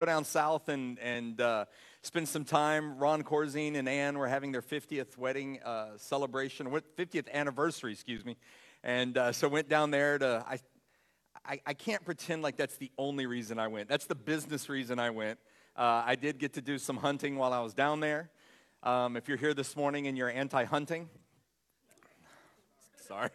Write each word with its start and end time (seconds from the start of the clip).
go 0.00 0.06
down 0.06 0.24
south 0.24 0.70
and, 0.70 0.98
and 1.00 1.42
uh, 1.42 1.66
spend 2.00 2.26
some 2.26 2.42
time. 2.42 2.96
Ron 2.96 3.22
Corzine 3.22 3.76
and 3.76 3.86
Ann 3.86 4.16
were 4.16 4.28
having 4.28 4.50
their 4.50 4.62
50th 4.62 5.18
wedding 5.18 5.60
uh, 5.62 5.90
celebration, 5.98 6.66
50th 6.68 7.30
anniversary, 7.30 7.92
excuse 7.92 8.24
me. 8.24 8.38
And 8.82 9.18
uh, 9.18 9.32
so 9.32 9.46
went 9.46 9.68
down 9.68 9.90
there 9.90 10.16
to, 10.16 10.42
I, 10.48 10.58
I, 11.44 11.60
I, 11.66 11.74
can't 11.74 12.02
pretend 12.02 12.40
like 12.40 12.56
that's 12.56 12.78
the 12.78 12.90
only 12.96 13.26
reason 13.26 13.58
I 13.58 13.68
went. 13.68 13.90
That's 13.90 14.06
the 14.06 14.14
business 14.14 14.70
reason 14.70 14.98
I 14.98 15.10
went. 15.10 15.38
Uh, 15.76 16.02
I 16.06 16.14
did 16.14 16.38
get 16.38 16.54
to 16.54 16.62
do 16.62 16.78
some 16.78 16.96
hunting 16.96 17.36
while 17.36 17.52
I 17.52 17.60
was 17.60 17.74
down 17.74 18.00
there. 18.00 18.30
Um, 18.82 19.18
if 19.18 19.28
you're 19.28 19.36
here 19.36 19.52
this 19.52 19.76
morning 19.76 20.06
and 20.06 20.16
you're 20.16 20.30
anti 20.30 20.64
hunting, 20.64 21.10
sorry. 23.06 23.28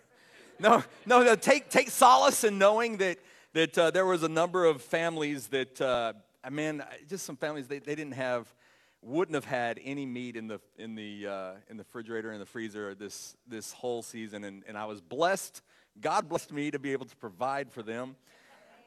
No, 0.59 0.83
no, 1.05 1.21
no, 1.21 1.35
take, 1.35 1.69
take 1.69 1.91
solace 1.91 2.43
in 2.43 2.57
knowing 2.57 2.97
that, 2.97 3.19
that 3.53 3.77
uh, 3.77 3.91
there 3.91 4.07
was 4.07 4.23
a 4.23 4.29
number 4.29 4.65
of 4.65 4.81
families 4.81 5.49
that, 5.49 5.79
uh, 5.79 6.13
man, 6.49 6.83
just 7.07 7.25
some 7.25 7.35
families, 7.35 7.67
they, 7.67 7.79
they 7.79 7.95
didn't 7.95 8.13
have, 8.13 8.53
wouldn't 9.01 9.35
have 9.35 9.45
had 9.45 9.79
any 9.83 10.05
meat 10.05 10.35
in 10.35 10.47
the, 10.47 10.59
in 10.77 10.95
the, 10.95 11.27
uh, 11.27 11.51
in 11.69 11.77
the 11.77 11.83
refrigerator, 11.83 12.31
in 12.31 12.39
the 12.39 12.45
freezer 12.45 12.95
this, 12.95 13.35
this 13.47 13.71
whole 13.71 14.01
season. 14.01 14.43
And, 14.43 14.63
and 14.67 14.77
I 14.77 14.85
was 14.85 15.01
blessed. 15.01 15.61
God 16.01 16.27
blessed 16.27 16.51
me 16.51 16.71
to 16.71 16.79
be 16.79 16.91
able 16.91 17.05
to 17.05 17.15
provide 17.17 17.71
for 17.71 17.83
them. 17.83 18.15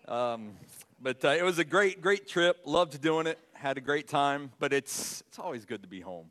Um, 0.06 0.52
but 1.00 1.24
uh, 1.24 1.28
it 1.28 1.42
was 1.42 1.58
a 1.58 1.64
great, 1.64 2.00
great 2.00 2.26
trip. 2.26 2.58
Loved 2.64 3.00
doing 3.00 3.26
it. 3.26 3.38
Had 3.52 3.78
a 3.78 3.80
great 3.80 4.08
time. 4.08 4.50
But 4.58 4.72
it's, 4.72 5.22
it's 5.28 5.38
always 5.38 5.64
good 5.64 5.82
to 5.82 5.88
be 5.88 6.00
home. 6.00 6.30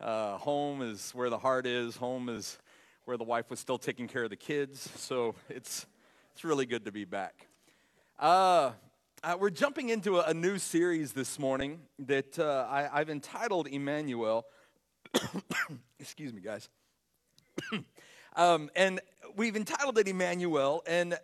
Uh, 0.00 0.38
home 0.38 0.80
is 0.80 1.10
where 1.10 1.28
the 1.28 1.38
heart 1.38 1.66
is. 1.66 1.96
Home 1.96 2.28
is 2.28 2.58
where 3.04 3.16
the 3.16 3.24
wife 3.24 3.50
was 3.50 3.60
still 3.60 3.78
taking 3.78 4.08
care 4.08 4.24
of 4.24 4.30
the 4.30 4.36
kids. 4.36 4.88
So 4.96 5.34
it's, 5.48 5.86
it's 6.32 6.44
really 6.44 6.64
good 6.64 6.84
to 6.86 6.92
be 6.92 7.04
back. 7.04 7.48
Uh, 8.18 8.72
uh, 9.22 9.36
we're 9.38 9.50
jumping 9.50 9.90
into 9.90 10.18
a, 10.18 10.30
a, 10.30 10.34
new 10.34 10.58
series 10.58 11.12
this 11.12 11.38
morning 11.38 11.80
that 11.98 12.38
uh, 12.38 12.66
I, 12.70 12.98
have 12.98 13.10
entitled 13.10 13.66
Emmanuel. 13.66 14.46
Excuse 16.00 16.32
me, 16.32 16.40
guys. 16.40 16.68
um, 18.36 18.70
and 18.74 19.00
we've 19.36 19.56
entitled 19.56 19.98
it 19.98 20.08
Emmanuel, 20.08 20.82
and 20.86 21.18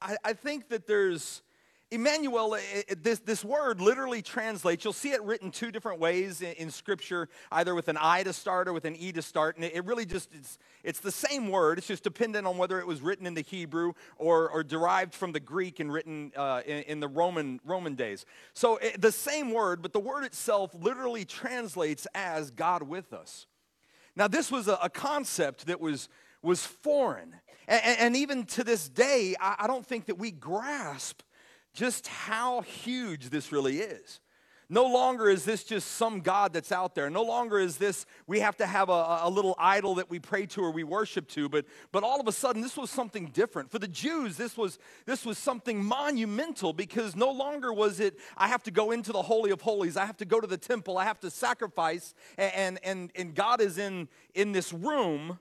I, 0.00 0.16
I 0.24 0.32
think 0.32 0.68
that 0.68 0.86
there's 0.86 1.42
Emmanuel, 1.90 2.54
eh, 2.54 2.82
eh, 2.88 2.94
this, 3.00 3.20
this 3.20 3.42
word 3.42 3.80
literally 3.80 4.20
translates, 4.20 4.84
you'll 4.84 4.92
see 4.92 5.12
it 5.12 5.22
written 5.22 5.50
two 5.50 5.70
different 5.70 5.98
ways 5.98 6.42
in, 6.42 6.52
in, 6.52 6.70
Scripture, 6.70 7.30
either 7.50 7.74
with 7.74 7.88
an 7.88 7.96
I 7.98 8.22
to 8.24 8.34
start 8.34 8.68
or 8.68 8.74
with 8.74 8.84
an 8.84 8.94
E 8.96 9.10
to 9.12 9.22
start. 9.22 9.56
And 9.56 9.64
it, 9.64 9.74
it 9.74 9.84
really 9.86 10.04
just, 10.04 10.28
it's, 10.34 10.58
it's 10.84 11.00
the 11.00 11.10
same 11.10 11.48
word. 11.48 11.78
It's 11.78 11.86
just 11.86 12.04
dependent 12.04 12.46
on 12.46 12.58
whether 12.58 12.78
it 12.78 12.86
was 12.86 13.00
written 13.00 13.26
in 13.26 13.32
the 13.32 13.42
Hebrew 13.42 13.94
or, 14.18 14.50
or 14.50 14.62
derived 14.62 15.14
from 15.14 15.32
the 15.32 15.40
Greek 15.40 15.80
and 15.80 15.90
written 15.90 16.30
uh, 16.36 16.60
in, 16.66 16.82
in, 16.82 17.00
the 17.00 17.08
Roman, 17.08 17.58
Roman 17.64 17.94
days. 17.94 18.26
So 18.52 18.76
it, 18.76 18.94
eh, 18.94 18.96
the 18.98 19.12
same 19.12 19.50
word, 19.50 19.80
but 19.80 19.94
the 19.94 20.00
word 20.00 20.24
itself 20.24 20.74
literally 20.74 21.24
translates 21.24 22.06
as 22.14 22.50
God 22.50 22.82
with 22.82 23.14
us. 23.14 23.46
Now, 24.14 24.28
this 24.28 24.52
was 24.52 24.68
a, 24.68 24.78
a 24.82 24.90
concept 24.90 25.66
that 25.68 25.80
was, 25.80 26.10
was 26.42 26.66
foreign. 26.66 27.34
And, 27.66 27.98
and 27.98 28.16
even 28.16 28.44
to 28.46 28.62
this 28.62 28.90
day, 28.90 29.36
I, 29.40 29.56
I 29.60 29.66
don't 29.66 29.86
think 29.86 30.04
that 30.06 30.18
we 30.18 30.32
grasp 30.32 31.22
just 31.74 32.06
how 32.06 32.62
huge 32.62 33.30
this 33.30 33.52
really 33.52 33.78
is. 33.78 34.20
No 34.70 34.84
longer 34.84 35.30
is 35.30 35.46
this 35.46 35.64
just 35.64 35.92
some 35.92 36.20
God 36.20 36.52
that's 36.52 36.72
out 36.72 36.94
there. 36.94 37.08
No 37.08 37.22
longer 37.22 37.58
is 37.58 37.78
this 37.78 38.04
we 38.26 38.40
have 38.40 38.54
to 38.58 38.66
have 38.66 38.90
a, 38.90 39.20
a, 39.22 39.30
little 39.30 39.54
idol 39.58 39.94
that 39.94 40.10
we 40.10 40.18
pray 40.18 40.44
to 40.44 40.60
or 40.60 40.70
we 40.70 40.84
worship 40.84 41.26
to, 41.28 41.48
but, 41.48 41.64
but 41.90 42.02
all 42.02 42.20
of 42.20 42.28
a 42.28 42.32
sudden 42.32 42.60
this 42.60 42.76
was 42.76 42.90
something 42.90 43.30
different. 43.32 43.70
For 43.70 43.78
the 43.78 43.88
Jews, 43.88 44.36
this 44.36 44.58
was, 44.58 44.78
this 45.06 45.24
was 45.24 45.38
something 45.38 45.82
monumental 45.82 46.74
because 46.74 47.16
no 47.16 47.30
longer 47.30 47.72
was 47.72 47.98
it, 47.98 48.18
I 48.36 48.48
have 48.48 48.62
to 48.64 48.70
go 48.70 48.90
into 48.90 49.10
the 49.10 49.22
Holy 49.22 49.50
of 49.52 49.62
Holies, 49.62 49.96
I 49.96 50.04
have 50.04 50.18
to 50.18 50.26
go 50.26 50.38
to 50.38 50.46
the 50.46 50.58
temple, 50.58 50.98
I 50.98 51.04
have 51.04 51.20
to 51.20 51.30
sacrifice, 51.30 52.12
and, 52.36 52.78
and, 52.84 53.10
and 53.16 53.34
God 53.34 53.62
is 53.62 53.78
in, 53.78 54.08
in 54.34 54.52
this 54.52 54.74
room 54.74 55.38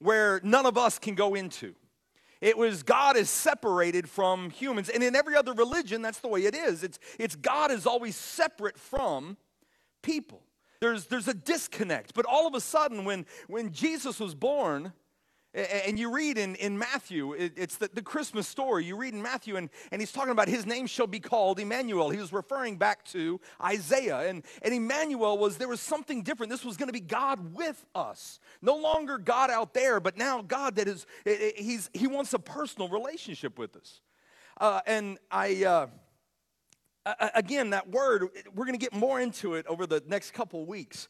where 0.00 0.40
none 0.42 0.66
of 0.66 0.76
us 0.76 0.98
can 0.98 1.14
go 1.14 1.34
into. 1.34 1.74
It 2.44 2.58
was 2.58 2.82
God 2.82 3.16
is 3.16 3.30
separated 3.30 4.06
from 4.06 4.50
humans. 4.50 4.90
And 4.90 5.02
in 5.02 5.16
every 5.16 5.34
other 5.34 5.54
religion, 5.54 6.02
that's 6.02 6.18
the 6.18 6.28
way 6.28 6.44
it 6.44 6.54
is. 6.54 6.84
It's, 6.84 6.98
it's 7.18 7.36
God 7.36 7.70
is 7.70 7.86
always 7.86 8.16
separate 8.16 8.78
from 8.78 9.38
people. 10.02 10.42
There's, 10.78 11.06
there's 11.06 11.26
a 11.26 11.32
disconnect. 11.32 12.12
But 12.12 12.26
all 12.26 12.46
of 12.46 12.54
a 12.54 12.60
sudden, 12.60 13.06
when, 13.06 13.24
when 13.46 13.72
Jesus 13.72 14.20
was 14.20 14.34
born, 14.34 14.92
and 15.54 15.98
you 15.98 16.12
read 16.12 16.36
in, 16.36 16.56
in 16.56 16.76
Matthew, 16.76 17.32
it's 17.32 17.76
the, 17.76 17.88
the 17.92 18.02
Christmas 18.02 18.48
story. 18.48 18.84
You 18.84 18.96
read 18.96 19.14
in 19.14 19.22
Matthew, 19.22 19.56
and, 19.56 19.70
and 19.92 20.02
he's 20.02 20.10
talking 20.10 20.32
about 20.32 20.48
his 20.48 20.66
name 20.66 20.86
shall 20.88 21.06
be 21.06 21.20
called 21.20 21.60
Emmanuel. 21.60 22.10
He 22.10 22.18
was 22.18 22.32
referring 22.32 22.76
back 22.76 23.04
to 23.06 23.40
Isaiah. 23.62 24.28
And, 24.28 24.42
and 24.62 24.74
Emmanuel 24.74 25.38
was, 25.38 25.56
there 25.56 25.68
was 25.68 25.80
something 25.80 26.22
different. 26.22 26.50
This 26.50 26.64
was 26.64 26.76
going 26.76 26.88
to 26.88 26.92
be 26.92 27.00
God 27.00 27.54
with 27.54 27.86
us. 27.94 28.40
No 28.62 28.76
longer 28.76 29.16
God 29.16 29.48
out 29.48 29.74
there, 29.74 30.00
but 30.00 30.18
now 30.18 30.42
God 30.42 30.74
that 30.76 30.88
is, 30.88 31.06
he's, 31.24 31.88
he 31.92 32.08
wants 32.08 32.34
a 32.34 32.38
personal 32.40 32.88
relationship 32.88 33.56
with 33.56 33.76
us. 33.76 34.00
Uh, 34.60 34.80
and 34.86 35.18
I, 35.30 35.64
uh, 35.64 35.86
again, 37.34 37.70
that 37.70 37.90
word, 37.90 38.28
we're 38.54 38.66
going 38.66 38.78
to 38.78 38.84
get 38.84 38.92
more 38.92 39.20
into 39.20 39.54
it 39.54 39.66
over 39.68 39.86
the 39.86 40.02
next 40.08 40.32
couple 40.32 40.66
weeks. 40.66 41.08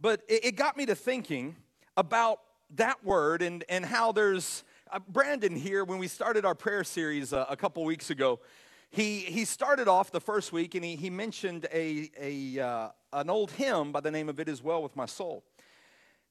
But 0.00 0.22
it, 0.28 0.44
it 0.44 0.52
got 0.52 0.76
me 0.76 0.86
to 0.86 0.94
thinking 0.94 1.56
about 1.96 2.38
that 2.76 3.04
word 3.04 3.42
and, 3.42 3.64
and 3.68 3.84
how 3.84 4.12
there's 4.12 4.64
uh, 4.92 4.98
Brandon 5.08 5.54
here, 5.54 5.84
when 5.84 5.98
we 5.98 6.08
started 6.08 6.44
our 6.44 6.54
prayer 6.54 6.82
series 6.82 7.32
uh, 7.32 7.46
a 7.48 7.56
couple 7.56 7.84
weeks 7.84 8.10
ago, 8.10 8.40
he, 8.90 9.20
he 9.20 9.44
started 9.44 9.86
off 9.86 10.10
the 10.10 10.20
first 10.20 10.52
week 10.52 10.74
and 10.74 10.84
he, 10.84 10.96
he 10.96 11.10
mentioned 11.10 11.66
a, 11.72 12.10
a, 12.20 12.58
uh, 12.58 12.88
an 13.12 13.30
old 13.30 13.52
hymn 13.52 13.92
by 13.92 14.00
the 14.00 14.10
name 14.10 14.28
of 14.28 14.40
It 14.40 14.48
Is 14.48 14.62
Well 14.62 14.82
With 14.82 14.96
My 14.96 15.06
Soul. 15.06 15.44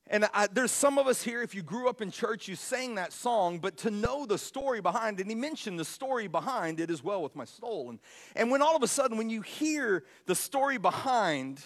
And 0.08 0.28
I, 0.34 0.48
there's 0.48 0.72
some 0.72 0.98
of 0.98 1.08
us 1.08 1.22
here, 1.22 1.42
if 1.42 1.56
you 1.56 1.62
grew 1.62 1.88
up 1.88 2.02
in 2.02 2.12
church, 2.12 2.48
you 2.48 2.56
sang 2.56 2.96
that 2.96 3.14
song, 3.14 3.60
but 3.60 3.78
to 3.78 3.92
know 3.92 4.26
the 4.26 4.38
story 4.38 4.82
behind 4.82 5.20
and 5.20 5.30
he 5.30 5.36
mentioned 5.36 5.80
the 5.80 5.86
story 5.86 6.28
behind 6.28 6.80
it 6.80 6.90
as 6.90 7.04
well 7.04 7.22
with 7.22 7.36
my 7.36 7.46
soul. 7.46 7.92
And, 7.92 8.00
and 8.36 8.52
when 8.52 8.62
all 8.62 8.76
of 8.76 8.84
a 8.84 8.88
sudden, 8.88 9.18
when 9.18 9.30
you 9.30 9.42
hear 9.42 10.04
the 10.26 10.36
story 10.36 10.78
behind 10.78 11.62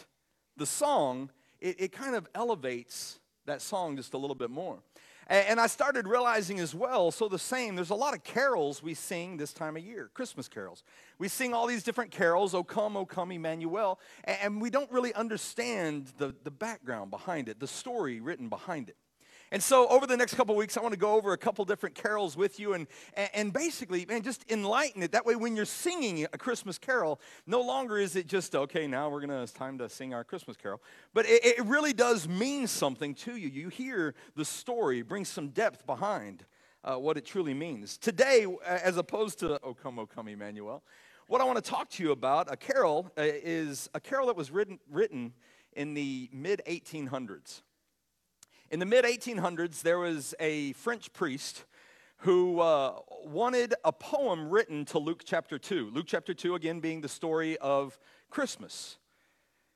the 0.58 0.66
song, 0.66 1.32
it, 1.60 1.80
it 1.80 1.92
kind 1.92 2.16
of 2.16 2.28
elevates 2.36 3.20
that 3.46 3.62
song 3.62 3.96
just 3.96 4.14
a 4.14 4.18
little 4.18 4.36
bit 4.36 4.50
more. 4.50 4.80
And 5.28 5.58
I 5.58 5.68
started 5.68 6.06
realizing 6.06 6.59
as 6.59 6.76
well, 6.76 7.09
so 7.09 7.30
the 7.30 7.40
same, 7.40 7.76
there's 7.76 7.92
a 7.92 7.96
lot 7.96 8.14
of 8.14 8.26
carols 8.26 8.84
we 8.84 8.94
sing 8.94 9.38
this 9.38 9.54
time 9.54 9.78
of 9.78 9.84
year, 9.84 10.09
Christmas 10.14 10.50
carols. 10.50 10.84
We 11.18 11.30
sing 11.30 11.54
all 11.54 11.66
these 11.66 11.84
different 11.84 12.12
carols, 12.12 12.54
O 12.54 12.62
come, 12.62 12.98
O 12.98 13.06
come, 13.06 13.31
Emmanuel, 13.31 14.02
and 14.26 14.62
we 14.62 14.70
don't 14.70 14.92
really 14.92 15.14
understand 15.14 16.12
the, 16.18 16.36
the 16.44 16.52
background 16.52 17.09
behind 17.09 17.48
it, 17.48 17.62
the 17.62 17.68
story 17.68 18.20
written 18.20 18.50
behind 18.50 18.90
it. 18.90 18.98
And 19.53 19.62
so, 19.62 19.88
over 19.90 20.08
the 20.08 20.18
next 20.18 20.34
couple 20.34 20.56
weeks, 20.56 20.78
I 20.78 20.81
want 20.81 20.94
to 20.94 21.00
go 21.00 21.14
over 21.14 21.31
a 21.31 21.38
couple 21.38 21.64
different 21.64 21.94
carols 21.94 22.36
with 22.36 22.59
you 22.59 22.74
and, 22.74 22.88
and 23.36 23.53
basically, 23.53 24.03
man, 24.03 24.24
just 24.24 24.50
enlighten 24.50 25.03
it. 25.03 25.12
That 25.12 25.28
way, 25.28 25.36
when 25.36 25.56
you're 25.56 25.66
singing 25.66 26.24
a 26.24 26.40
Christmas 26.40 26.80
carol, 26.80 27.22
no 27.46 27.62
longer 27.62 28.00
is 28.00 28.16
it 28.16 28.25
just, 28.25 28.56
okay, 28.56 28.88
now 28.88 29.09
we're 29.09 29.19
going 29.19 29.30
to, 29.30 29.44
it's 29.44 29.52
time 29.52 29.78
to 29.78 29.88
sing 29.90 30.12
our 30.12 30.24
Christmas 30.24 30.58
carol. 30.58 30.81
But 31.13 31.28
it, 31.28 31.46
it 31.46 31.66
really 31.66 31.94
does 31.94 32.28
mean 32.28 32.66
something 32.66 33.13
to 33.13 33.38
you. 33.38 33.47
You 33.47 33.69
hear 33.69 34.16
the 34.36 34.44
story, 34.44 35.03
brings 35.03 35.30
some 35.30 35.50
depth 35.50 35.86
behind 35.86 36.46
uh, 36.84 36.96
what 36.96 37.16
it 37.18 37.24
truly 37.24 37.53
means. 37.53 38.00
Today, 38.00 38.47
as 38.66 38.97
opposed 38.97 39.38
to, 39.42 39.59
O 39.62 39.75
come, 39.75 40.00
O 40.00 40.08
come, 40.08 40.30
Emmanuel, 40.30 40.81
what 41.28 41.42
I 41.42 41.44
want 41.44 41.63
to 41.63 41.69
talk 41.69 41.92
to 41.92 42.03
you 42.03 42.12
about, 42.12 42.52
a 42.52 42.58
carol, 42.58 43.12
uh, 43.19 43.22
is 43.22 43.88
a 43.94 44.00
carol 44.00 44.25
that 44.25 44.36
was 44.36 44.50
written, 44.50 44.80
written 44.90 45.31
in 45.74 45.94
the 45.94 46.28
mid 46.34 46.63
1800s. 46.68 47.62
In 48.74 48.80
the 48.80 48.88
mid 48.88 49.06
1800s, 49.06 49.84
there 49.84 50.00
was 50.00 50.34
a 50.40 50.74
French 50.74 51.14
priest 51.14 51.66
who 52.18 52.60
uh, 52.60 52.96
wanted 53.24 53.76
a 53.86 53.92
poem 53.92 54.50
written 54.50 54.84
to 54.86 54.98
Luke 54.98 55.22
chapter 55.24 55.60
2. 55.60 55.92
Luke 55.94 56.08
chapter 56.08 56.34
2, 56.34 56.56
again, 56.56 56.80
being 56.80 57.02
the 57.02 57.08
story 57.08 57.56
of 57.60 58.00
Christmas. 58.32 58.98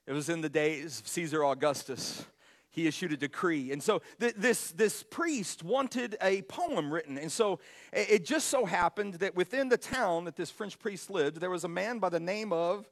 It 0.07 0.13
was 0.13 0.29
in 0.29 0.41
the 0.41 0.49
days 0.49 0.99
of 0.99 1.07
Caesar 1.09 1.45
Augustus. 1.45 2.25
He 2.71 2.87
issued 2.87 3.11
a 3.11 3.17
decree. 3.17 3.71
And 3.71 3.83
so 3.83 4.01
th- 4.19 4.33
this, 4.35 4.71
this 4.71 5.03
priest 5.03 5.61
wanted 5.61 6.17
a 6.19 6.41
poem 6.41 6.91
written. 6.91 7.19
And 7.19 7.31
so 7.31 7.59
it, 7.93 8.09
it 8.09 8.25
just 8.25 8.47
so 8.47 8.65
happened 8.65 9.13
that 9.19 9.35
within 9.35 9.69
the 9.69 9.77
town 9.77 10.25
that 10.25 10.35
this 10.35 10.49
French 10.49 10.79
priest 10.79 11.11
lived, 11.11 11.39
there 11.39 11.51
was 11.51 11.63
a 11.63 11.69
man 11.69 11.99
by 11.99 12.09
the 12.09 12.19
name 12.19 12.51
of 12.51 12.89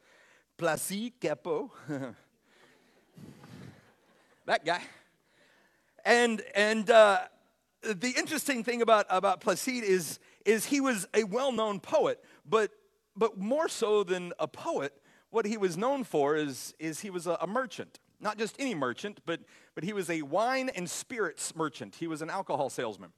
Placide 0.60 1.14
Cappeau. 1.20 1.72
that 4.46 4.64
guy. 4.64 4.84
And, 6.06 6.44
and 6.54 6.90
uh, 6.90 7.22
the 7.82 8.14
interesting 8.16 8.64
thing 8.64 8.82
about, 8.82 9.08
about 9.10 9.42
Placide 9.42 9.84
is, 9.84 10.20
is 10.46 10.66
he 10.66 10.80
was 10.80 11.08
a 11.16 11.24
well 11.24 11.52
known 11.52 11.80
poet, 11.80 12.24
but, 12.48 12.72
but 13.16 13.38
more 13.38 13.68
so 13.68 14.04
than 14.04 14.32
a 14.40 14.48
poet, 14.48 14.94
what 15.32 15.46
he 15.46 15.58
was 15.58 15.76
known 15.76 16.04
for 16.04 16.36
is, 16.36 16.76
is 16.80 17.00
he 17.02 17.10
was 17.10 17.26
a, 17.28 17.38
a 17.42 17.48
merchant. 17.48 18.00
Not 18.22 18.38
just 18.38 18.56
any 18.60 18.76
merchant, 18.76 19.20
but, 19.26 19.42
but 19.74 19.84
he 19.84 19.94
was 19.94 20.10
a 20.10 20.22
wine 20.22 20.70
and 20.70 20.90
spirits 20.90 21.56
merchant. 21.56 21.96
He 21.96 22.08
was 22.08 22.22
an 22.22 22.30
alcohol 22.30 22.70
salesman. 22.70 23.12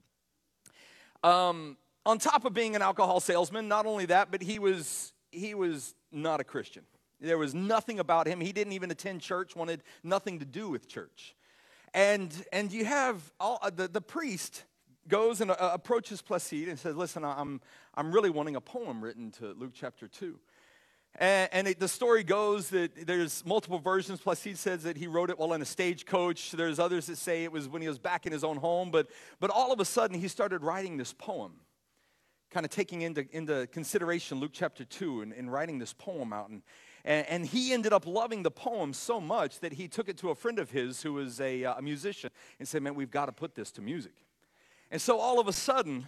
Um, 1.23 1.77
on 2.05 2.19
top 2.19 2.45
of 2.45 2.53
being 2.53 2.75
an 2.75 2.81
alcohol 2.81 3.19
salesman, 3.19 3.67
not 3.67 3.85
only 3.85 4.05
that, 4.05 4.31
but 4.31 4.41
he 4.41 4.59
was, 4.59 5.13
he 5.31 5.53
was 5.53 5.93
not 6.11 6.39
a 6.39 6.43
Christian. 6.43 6.83
There 7.19 7.37
was 7.37 7.53
nothing 7.53 7.99
about 7.99 8.27
him. 8.27 8.39
He 8.39 8.53
didn't 8.53 8.73
even 8.73 8.91
attend 8.91 9.21
church, 9.21 9.55
wanted 9.55 9.83
nothing 10.03 10.39
to 10.39 10.45
do 10.45 10.69
with 10.69 10.87
church. 10.87 11.35
And, 11.97 12.31
and 12.53 12.71
you 12.71 12.85
have 12.85 13.33
all, 13.39 13.57
uh, 13.59 13.71
the, 13.71 13.87
the 13.87 14.01
priest 14.01 14.65
goes 15.07 15.41
and 15.41 15.49
uh, 15.49 15.55
approaches 15.59 16.21
Placide 16.21 16.69
and 16.69 16.77
says, 16.77 16.95
Listen, 16.95 17.25
I'm, 17.25 17.59
I'm 17.95 18.11
really 18.11 18.29
wanting 18.29 18.55
a 18.55 18.61
poem 18.61 19.03
written 19.03 19.31
to 19.39 19.53
Luke 19.53 19.71
chapter 19.73 20.07
2. 20.07 20.37
And, 21.15 21.49
and 21.51 21.67
it, 21.67 21.79
the 21.79 21.87
story 21.87 22.23
goes 22.23 22.69
that 22.69 23.07
there's 23.07 23.43
multiple 23.47 23.79
versions. 23.79 24.21
Placide 24.21 24.57
says 24.57 24.83
that 24.83 24.95
he 24.95 25.07
wrote 25.07 25.31
it 25.31 25.39
while 25.39 25.53
in 25.53 25.61
a 25.63 25.65
stagecoach. 25.65 26.51
There's 26.51 26.77
others 26.77 27.07
that 27.07 27.17
say 27.17 27.43
it 27.43 27.51
was 27.51 27.67
when 27.67 27.81
he 27.81 27.87
was 27.87 27.97
back 27.97 28.27
in 28.27 28.31
his 28.31 28.43
own 28.43 28.57
home. 28.57 28.91
But, 28.91 29.07
but 29.39 29.49
all 29.49 29.73
of 29.73 29.79
a 29.79 29.85
sudden, 29.85 30.19
he 30.19 30.27
started 30.27 30.61
writing 30.61 30.97
this 30.97 31.13
poem, 31.13 31.53
kind 32.51 32.63
of 32.63 32.69
taking 32.69 33.01
into, 33.01 33.25
into 33.31 33.65
consideration 33.71 34.39
Luke 34.39 34.51
chapter 34.53 34.85
2 34.85 35.23
and, 35.23 35.33
and 35.33 35.51
writing 35.51 35.79
this 35.79 35.93
poem 35.93 36.31
out. 36.31 36.49
And, 36.49 36.61
and, 37.07 37.25
and, 37.27 37.45
he 37.45 37.71
ended 37.71 37.93
up 37.93 38.05
loving 38.05 38.43
the 38.43 38.51
poem 38.51 38.91
so 38.91 39.21
much 39.21 39.61
that 39.61 39.73
he 39.73 39.87
took 39.87 40.09
it 40.09 40.17
to 40.17 40.29
a 40.29 40.35
friend 40.35 40.59
of 40.59 40.71
his 40.71 41.01
who 41.01 41.13
was 41.13 41.39
a, 41.39 41.63
uh, 41.63 41.75
a 41.75 41.81
musician 41.81 42.29
and 42.59 42.67
said, 42.67 42.83
Man, 42.83 42.95
we've 42.95 43.09
got 43.09 43.27
to 43.27 43.31
put 43.31 43.55
this 43.55 43.71
to 43.71 43.81
music. 43.81 44.13
And 44.91 45.01
so 45.01 45.17
all 45.17 45.39
of 45.39 45.47
a 45.47 45.53
sudden, 45.53 46.05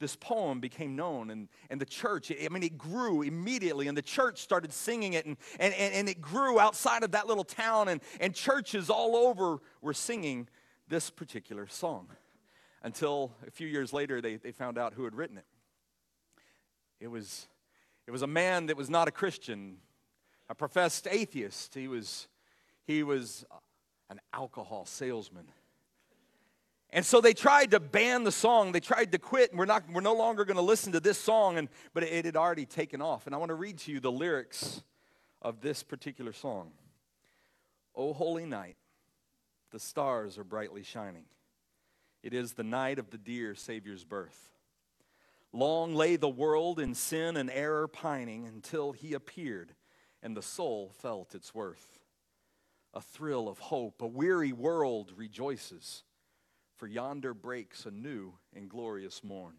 this 0.00 0.16
poem 0.16 0.60
became 0.60 0.96
known 0.96 1.30
and, 1.30 1.48
and 1.70 1.80
the 1.80 1.86
church 1.86 2.30
i 2.30 2.48
mean 2.48 2.62
it 2.62 2.76
grew 2.76 3.22
immediately 3.22 3.86
and 3.86 3.96
the 3.96 4.02
church 4.02 4.38
started 4.38 4.72
singing 4.72 5.12
it 5.12 5.24
and, 5.24 5.36
and, 5.58 5.72
and, 5.72 6.08
it 6.08 6.20
grew 6.20 6.58
outside 6.58 7.02
of 7.04 7.12
that 7.12 7.26
little 7.26 7.44
town 7.44 7.88
and, 7.88 8.02
and 8.20 8.34
churches 8.34 8.90
all 8.90 9.14
over 9.16 9.58
were 9.80 9.94
singing 9.94 10.48
this 10.88 11.10
particular 11.10 11.66
song 11.68 12.08
until 12.82 13.32
a 13.46 13.50
few 13.50 13.68
years 13.68 13.92
later 13.92 14.20
they, 14.20 14.36
they 14.36 14.52
found 14.52 14.76
out 14.76 14.94
who 14.94 15.04
had 15.04 15.14
written 15.14 15.38
it 15.38 15.46
it 17.00 17.08
was 17.08 17.46
it 18.06 18.10
was 18.10 18.20
a 18.20 18.26
man 18.26 18.66
that 18.66 18.76
was 18.76 18.90
not 18.90 19.08
a 19.08 19.12
christian 19.12 19.78
a 20.48 20.54
professed 20.54 21.08
atheist 21.10 21.74
he 21.74 21.88
was 21.88 22.28
he 22.86 23.02
was 23.02 23.44
an 24.10 24.20
alcohol 24.32 24.84
salesman 24.84 25.46
and 26.94 27.04
so 27.04 27.20
they 27.20 27.34
tried 27.34 27.72
to 27.72 27.80
ban 27.80 28.22
the 28.22 28.30
song. 28.30 28.70
They 28.70 28.78
tried 28.78 29.10
to 29.12 29.18
quit, 29.18 29.50
and 29.50 29.58
we're, 29.58 29.64
not, 29.64 29.82
we're 29.92 30.00
no 30.00 30.14
longer 30.14 30.44
going 30.44 30.58
to 30.58 30.62
listen 30.62 30.92
to 30.92 31.00
this 31.00 31.18
song, 31.18 31.58
and, 31.58 31.68
but 31.92 32.04
it 32.04 32.24
had 32.24 32.36
already 32.36 32.66
taken 32.66 33.02
off. 33.02 33.26
And 33.26 33.34
I 33.34 33.38
want 33.38 33.48
to 33.48 33.56
read 33.56 33.78
to 33.78 33.90
you 33.90 33.98
the 33.98 34.12
lyrics 34.12 34.80
of 35.42 35.60
this 35.60 35.82
particular 35.82 36.32
song. 36.32 36.70
O 37.96 38.12
holy 38.12 38.46
night, 38.46 38.76
the 39.72 39.80
stars 39.80 40.38
are 40.38 40.44
brightly 40.44 40.84
shining. 40.84 41.24
It 42.22 42.32
is 42.32 42.52
the 42.52 42.62
night 42.62 43.00
of 43.00 43.10
the 43.10 43.18
dear 43.18 43.56
Savior's 43.56 44.04
birth. 44.04 44.50
Long 45.52 45.96
lay 45.96 46.14
the 46.14 46.28
world 46.28 46.78
in 46.78 46.94
sin 46.94 47.36
and 47.36 47.50
error 47.50 47.88
pining 47.88 48.46
until 48.46 48.92
he 48.92 49.14
appeared 49.14 49.74
and 50.24 50.34
the 50.34 50.42
soul 50.42 50.90
felt 50.98 51.34
its 51.34 51.54
worth. 51.54 52.00
A 52.94 53.00
thrill 53.00 53.48
of 53.48 53.58
hope, 53.58 54.00
a 54.00 54.06
weary 54.06 54.52
world 54.52 55.12
rejoices 55.14 56.02
for 56.76 56.86
yonder 56.88 57.34
breaks 57.34 57.86
a 57.86 57.90
new 57.90 58.32
and 58.56 58.68
glorious 58.68 59.22
morn. 59.22 59.54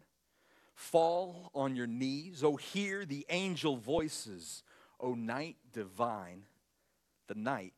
Fall 0.74 1.50
on 1.54 1.76
your 1.76 1.86
knees, 1.86 2.42
oh, 2.44 2.56
hear 2.56 3.06
the 3.06 3.24
angel 3.30 3.76
voices, 3.76 4.62
O 5.00 5.14
night 5.14 5.56
divine, 5.72 6.42
the 7.28 7.34
night 7.34 7.74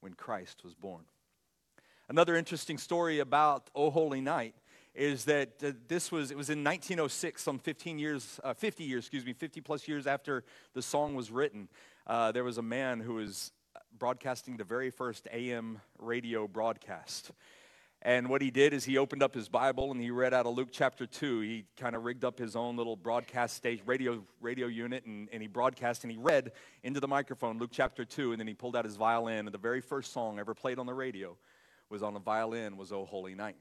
when 0.00 0.12
Christ 0.12 0.64
was 0.64 0.74
born. 0.74 1.04
Another 2.08 2.36
interesting 2.36 2.78
story 2.78 3.20
about 3.20 3.70
O 3.74 3.90
Holy 3.90 4.20
Night 4.20 4.54
is 4.94 5.24
that 5.26 5.50
uh, 5.62 5.72
this 5.86 6.10
was 6.10 6.30
it 6.30 6.36
was 6.36 6.50
in 6.50 6.64
1906 6.64 7.42
some 7.42 7.58
15 7.58 7.98
years 7.98 8.40
uh, 8.42 8.52
50 8.52 8.84
years 8.84 9.04
excuse 9.04 9.24
me 9.24 9.32
50 9.32 9.60
plus 9.60 9.86
years 9.86 10.06
after 10.06 10.42
the 10.74 10.82
song 10.82 11.14
was 11.14 11.30
written 11.30 11.68
uh, 12.08 12.32
there 12.32 12.44
was 12.44 12.58
a 12.58 12.62
man 12.62 13.00
who 13.00 13.14
was 13.14 13.52
broadcasting 13.98 14.56
the 14.56 14.64
very 14.64 14.90
first 14.90 15.28
am 15.32 15.80
radio 15.98 16.46
broadcast 16.46 17.32
and 18.02 18.28
what 18.28 18.42
he 18.42 18.50
did 18.50 18.72
is 18.72 18.84
he 18.84 18.96
opened 18.96 19.24
up 19.24 19.34
his 19.34 19.48
Bible 19.48 19.90
and 19.90 20.00
he 20.00 20.12
read 20.12 20.32
out 20.32 20.46
of 20.46 20.54
Luke 20.54 20.68
chapter 20.70 21.04
2. 21.04 21.40
He 21.40 21.64
kind 21.76 21.96
of 21.96 22.04
rigged 22.04 22.24
up 22.24 22.38
his 22.38 22.54
own 22.54 22.76
little 22.76 22.94
broadcast 22.94 23.56
stage 23.56 23.82
radio, 23.86 24.24
radio 24.40 24.68
unit 24.68 25.04
and, 25.04 25.28
and 25.32 25.42
he 25.42 25.48
broadcast 25.48 26.04
and 26.04 26.12
he 26.12 26.16
read 26.16 26.52
into 26.84 27.00
the 27.00 27.08
microphone 27.08 27.58
Luke 27.58 27.70
chapter 27.72 28.04
2. 28.04 28.32
And 28.32 28.38
then 28.40 28.46
he 28.46 28.54
pulled 28.54 28.76
out 28.76 28.84
his 28.84 28.94
violin. 28.94 29.46
And 29.46 29.52
the 29.52 29.58
very 29.58 29.80
first 29.80 30.12
song 30.12 30.38
ever 30.38 30.54
played 30.54 30.78
on 30.78 30.86
the 30.86 30.94
radio 30.94 31.36
was 31.90 32.04
on 32.04 32.14
the 32.14 32.20
violin 32.20 32.76
was 32.76 32.92
Oh 32.92 33.04
Holy 33.04 33.34
Night. 33.34 33.56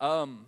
Um, 0.00 0.46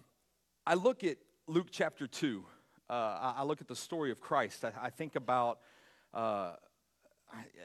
I 0.66 0.74
look 0.74 1.04
at 1.04 1.18
Luke 1.46 1.68
chapter 1.70 2.06
2. 2.06 2.42
Uh, 2.88 2.92
I, 2.92 3.34
I, 3.38 3.42
look 3.42 3.60
at 3.60 3.68
the 3.68 3.76
story 3.76 4.10
of 4.10 4.20
Christ. 4.20 4.64
I, 4.64 4.72
I 4.80 4.90
think 4.90 5.14
about 5.16 5.58
uh, 6.14 6.52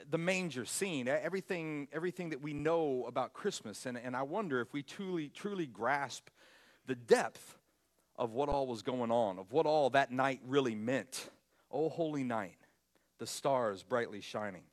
the 0.09 0.17
manger 0.17 0.65
scene, 0.65 1.07
everything, 1.07 1.87
everything 1.93 2.31
that 2.31 2.41
we 2.41 2.53
know 2.53 3.05
about 3.07 3.33
Christmas. 3.33 3.85
And, 3.85 3.97
and 3.97 4.15
I 4.15 4.23
wonder 4.23 4.59
if 4.61 4.73
we 4.73 4.83
truly, 4.83 5.29
truly 5.29 5.67
grasp 5.67 6.29
the 6.87 6.95
depth 6.95 7.57
of 8.17 8.31
what 8.31 8.49
all 8.49 8.67
was 8.67 8.81
going 8.81 9.11
on, 9.11 9.39
of 9.39 9.51
what 9.51 9.65
all 9.65 9.89
that 9.91 10.11
night 10.11 10.41
really 10.45 10.75
meant. 10.75 11.29
Oh, 11.71 11.89
holy 11.89 12.23
night, 12.23 12.57
the 13.19 13.27
stars 13.27 13.83
brightly 13.83 14.21
shining. 14.21 14.63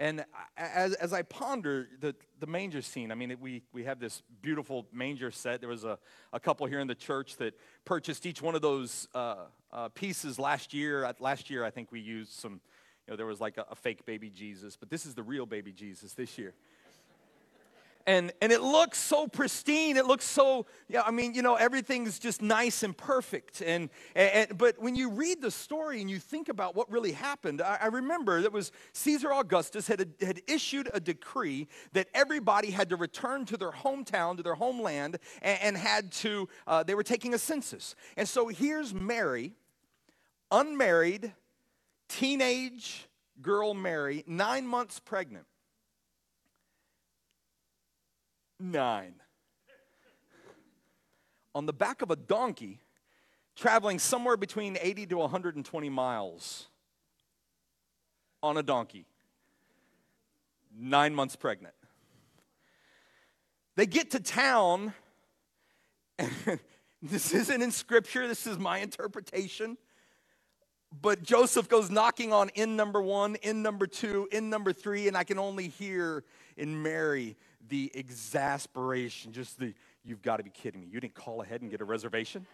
And 0.00 0.24
as, 0.56 0.94
as 0.94 1.12
I 1.12 1.22
ponder 1.22 1.88
the, 2.00 2.14
the 2.38 2.46
manger 2.46 2.82
scene, 2.82 3.10
I 3.10 3.16
mean, 3.16 3.36
we, 3.40 3.62
we 3.72 3.84
have 3.84 3.98
this 3.98 4.22
beautiful 4.42 4.86
manger 4.92 5.32
set. 5.32 5.60
There 5.60 5.68
was 5.68 5.84
a, 5.84 5.98
a 6.32 6.38
couple 6.38 6.66
here 6.66 6.78
in 6.78 6.86
the 6.86 6.94
church 6.94 7.36
that 7.38 7.54
purchased 7.84 8.24
each 8.24 8.40
one 8.40 8.54
of 8.54 8.62
those 8.62 9.08
uh, 9.12 9.46
uh, 9.72 9.88
pieces 9.88 10.38
last 10.38 10.72
year. 10.74 11.10
Last 11.20 11.50
year, 11.50 11.64
I 11.64 11.70
think 11.70 11.92
we 11.92 12.00
used 12.00 12.32
some 12.32 12.60
you 13.06 13.12
know, 13.12 13.16
there 13.16 13.26
was 13.26 13.40
like 13.40 13.56
a, 13.56 13.64
a 13.70 13.74
fake 13.74 14.04
baby 14.04 14.28
Jesus, 14.28 14.76
but 14.76 14.90
this 14.90 15.06
is 15.06 15.14
the 15.14 15.22
real 15.22 15.46
baby 15.46 15.72
Jesus 15.72 16.12
this 16.12 16.36
year 16.36 16.54
and 18.08 18.32
and 18.40 18.50
it 18.50 18.62
looks 18.62 18.98
so 18.98 19.28
pristine. 19.28 19.98
It 19.98 20.06
looks 20.06 20.24
so 20.24 20.66
yeah 20.88 21.02
i 21.02 21.10
mean 21.10 21.34
you 21.34 21.42
know 21.42 21.54
everything's 21.54 22.18
just 22.18 22.40
nice 22.42 22.82
and 22.82 22.96
perfect. 22.96 23.60
And, 23.60 23.90
and 24.16 24.56
but 24.56 24.78
when 24.78 24.96
you 24.96 25.10
read 25.10 25.42
the 25.42 25.50
story 25.50 26.00
and 26.00 26.10
you 26.10 26.18
think 26.18 26.48
about 26.48 26.74
what 26.74 26.90
really 26.90 27.12
happened 27.12 27.60
i, 27.60 27.78
I 27.82 27.86
remember 27.86 28.40
that 28.40 28.52
was 28.52 28.72
caesar 28.94 29.32
augustus 29.32 29.86
had, 29.86 30.14
had 30.20 30.40
issued 30.46 30.90
a 30.94 31.00
decree 31.00 31.68
that 31.92 32.08
everybody 32.14 32.70
had 32.70 32.88
to 32.88 32.96
return 32.96 33.44
to 33.46 33.56
their 33.56 33.72
hometown 33.72 34.38
to 34.38 34.42
their 34.42 34.54
homeland 34.54 35.18
and, 35.42 35.58
and 35.62 35.76
had 35.76 36.10
to 36.12 36.48
uh, 36.66 36.82
they 36.82 36.94
were 36.94 37.02
taking 37.02 37.34
a 37.34 37.38
census. 37.38 37.94
And 38.16 38.26
so 38.26 38.48
here's 38.48 38.94
mary 38.94 39.52
unmarried 40.50 41.34
teenage 42.08 43.08
girl 43.40 43.74
Mary, 43.74 44.24
nine 44.26 44.66
months 44.66 44.98
pregnant. 44.98 45.46
Nine. 48.60 49.14
On 51.54 51.66
the 51.66 51.72
back 51.72 52.02
of 52.02 52.10
a 52.10 52.16
donkey, 52.16 52.80
traveling 53.56 53.98
somewhere 53.98 54.36
between 54.36 54.78
80 54.80 55.06
to 55.06 55.16
120 55.18 55.88
miles 55.88 56.68
on 58.42 58.56
a 58.56 58.62
donkey. 58.62 59.06
Nine 60.76 61.14
months 61.14 61.36
pregnant. 61.36 61.74
They 63.76 63.86
get 63.86 64.10
to 64.12 64.20
town, 64.20 64.92
and 66.18 66.58
this 67.02 67.32
isn't 67.32 67.62
in 67.62 67.70
scripture, 67.70 68.26
this 68.26 68.46
is 68.46 68.58
my 68.58 68.78
interpretation. 68.78 69.76
But 71.00 71.22
Joseph 71.22 71.68
goes 71.68 71.90
knocking 71.90 72.32
on 72.32 72.48
inn 72.50 72.74
number 72.74 73.02
one, 73.02 73.36
inn 73.36 73.62
number 73.62 73.86
two, 73.86 74.26
inn 74.32 74.50
number 74.50 74.72
three, 74.72 75.06
and 75.06 75.16
I 75.16 75.24
can 75.24 75.38
only 75.38 75.68
hear 75.68 76.24
in 76.56 76.82
Mary 76.82 77.36
the 77.68 77.90
exasperation, 77.94 79.32
just 79.32 79.58
the, 79.58 79.74
you've 80.04 80.22
got 80.22 80.38
to 80.38 80.42
be 80.42 80.50
kidding 80.50 80.80
me. 80.80 80.88
You 80.90 81.00
didn't 81.00 81.14
call 81.14 81.42
ahead 81.42 81.62
and 81.62 81.70
get 81.70 81.80
a 81.80 81.84
reservation? 81.84 82.46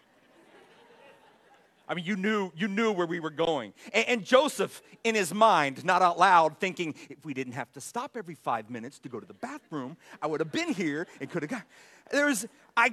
I 1.87 1.95
mean, 1.95 2.07
you 2.07 2.17
knew, 2.17 2.51
you 2.57 2.67
knew 2.67 2.93
where 2.93 3.07
we 3.07 3.21
were 3.21 3.31
going. 3.31 3.75
And, 3.93 4.09
and, 4.09 4.25
Joseph, 4.25 4.81
in 5.03 5.15
his 5.15 5.35
mind, 5.35 5.85
not 5.85 6.01
out 6.01 6.19
loud, 6.19 6.59
thinking, 6.59 6.95
if 7.11 7.25
we 7.25 7.35
didn't 7.35 7.53
have 7.53 7.71
to 7.73 7.81
stop 7.81 8.17
every 8.17 8.35
five 8.35 8.71
minutes 8.71 8.99
to 9.01 9.11
go 9.11 9.21
to 9.21 9.27
the 9.27 9.35
bathroom, 9.35 9.99
I 10.23 10.27
would 10.27 10.41
have 10.41 10.51
been 10.51 10.73
here 10.73 11.07
and 11.21 11.29
could 11.29 11.43
have 11.43 11.51
got. 11.51 11.65
There's 12.11 12.47
I, 12.77 12.91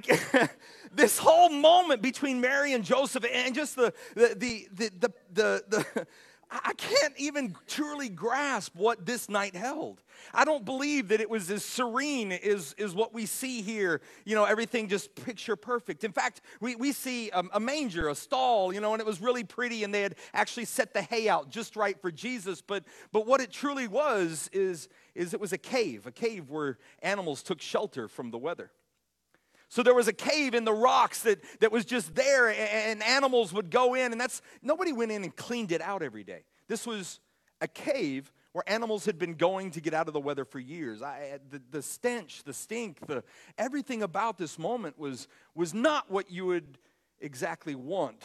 this 0.92 1.18
whole 1.18 1.48
moment 1.48 2.02
between 2.02 2.40
Mary 2.40 2.74
and 2.74 2.84
Joseph 2.84 3.24
and 3.32 3.54
just 3.54 3.76
the, 3.76 3.94
the, 4.14 4.34
the, 4.36 4.68
the, 4.74 4.90
the, 5.00 5.12
the, 5.32 5.64
the 5.68 6.06
I 6.52 6.74
can't 6.74 7.14
even 7.16 7.56
truly 7.66 8.10
grasp 8.10 8.74
what 8.76 9.06
this 9.06 9.30
night 9.30 9.56
held. 9.56 10.02
I 10.34 10.44
don't 10.44 10.66
believe 10.66 11.08
that 11.08 11.20
it 11.20 11.30
was 11.30 11.50
as 11.50 11.64
serene 11.64 12.30
as, 12.30 12.74
as 12.78 12.94
what 12.94 13.14
we 13.14 13.24
see 13.24 13.62
here. 13.62 14.02
You 14.26 14.34
know, 14.34 14.44
everything 14.44 14.88
just 14.88 15.14
picture 15.14 15.56
perfect. 15.56 16.04
In 16.04 16.12
fact, 16.12 16.42
we, 16.60 16.76
we 16.76 16.92
see 16.92 17.30
a, 17.30 17.42
a, 17.54 17.60
manger, 17.60 18.10
a 18.10 18.14
stall, 18.14 18.72
you 18.72 18.80
know, 18.80 18.92
and 18.92 19.00
it 19.00 19.06
was 19.06 19.20
really 19.20 19.44
pretty, 19.44 19.82
and 19.82 19.94
they 19.94 20.02
had 20.02 20.16
actually 20.34 20.66
set 20.66 20.92
the 20.92 21.00
hay 21.00 21.26
out 21.26 21.48
just 21.48 21.74
right 21.74 21.98
for 21.98 22.12
Jesus. 22.12 22.60
But, 22.60 22.84
but 23.12 23.26
what 23.26 23.40
it 23.40 23.50
truly 23.50 23.88
was 23.88 24.50
is, 24.52 24.90
is 25.14 25.32
it 25.32 25.40
was 25.40 25.54
a 25.54 25.58
cave, 25.58 26.06
a 26.06 26.12
cave 26.12 26.50
where 26.50 26.76
animals 27.02 27.42
took 27.42 27.62
shelter 27.62 28.08
from 28.08 28.30
the 28.30 28.38
weather. 28.38 28.70
So 29.72 29.82
there 29.82 29.94
was 29.94 30.06
a 30.06 30.12
cave 30.12 30.54
in 30.54 30.66
the 30.66 30.72
rocks 30.74 31.22
that, 31.22 31.42
that 31.60 31.72
was 31.72 31.86
just 31.86 32.14
there, 32.14 32.50
and 32.50 33.02
animals 33.02 33.54
would 33.54 33.70
go 33.70 33.94
in, 33.94 34.12
and 34.12 34.20
that's 34.20 34.42
nobody 34.60 34.92
went 34.92 35.12
in 35.12 35.22
and 35.24 35.34
cleaned 35.34 35.72
it 35.72 35.80
out 35.80 36.02
every 36.02 36.24
day. 36.24 36.44
This 36.68 36.86
was 36.86 37.20
a 37.62 37.66
cave 37.66 38.30
where 38.52 38.68
animals 38.68 39.06
had 39.06 39.18
been 39.18 39.32
going 39.32 39.70
to 39.70 39.80
get 39.80 39.94
out 39.94 40.08
of 40.08 40.12
the 40.12 40.20
weather 40.20 40.44
for 40.44 40.58
years. 40.58 41.00
I, 41.00 41.38
the, 41.48 41.62
the 41.70 41.80
stench, 41.80 42.42
the 42.44 42.52
stink, 42.52 43.06
the, 43.06 43.24
everything 43.56 44.02
about 44.02 44.36
this 44.36 44.58
moment 44.58 44.98
was, 44.98 45.26
was 45.54 45.72
not 45.72 46.10
what 46.10 46.30
you 46.30 46.44
would 46.44 46.76
exactly 47.18 47.74
want 47.74 48.22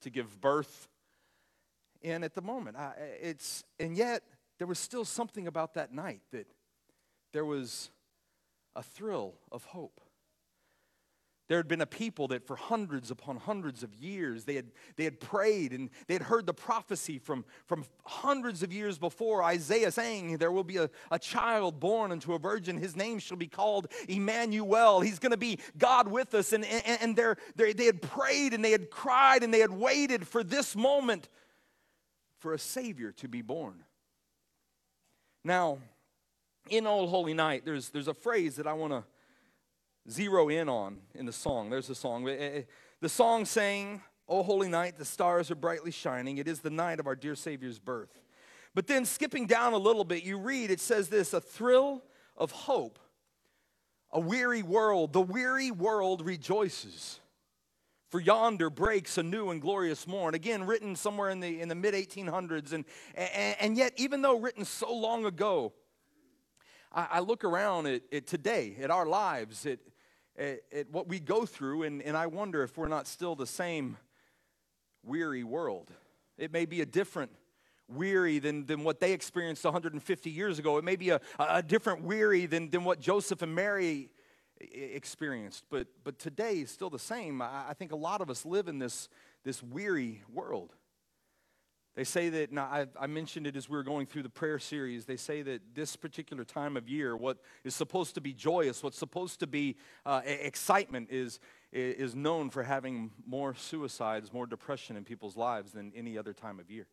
to 0.00 0.08
give 0.08 0.40
birth 0.40 0.88
in 2.00 2.24
at 2.24 2.32
the 2.32 2.40
moment. 2.40 2.78
I, 2.78 2.94
it's, 3.20 3.62
and 3.78 3.94
yet, 3.94 4.22
there 4.56 4.66
was 4.66 4.78
still 4.78 5.04
something 5.04 5.46
about 5.46 5.74
that 5.74 5.92
night 5.92 6.22
that 6.32 6.46
there 7.34 7.44
was 7.44 7.90
a 8.74 8.82
thrill 8.82 9.34
of 9.52 9.64
hope. 9.64 10.00
There 11.48 11.56
had 11.56 11.66
been 11.66 11.80
a 11.80 11.86
people 11.86 12.28
that 12.28 12.46
for 12.46 12.56
hundreds 12.56 13.10
upon 13.10 13.38
hundreds 13.38 13.82
of 13.82 13.94
years, 13.94 14.44
they 14.44 14.54
had, 14.54 14.66
they 14.96 15.04
had 15.04 15.18
prayed 15.18 15.72
and 15.72 15.88
they 16.06 16.12
had 16.12 16.22
heard 16.22 16.44
the 16.44 16.52
prophecy 16.52 17.18
from, 17.18 17.46
from 17.66 17.86
hundreds 18.04 18.62
of 18.62 18.70
years 18.70 18.98
before 18.98 19.42
Isaiah 19.42 19.90
saying, 19.90 20.36
There 20.36 20.52
will 20.52 20.64
be 20.64 20.76
a, 20.76 20.90
a 21.10 21.18
child 21.18 21.80
born 21.80 22.12
unto 22.12 22.34
a 22.34 22.38
virgin. 22.38 22.76
His 22.76 22.94
name 22.94 23.18
shall 23.18 23.38
be 23.38 23.46
called 23.46 23.88
Emmanuel. 24.08 25.00
He's 25.00 25.18
going 25.18 25.30
to 25.32 25.38
be 25.38 25.58
God 25.78 26.08
with 26.08 26.34
us. 26.34 26.52
And, 26.52 26.66
and, 26.66 26.98
and 27.00 27.16
they're, 27.16 27.38
they're, 27.56 27.72
they 27.72 27.86
had 27.86 28.02
prayed 28.02 28.52
and 28.52 28.62
they 28.62 28.72
had 28.72 28.90
cried 28.90 29.42
and 29.42 29.52
they 29.52 29.60
had 29.60 29.72
waited 29.72 30.28
for 30.28 30.44
this 30.44 30.76
moment 30.76 31.30
for 32.40 32.52
a 32.52 32.58
Savior 32.58 33.10
to 33.12 33.28
be 33.28 33.40
born. 33.40 33.84
Now, 35.44 35.78
in 36.68 36.86
Old 36.86 37.08
Holy 37.08 37.32
Night, 37.32 37.64
there's, 37.64 37.88
there's 37.88 38.08
a 38.08 38.12
phrase 38.12 38.56
that 38.56 38.66
I 38.66 38.74
want 38.74 38.92
to 38.92 39.04
zero 40.10 40.48
in 40.48 40.68
on 40.68 40.98
in 41.14 41.26
the 41.26 41.32
song. 41.32 41.70
There's 41.70 41.90
a 41.90 41.94
song. 41.94 42.28
Eh, 42.28 42.32
eh, 42.32 42.62
the 43.00 43.08
song 43.08 43.44
saying, 43.44 44.02
O 44.28 44.42
holy 44.42 44.68
night, 44.68 44.98
the 44.98 45.04
stars 45.04 45.50
are 45.50 45.54
brightly 45.56 45.90
shining. 45.90 46.38
It 46.38 46.48
is 46.48 46.60
the 46.60 46.70
night 46.70 47.00
of 47.00 47.06
our 47.06 47.16
dear 47.16 47.34
Savior's 47.34 47.78
birth. 47.78 48.20
But 48.74 48.86
then 48.86 49.04
skipping 49.04 49.46
down 49.46 49.72
a 49.72 49.78
little 49.78 50.04
bit, 50.04 50.22
you 50.22 50.38
read, 50.38 50.70
it 50.70 50.80
says 50.80 51.08
this 51.08 51.32
a 51.32 51.40
thrill 51.40 52.04
of 52.36 52.50
hope, 52.50 52.98
a 54.12 54.20
weary 54.20 54.62
world. 54.62 55.12
The 55.12 55.20
weary 55.20 55.70
world 55.70 56.24
rejoices. 56.24 57.20
For 58.10 58.20
yonder 58.20 58.70
breaks 58.70 59.18
a 59.18 59.22
new 59.22 59.50
and 59.50 59.60
glorious 59.60 60.06
morn. 60.06 60.34
Again, 60.34 60.66
written 60.66 60.96
somewhere 60.96 61.28
in 61.28 61.40
the, 61.40 61.60
in 61.60 61.68
the 61.68 61.74
mid 61.74 61.92
1800s. 61.92 62.72
And, 62.72 62.86
and, 63.14 63.56
and, 63.60 63.76
yet, 63.76 63.92
even 63.96 64.22
though 64.22 64.38
written 64.38 64.64
so 64.64 64.94
long 64.94 65.26
ago, 65.26 65.74
I, 66.90 67.06
I 67.12 67.20
look 67.20 67.44
around 67.44 67.86
at, 67.86 68.02
at, 68.10 68.26
today, 68.26 68.76
at 68.80 68.90
our 68.90 69.04
lives, 69.04 69.66
at, 69.66 69.78
at, 70.38 70.60
at 70.72 70.90
what 70.90 71.08
we 71.08 71.18
go 71.20 71.44
through, 71.44 71.82
and, 71.82 72.00
and 72.02 72.16
I 72.16 72.26
wonder 72.26 72.62
if 72.62 72.78
we're 72.78 72.88
not 72.88 73.06
still 73.06 73.34
the 73.34 73.46
same 73.46 73.96
weary 75.04 75.44
world. 75.44 75.90
It 76.36 76.52
may 76.52 76.64
be 76.64 76.80
a 76.80 76.86
different 76.86 77.32
weary 77.88 78.38
than, 78.38 78.66
than 78.66 78.84
what 78.84 79.00
they 79.00 79.12
experienced 79.12 79.64
150 79.64 80.30
years 80.30 80.58
ago. 80.58 80.78
It 80.78 80.84
may 80.84 80.96
be 80.96 81.10
a, 81.10 81.20
a 81.38 81.62
different 81.62 82.02
weary 82.02 82.46
than, 82.46 82.70
than 82.70 82.84
what 82.84 83.00
Joseph 83.00 83.42
and 83.42 83.54
Mary 83.54 84.10
experienced. 84.60 85.64
But, 85.70 85.88
but 86.04 86.18
today 86.18 86.60
is 86.60 86.70
still 86.70 86.90
the 86.90 86.98
same. 86.98 87.42
I, 87.42 87.70
I 87.70 87.74
think 87.74 87.92
a 87.92 87.96
lot 87.96 88.20
of 88.20 88.30
us 88.30 88.44
live 88.44 88.68
in 88.68 88.78
this, 88.78 89.08
this 89.44 89.62
weary 89.62 90.22
world. 90.32 90.74
They 91.98 92.04
say 92.04 92.28
that, 92.28 92.52
now 92.52 92.62
I, 92.62 92.86
I, 92.96 93.08
mentioned 93.08 93.48
it 93.48 93.56
as 93.56 93.68
we 93.68 93.76
were 93.76 93.82
going 93.82 94.06
through 94.06 94.22
the 94.22 94.28
prayer 94.28 94.60
series, 94.60 95.04
they 95.04 95.16
say 95.16 95.42
that 95.42 95.74
this 95.74 95.96
particular 95.96 96.44
time 96.44 96.76
of 96.76 96.88
year, 96.88 97.16
what 97.16 97.38
is 97.64 97.74
supposed 97.74 98.14
to 98.14 98.20
be 98.20 98.32
joyous, 98.32 98.84
what's 98.84 98.96
supposed 98.96 99.40
to 99.40 99.48
be 99.48 99.74
uh, 100.06 100.20
excitement, 100.24 101.08
is, 101.10 101.40
is 101.72 102.14
known 102.14 102.50
for 102.50 102.62
having 102.62 103.10
more 103.26 103.52
suicides, 103.52 104.32
more 104.32 104.46
depression 104.46 104.94
in 104.96 105.02
people's 105.02 105.36
lives 105.36 105.72
than 105.72 105.92
any 105.96 106.16
other 106.16 106.32
time 106.32 106.60
of 106.60 106.70
year. 106.70 106.86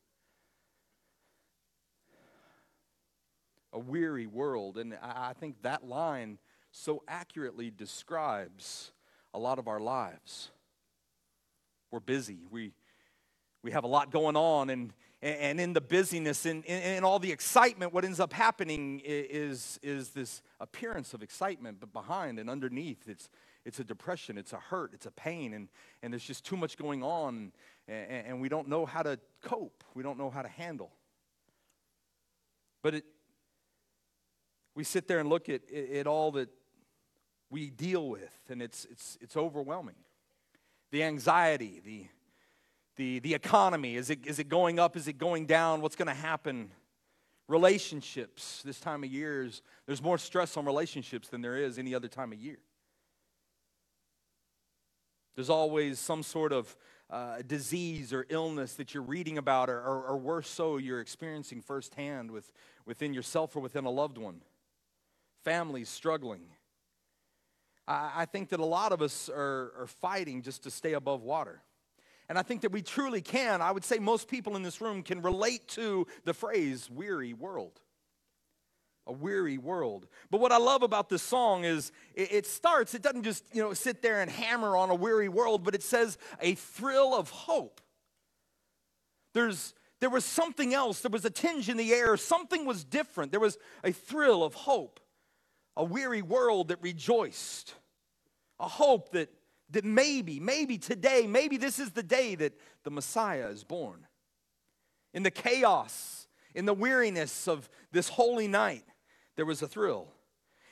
A 3.73 3.79
weary 3.79 4.25
world, 4.25 4.79
and 4.79 4.95
I, 5.03 5.29
I 5.29 5.33
think 5.33 5.61
that 5.61 5.85
line 5.85 6.39
so 6.71 7.03
accurately 7.07 7.69
describes 7.69 8.91
a 9.35 9.37
lot 9.37 9.59
of 9.59 9.67
our 9.67 9.79
lives. 9.79 10.49
We're 11.91 11.99
busy. 11.99 12.39
We 12.49 12.73
we 13.65 13.71
have 13.71 13.83
a 13.83 13.87
lot 13.87 14.11
going 14.11 14.37
on 14.37 14.69
and 14.69 14.93
and 15.21 15.59
in 15.59 15.73
the 15.73 15.81
busyness 15.81 16.45
and 16.45 16.63
in 16.65 17.03
all 17.03 17.17
the 17.17 17.31
excitement 17.31 17.93
what 17.93 18.05
ends 18.05 18.19
up 18.19 18.31
happening 18.31 19.01
is 19.03 19.79
is 19.81 20.09
this 20.09 20.41
appearance 20.59 21.13
of 21.13 21.23
excitement 21.23 21.77
but 21.79 21.91
behind 21.91 22.37
and 22.39 22.49
underneath 22.49 23.09
it's 23.09 23.27
it's 23.65 23.79
a 23.79 23.83
depression 23.83 24.37
it's 24.37 24.53
a 24.53 24.59
hurt 24.59 24.91
it's 24.93 25.07
a 25.07 25.11
pain 25.11 25.53
and 25.53 25.67
and 26.03 26.13
there's 26.13 26.23
just 26.23 26.45
too 26.45 26.55
much 26.55 26.77
going 26.77 27.01
on 27.03 27.51
and, 27.87 28.27
and 28.27 28.41
we 28.41 28.49
don't 28.49 28.67
know 28.67 28.85
how 28.85 29.03
to 29.03 29.19
cope. 29.41 29.83
We 29.93 30.03
don't 30.03 30.17
know 30.17 30.29
how 30.29 30.41
to 30.41 30.47
handle. 30.47 30.91
But 32.81 32.95
it 32.95 33.05
we 34.75 34.83
sit 34.83 35.07
there 35.07 35.19
and 35.19 35.29
look 35.29 35.47
at, 35.47 35.61
at 35.71 36.05
all 36.05 36.31
that 36.33 36.49
we 37.49 37.69
deal 37.69 38.09
with 38.09 38.37
and 38.49 38.61
it's 38.61 38.85
it's 38.85 39.17
it's 39.21 39.37
overwhelming. 39.37 39.95
The 40.91 41.03
anxiety 41.03 41.81
the 41.83 42.05
the, 42.95 43.19
the 43.19 43.33
economy. 43.33 43.95
Is 43.95 44.09
it, 44.09 44.25
is 44.25 44.39
it 44.39 44.49
going 44.49 44.79
up? 44.79 44.95
Is 44.95 45.07
it 45.07 45.17
going 45.17 45.45
down? 45.45 45.81
What's 45.81 45.95
going 45.95 46.07
to 46.07 46.13
happen? 46.13 46.71
Relationships. 47.47 48.61
This 48.63 48.79
time 48.79 49.03
of 49.03 49.11
year, 49.11 49.43
is, 49.43 49.61
there's 49.85 50.01
more 50.01 50.17
stress 50.17 50.57
on 50.57 50.65
relationships 50.65 51.27
than 51.27 51.41
there 51.41 51.57
is 51.57 51.77
any 51.77 51.93
other 51.93 52.07
time 52.07 52.31
of 52.31 52.39
year. 52.39 52.57
There's 55.35 55.49
always 55.49 55.99
some 55.99 56.23
sort 56.23 56.53
of 56.53 56.75
uh, 57.09 57.41
disease 57.45 58.13
or 58.13 58.25
illness 58.29 58.75
that 58.75 58.93
you're 58.93 59.03
reading 59.03 59.37
about, 59.37 59.69
or, 59.69 59.79
or, 59.79 60.03
or 60.07 60.17
worse 60.17 60.49
so, 60.49 60.77
you're 60.77 61.01
experiencing 61.01 61.61
firsthand 61.61 62.31
with, 62.31 62.51
within 62.85 63.13
yourself 63.13 63.55
or 63.55 63.59
within 63.59 63.85
a 63.85 63.91
loved 63.91 64.17
one. 64.17 64.41
Families 65.43 65.89
struggling. 65.89 66.41
I, 67.87 68.11
I 68.15 68.25
think 68.25 68.49
that 68.49 68.59
a 68.59 68.65
lot 68.65 68.91
of 68.91 69.01
us 69.01 69.29
are, 69.29 69.73
are 69.77 69.87
fighting 69.87 70.41
just 70.41 70.63
to 70.63 70.71
stay 70.71 70.93
above 70.93 71.21
water. 71.21 71.61
And 72.27 72.37
I 72.39 72.41
think 72.41 72.61
that 72.61 72.71
we 72.71 72.81
truly 72.81 73.21
can. 73.21 73.61
I 73.61 73.71
would 73.71 73.83
say 73.83 73.99
most 73.99 74.27
people 74.27 74.55
in 74.55 74.63
this 74.63 74.81
room 74.81 75.03
can 75.03 75.21
relate 75.21 75.67
to 75.69 76.07
the 76.23 76.33
phrase 76.33 76.89
weary 76.89 77.33
world. 77.33 77.79
A 79.07 79.13
weary 79.13 79.59
world. 79.59 80.07
But 80.31 80.41
what 80.41 80.51
I 80.51 80.57
love 80.57 80.81
about 80.81 81.09
this 81.09 81.21
song 81.21 81.63
is 81.63 81.91
it, 82.15 82.47
starts, 82.47 82.95
it 82.95 83.03
doesn't 83.03 83.23
just, 83.23 83.43
you 83.53 83.61
know, 83.61 83.73
sit 83.73 84.01
there 84.01 84.21
and 84.21 84.31
hammer 84.31 84.75
on 84.75 84.89
a 84.89 84.95
weary 84.95 85.29
world, 85.29 85.63
but 85.63 85.75
it 85.75 85.83
says 85.83 86.17
a 86.41 86.55
thrill 86.55 87.13
of 87.13 87.29
hope. 87.29 87.81
There's 89.33 89.75
there 90.01 90.09
was 90.09 90.25
something 90.25 90.73
else, 90.73 91.01
there 91.01 91.09
was 91.09 91.25
a 91.25 91.29
tinge 91.29 91.69
in 91.69 91.77
the 91.77 91.93
air, 91.93 92.17
something 92.17 92.65
was 92.65 92.83
different. 92.83 93.31
There 93.31 93.39
was 93.39 93.57
a 93.83 93.91
thrill 93.91 94.43
of 94.43 94.53
hope. 94.53 94.99
A 95.77 95.83
weary 95.83 96.21
world 96.21 96.67
that 96.67 96.81
rejoiced. 96.81 97.73
A 98.59 98.67
hope 98.67 99.11
that 99.11 99.29
that 99.71 99.85
maybe, 99.85 100.39
maybe 100.39 100.77
today, 100.77 101.27
maybe 101.27 101.57
this 101.57 101.79
is 101.79 101.91
the 101.91 102.03
day 102.03 102.35
that 102.35 102.53
the 102.83 102.91
Messiah 102.91 103.47
is 103.47 103.63
born. 103.63 104.05
In 105.13 105.23
the 105.23 105.31
chaos, 105.31 106.27
in 106.53 106.65
the 106.65 106.73
weariness 106.73 107.47
of 107.47 107.69
this 107.91 108.09
holy 108.09 108.47
night, 108.47 108.83
there 109.35 109.45
was 109.45 109.61
a 109.61 109.67
thrill. 109.67 110.07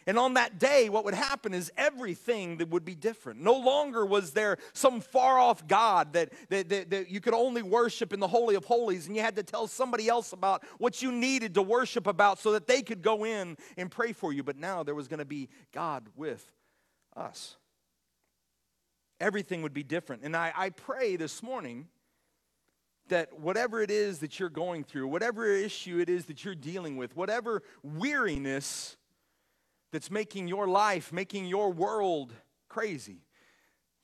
And 0.05 0.19
on 0.19 0.33
that 0.33 0.59
day, 0.59 0.89
what 0.89 1.05
would 1.05 1.13
happen 1.13 1.53
is 1.53 1.71
everything 1.77 2.57
that 2.57 2.69
would 2.69 2.83
be 2.83 2.93
different. 2.93 3.39
No 3.41 3.53
longer 3.53 4.05
was 4.05 4.31
there 4.31 4.57
some 4.73 4.99
far 4.99 5.39
off 5.39 5.65
God 5.65 6.11
that, 6.13 6.33
that, 6.49 6.67
that, 6.69 6.89
that, 6.89 7.09
you 7.09 7.21
could 7.21 7.33
only 7.33 7.61
worship 7.61 8.11
in 8.11 8.19
the 8.19 8.27
Holy 8.27 8.55
of 8.55 8.65
Holies, 8.65 9.07
and 9.07 9.15
you 9.15 9.21
had 9.21 9.37
to 9.37 9.43
tell 9.43 9.65
somebody 9.65 10.09
else 10.09 10.33
about 10.33 10.61
what 10.77 11.01
you 11.01 11.09
needed 11.11 11.53
to 11.53 11.61
worship 11.61 12.05
about 12.05 12.37
so 12.37 12.51
that 12.51 12.67
they 12.67 12.81
could 12.81 13.01
go 13.01 13.25
in 13.25 13.55
and 13.77 13.89
pray 13.89 14.11
for 14.11 14.33
you. 14.33 14.43
But 14.43 14.57
now 14.57 14.83
there 14.83 14.95
was 14.95 15.07
going 15.07 15.19
to 15.19 15.25
be 15.25 15.47
God 15.71 16.09
with 16.17 16.51
us 17.15 17.55
everything 19.23 19.61
would 19.61 19.73
be 19.73 19.83
different. 19.83 20.23
And 20.23 20.35
I, 20.35 20.51
I 20.55 20.69
pray 20.69 21.15
this 21.15 21.41
morning 21.41 21.87
that 23.07 23.39
whatever 23.39 23.81
it 23.81 23.89
is 23.89 24.19
that 24.19 24.37
you're 24.37 24.49
going 24.49 24.83
through, 24.83 25.07
whatever 25.07 25.45
issue 25.45 25.99
it 25.99 26.09
is 26.09 26.25
that 26.25 26.43
you're 26.43 26.55
dealing 26.55 26.97
with, 26.97 27.15
whatever 27.15 27.63
weariness 27.83 28.97
that's 29.93 30.11
making 30.11 30.49
your 30.49 30.67
life, 30.67 31.13
making 31.13 31.45
your 31.45 31.71
world 31.71 32.33
crazy, 32.67 33.21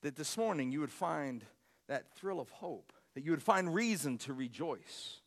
that 0.04 0.16
this 0.16 0.38
morning 0.38 0.72
you 0.72 0.80
would 0.80 0.92
find 0.92 1.44
that 1.90 2.14
thrill 2.16 2.40
of 2.40 2.50
hope, 2.50 2.94
that 3.14 3.26
you 3.26 3.32
would 3.32 3.44
find 3.44 3.74
reason 3.74 4.18
to 4.20 4.34
rejoice. 4.34 5.20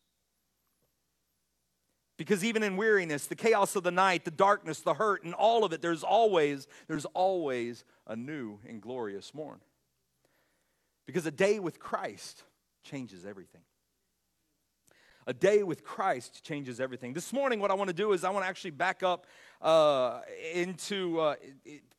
Because 2.17 2.45
even 2.45 2.63
in 2.63 2.77
weariness, 2.77 3.27
the 3.27 3.35
chaos 3.35 3.77
of 3.77 3.83
the 3.83 3.91
night, 3.91 4.25
the 4.25 4.31
darkness, 4.31 4.81
the 4.81 4.95
hurt, 4.95 5.25
and 5.25 5.35
all 5.35 5.65
of 5.65 5.73
it, 5.73 5.83
there's 5.83 6.05
always, 6.05 6.67
there's 6.89 7.05
always 7.07 7.85
a 8.07 8.17
new 8.17 8.59
and 8.67 8.81
glorious 8.81 9.35
morn. 9.35 9.61
Because 11.07 11.27
a 11.27 11.31
day 11.31 11.59
with 11.59 11.79
Christ 11.79 12.45
changes 12.85 13.27
everything. 13.27 13.63
A 15.27 15.33
day 15.33 15.63
with 15.63 15.85
Christ 15.85 16.45
changes 16.45 16.81
everything. 16.81 17.13
This 17.13 17.33
morning, 17.33 17.61
what 17.61 17.71
I 17.71 17.75
want 17.75 17.89
to 17.89 17.95
do 17.95 18.13
is 18.13 18.25
I 18.25 18.31
want 18.31 18.45
to 18.45 18.49
actually 18.49 18.73
back 18.73 19.03
up 19.03 19.27
uh, 19.63 20.21
into 20.53 21.21
uh, 21.21 21.37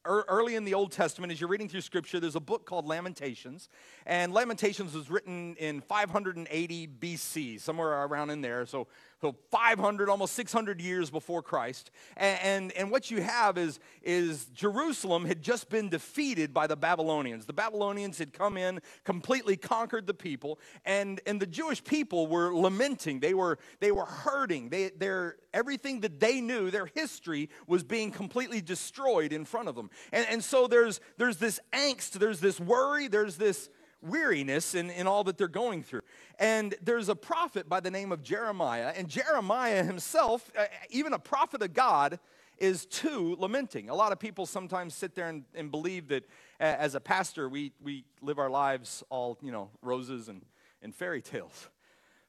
early 0.05 0.55
in 0.55 0.65
the 0.65 0.73
Old 0.73 0.91
Testament, 0.91 1.31
as 1.31 1.39
you're 1.39 1.49
reading 1.49 1.69
through 1.69 1.81
Scripture, 1.81 2.19
there's 2.19 2.35
a 2.35 2.41
book 2.41 2.65
called 2.65 2.85
Lamentations. 2.85 3.69
And 4.05 4.33
Lamentations 4.33 4.93
was 4.93 5.09
written 5.09 5.55
in 5.55 5.81
580 5.81 6.87
BC, 6.99 7.59
somewhere 7.59 8.03
around 8.03 8.29
in 8.29 8.41
there. 8.41 8.65
So 8.65 8.87
so 9.23 9.33
500, 9.51 10.09
almost 10.09 10.33
600 10.33 10.81
years 10.81 11.09
before 11.09 11.41
Christ. 11.41 11.91
And, 12.17 12.39
and, 12.43 12.71
and, 12.73 12.91
what 12.91 13.09
you 13.09 13.21
have 13.21 13.57
is, 13.57 13.79
is 14.01 14.47
Jerusalem 14.47 15.23
had 15.23 15.41
just 15.41 15.69
been 15.69 15.87
defeated 15.87 16.53
by 16.53 16.67
the 16.67 16.75
Babylonians. 16.75 17.45
The 17.45 17.53
Babylonians 17.53 18.17
had 18.17 18.33
come 18.33 18.57
in, 18.57 18.81
completely 19.05 19.55
conquered 19.55 20.07
the 20.07 20.13
people, 20.13 20.59
and, 20.83 21.21
and 21.25 21.41
the 21.41 21.45
Jewish 21.45 21.81
people 21.81 22.27
were 22.27 22.53
lamenting. 22.53 23.21
They 23.21 23.33
were, 23.33 23.59
they 23.79 23.93
were 23.93 24.03
hurting. 24.03 24.67
They, 24.67 24.89
their, 24.89 25.37
everything 25.53 26.01
that 26.01 26.19
they 26.19 26.41
knew, 26.41 26.69
their 26.69 26.87
history, 26.87 27.49
was 27.67 27.83
being 27.83 28.11
completely 28.11 28.61
destroyed 28.61 29.33
in 29.33 29.45
front 29.45 29.67
of 29.69 29.75
them. 29.75 29.89
And, 30.11 30.25
and 30.29 30.43
so 30.43 30.67
there's, 30.67 30.99
there's 31.17 31.37
this 31.37 31.59
angst, 31.71 32.13
there's 32.13 32.39
this 32.39 32.59
worry, 32.59 33.07
there's 33.07 33.37
this 33.37 33.69
weariness 34.01 34.75
in, 34.75 34.89
in 34.89 35.07
all 35.07 35.23
that 35.23 35.37
they're 35.37 35.47
going 35.47 35.83
through. 35.83 36.01
And 36.39 36.75
there's 36.81 37.09
a 37.09 37.15
prophet 37.15 37.69
by 37.69 37.79
the 37.79 37.91
name 37.91 38.11
of 38.11 38.21
Jeremiah, 38.21 38.93
and 38.95 39.07
Jeremiah 39.07 39.83
himself, 39.83 40.51
uh, 40.57 40.65
even 40.89 41.13
a 41.13 41.19
prophet 41.19 41.61
of 41.61 41.73
God, 41.73 42.19
is 42.57 42.85
too 42.85 43.35
lamenting. 43.39 43.89
A 43.89 43.95
lot 43.95 44.11
of 44.11 44.19
people 44.19 44.45
sometimes 44.45 44.93
sit 44.93 45.15
there 45.15 45.27
and, 45.27 45.43
and 45.55 45.71
believe 45.71 46.09
that 46.09 46.23
as 46.59 46.95
a 46.95 46.99
pastor, 46.99 47.49
we, 47.49 47.71
we 47.81 48.05
live 48.21 48.39
our 48.39 48.49
lives 48.49 49.03
all, 49.09 49.37
you 49.41 49.51
know, 49.51 49.69
roses 49.81 50.29
and, 50.29 50.45
and 50.81 50.93
fairy 50.93 51.21
tales. 51.21 51.69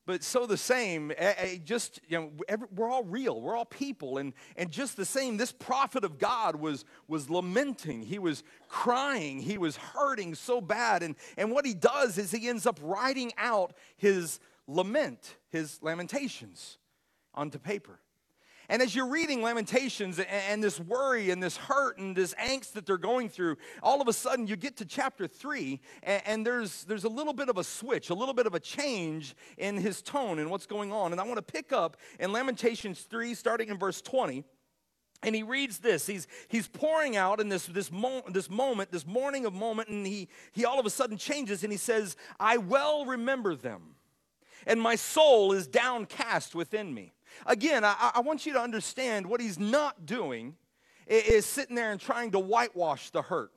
But 0.06 0.23
so 0.23 0.44
the 0.44 0.58
same, 0.58 1.12
just, 1.64 1.99
you 2.06 2.18
know, 2.18 2.58
we're 2.75 2.90
all 2.90 3.04
real, 3.04 3.40
we're 3.40 3.56
all 3.56 3.64
people. 3.64 4.18
And, 4.18 4.34
and 4.54 4.70
just 4.70 4.99
the 4.99 5.04
same, 5.06 5.38
this 5.38 5.52
prophet 5.52 6.04
of 6.04 6.18
God 6.18 6.56
was, 6.56 6.84
was 7.08 7.30
lamenting, 7.30 8.02
he 8.02 8.18
was 8.18 8.44
crying, 8.68 9.40
he 9.40 9.56
was 9.56 9.76
hurting 9.76 10.34
so 10.34 10.61
bad. 10.61 11.02
And, 11.02 11.16
and 11.38 11.50
what 11.50 11.64
he 11.64 11.73
does 11.73 12.18
is 12.18 12.30
he 12.30 12.49
ends 12.49 12.66
up 12.66 12.78
writing 12.82 13.32
out 13.38 13.73
his 13.96 14.40
lament, 14.66 15.37
his 15.49 15.82
lamentations 15.82 16.76
onto 17.32 17.58
paper. 17.58 17.99
And 18.68 18.80
as 18.80 18.94
you're 18.94 19.09
reading 19.09 19.42
Lamentations 19.42 20.18
and, 20.18 20.62
this 20.62 20.80
worry 20.80 21.30
and 21.30 21.42
this 21.42 21.56
hurt 21.56 21.99
and 21.99 22.16
this 22.16 22.35
angst 22.35 22.73
that 22.73 22.87
they're 22.87 22.97
going 22.97 23.28
through, 23.28 23.56
all 23.83 24.00
of 24.00 24.09
a 24.09 24.12
sudden 24.12 24.47
you 24.47 24.56
get 24.56 24.76
to 24.78 24.85
chapter 24.85 25.26
three, 25.26 25.80
and, 26.02 26.47
there's, 26.47 26.85
there's 26.85 27.04
a 27.04 27.09
little 27.09 27.33
bit 27.33 27.49
of 27.49 27.59
a 27.59 27.64
switch, 27.64 28.11
a 28.11 28.14
little 28.14 28.35
bit 28.35 28.47
of 28.47 28.54
a 28.54 28.61
change 28.61 29.37
in 29.59 29.76
his 29.76 30.00
tone 30.00 30.38
and 30.38 30.50
what's 30.50 30.66
going 30.66 30.92
on. 30.92 31.12
And 31.12 31.21
I 31.21 31.25
want 31.25 31.37
to 31.37 31.52
pick 31.52 31.73
up 31.73 31.97
in 32.18 32.33
Lamentations 32.33 33.00
3, 33.02 33.35
starting 33.35 33.68
in 33.68 33.78
verse 33.78 34.00
20. 34.00 34.44
And 35.23 35.35
he 35.35 35.42
reads 35.42 35.78
this. 35.78 36.06
He's, 36.06 36.26
he's 36.49 36.68
pouring 36.68 37.16
out 37.16 37.40
in 37.40 37.49
this, 37.49 37.66
this, 37.66 37.90
mo- 37.90 38.23
this 38.28 38.50
moment, 38.50 38.92
this 38.92 39.06
morning 39.06 39.47
of 39.47 39.54
moment, 39.54 39.88
and 39.88 40.06
he, 40.06 40.28
he 40.52 40.64
all 40.64 40.78
of 40.78 40.87
a 40.87 40.90
sudden 40.90 41.16
changes 41.16 41.62
and 41.62 41.73
he 41.73 41.78
says, 41.78 42.16
I 42.38 42.59
well 42.59 43.06
remember 43.06 43.54
them, 43.56 43.97
and 44.66 44.80
my 44.80 44.97
soul 44.97 45.52
is 45.52 45.66
downcast 45.66 46.54
within 46.54 46.92
me. 46.92 47.14
Again, 47.47 47.85
I, 47.85 48.12
I 48.14 48.21
want 48.21 48.47
you 48.47 48.53
to 48.55 48.61
understand 48.61 49.26
what 49.26 49.41
he's 49.41 49.59
not 49.59 50.07
doing 50.07 50.57
is 51.07 51.45
sitting 51.47 51.76
there 51.76 51.93
and 51.93 52.00
trying 52.00 52.31
to 52.33 52.38
whitewash 52.38 53.11
the 53.11 53.23
hurt. 53.23 53.50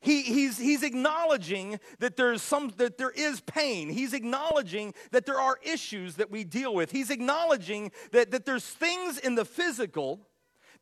He, 0.00 0.22
he's, 0.22 0.58
he's 0.58 0.82
acknowledging 0.84 1.80
that 1.98 2.16
there's 2.16 2.40
some 2.40 2.72
that 2.76 2.98
there 2.98 3.10
is 3.10 3.40
pain. 3.40 3.88
He's 3.88 4.12
acknowledging 4.12 4.94
that 5.10 5.26
there 5.26 5.40
are 5.40 5.58
issues 5.62 6.16
that 6.16 6.30
we 6.30 6.44
deal 6.44 6.72
with. 6.72 6.92
He's 6.92 7.10
acknowledging 7.10 7.90
that, 8.12 8.30
that 8.30 8.46
there's 8.46 8.64
things 8.64 9.18
in 9.18 9.34
the 9.34 9.44
physical 9.44 10.28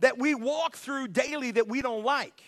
that 0.01 0.19
we 0.19 0.35
walk 0.35 0.77
through 0.77 1.09
daily 1.09 1.51
that 1.53 1.67
we 1.67 1.81
don't 1.81 2.05
like. 2.05 2.43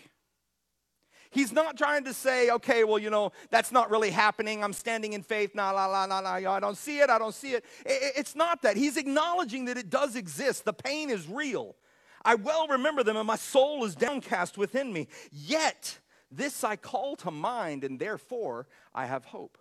He's 1.31 1.53
not 1.53 1.77
trying 1.77 2.05
to 2.05 2.15
say, 2.15 2.51
okay, 2.51 2.85
well, 2.85 2.99
you 2.99 3.11
know, 3.11 3.33
that's 3.51 3.71
not 3.71 3.91
really 3.91 4.11
happening. 4.11 4.65
I'm 4.65 4.73
standing 4.73 5.13
in 5.13 5.23
faith. 5.23 5.55
Nah, 5.55 5.71
la, 5.73 5.87
la, 5.87 6.05
la, 6.05 6.21
la. 6.21 6.35
I 6.35 6.61
don't 6.61 6.77
see 6.77 7.01
it. 7.01 7.11
I 7.11 7.19
don't 7.19 7.35
see 7.35 7.53
it. 7.53 7.65
It's 7.85 8.35
not 8.35 8.63
that. 8.63 8.77
He's 8.77 8.97
acknowledging 8.97 9.67
that 9.67 9.77
it 9.77 9.91
does 9.91 10.17
exist. 10.17 10.65
The 10.65 10.73
pain 10.73 11.11
is 11.11 11.29
real. 11.29 11.77
I 12.25 12.35
well 12.35 12.67
remember 12.69 13.03
them, 13.03 13.17
and 13.17 13.27
my 13.27 13.37
soul 13.37 13.85
is 13.85 13.95
downcast 13.95 14.59
within 14.59 14.93
me. 14.93 15.09
Yet, 15.31 15.99
this 16.31 16.65
I 16.65 16.77
call 16.77 17.17
to 17.17 17.31
mind, 17.31 17.85
and 17.85 17.99
therefore 17.99 18.67
I 18.95 19.07
have 19.07 19.25
hope. 19.25 19.59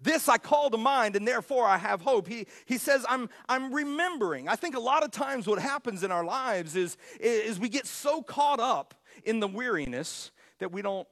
This 0.00 0.28
I 0.28 0.38
call 0.38 0.70
to 0.70 0.76
mind, 0.76 1.16
and 1.16 1.26
therefore 1.26 1.66
I 1.66 1.76
have 1.76 2.00
hope. 2.00 2.28
He, 2.28 2.46
he 2.66 2.78
says, 2.78 3.04
I'm, 3.08 3.28
I'm 3.48 3.74
remembering. 3.74 4.48
I 4.48 4.54
think 4.54 4.76
a 4.76 4.80
lot 4.80 5.02
of 5.02 5.10
times 5.10 5.46
what 5.46 5.58
happens 5.58 6.04
in 6.04 6.12
our 6.12 6.24
lives 6.24 6.76
is, 6.76 6.96
is 7.18 7.58
we 7.58 7.68
get 7.68 7.86
so 7.86 8.22
caught 8.22 8.60
up 8.60 8.94
in 9.24 9.40
the 9.40 9.48
weariness 9.48 10.30
that 10.58 10.72
we 10.72 10.82
don't 10.82 11.06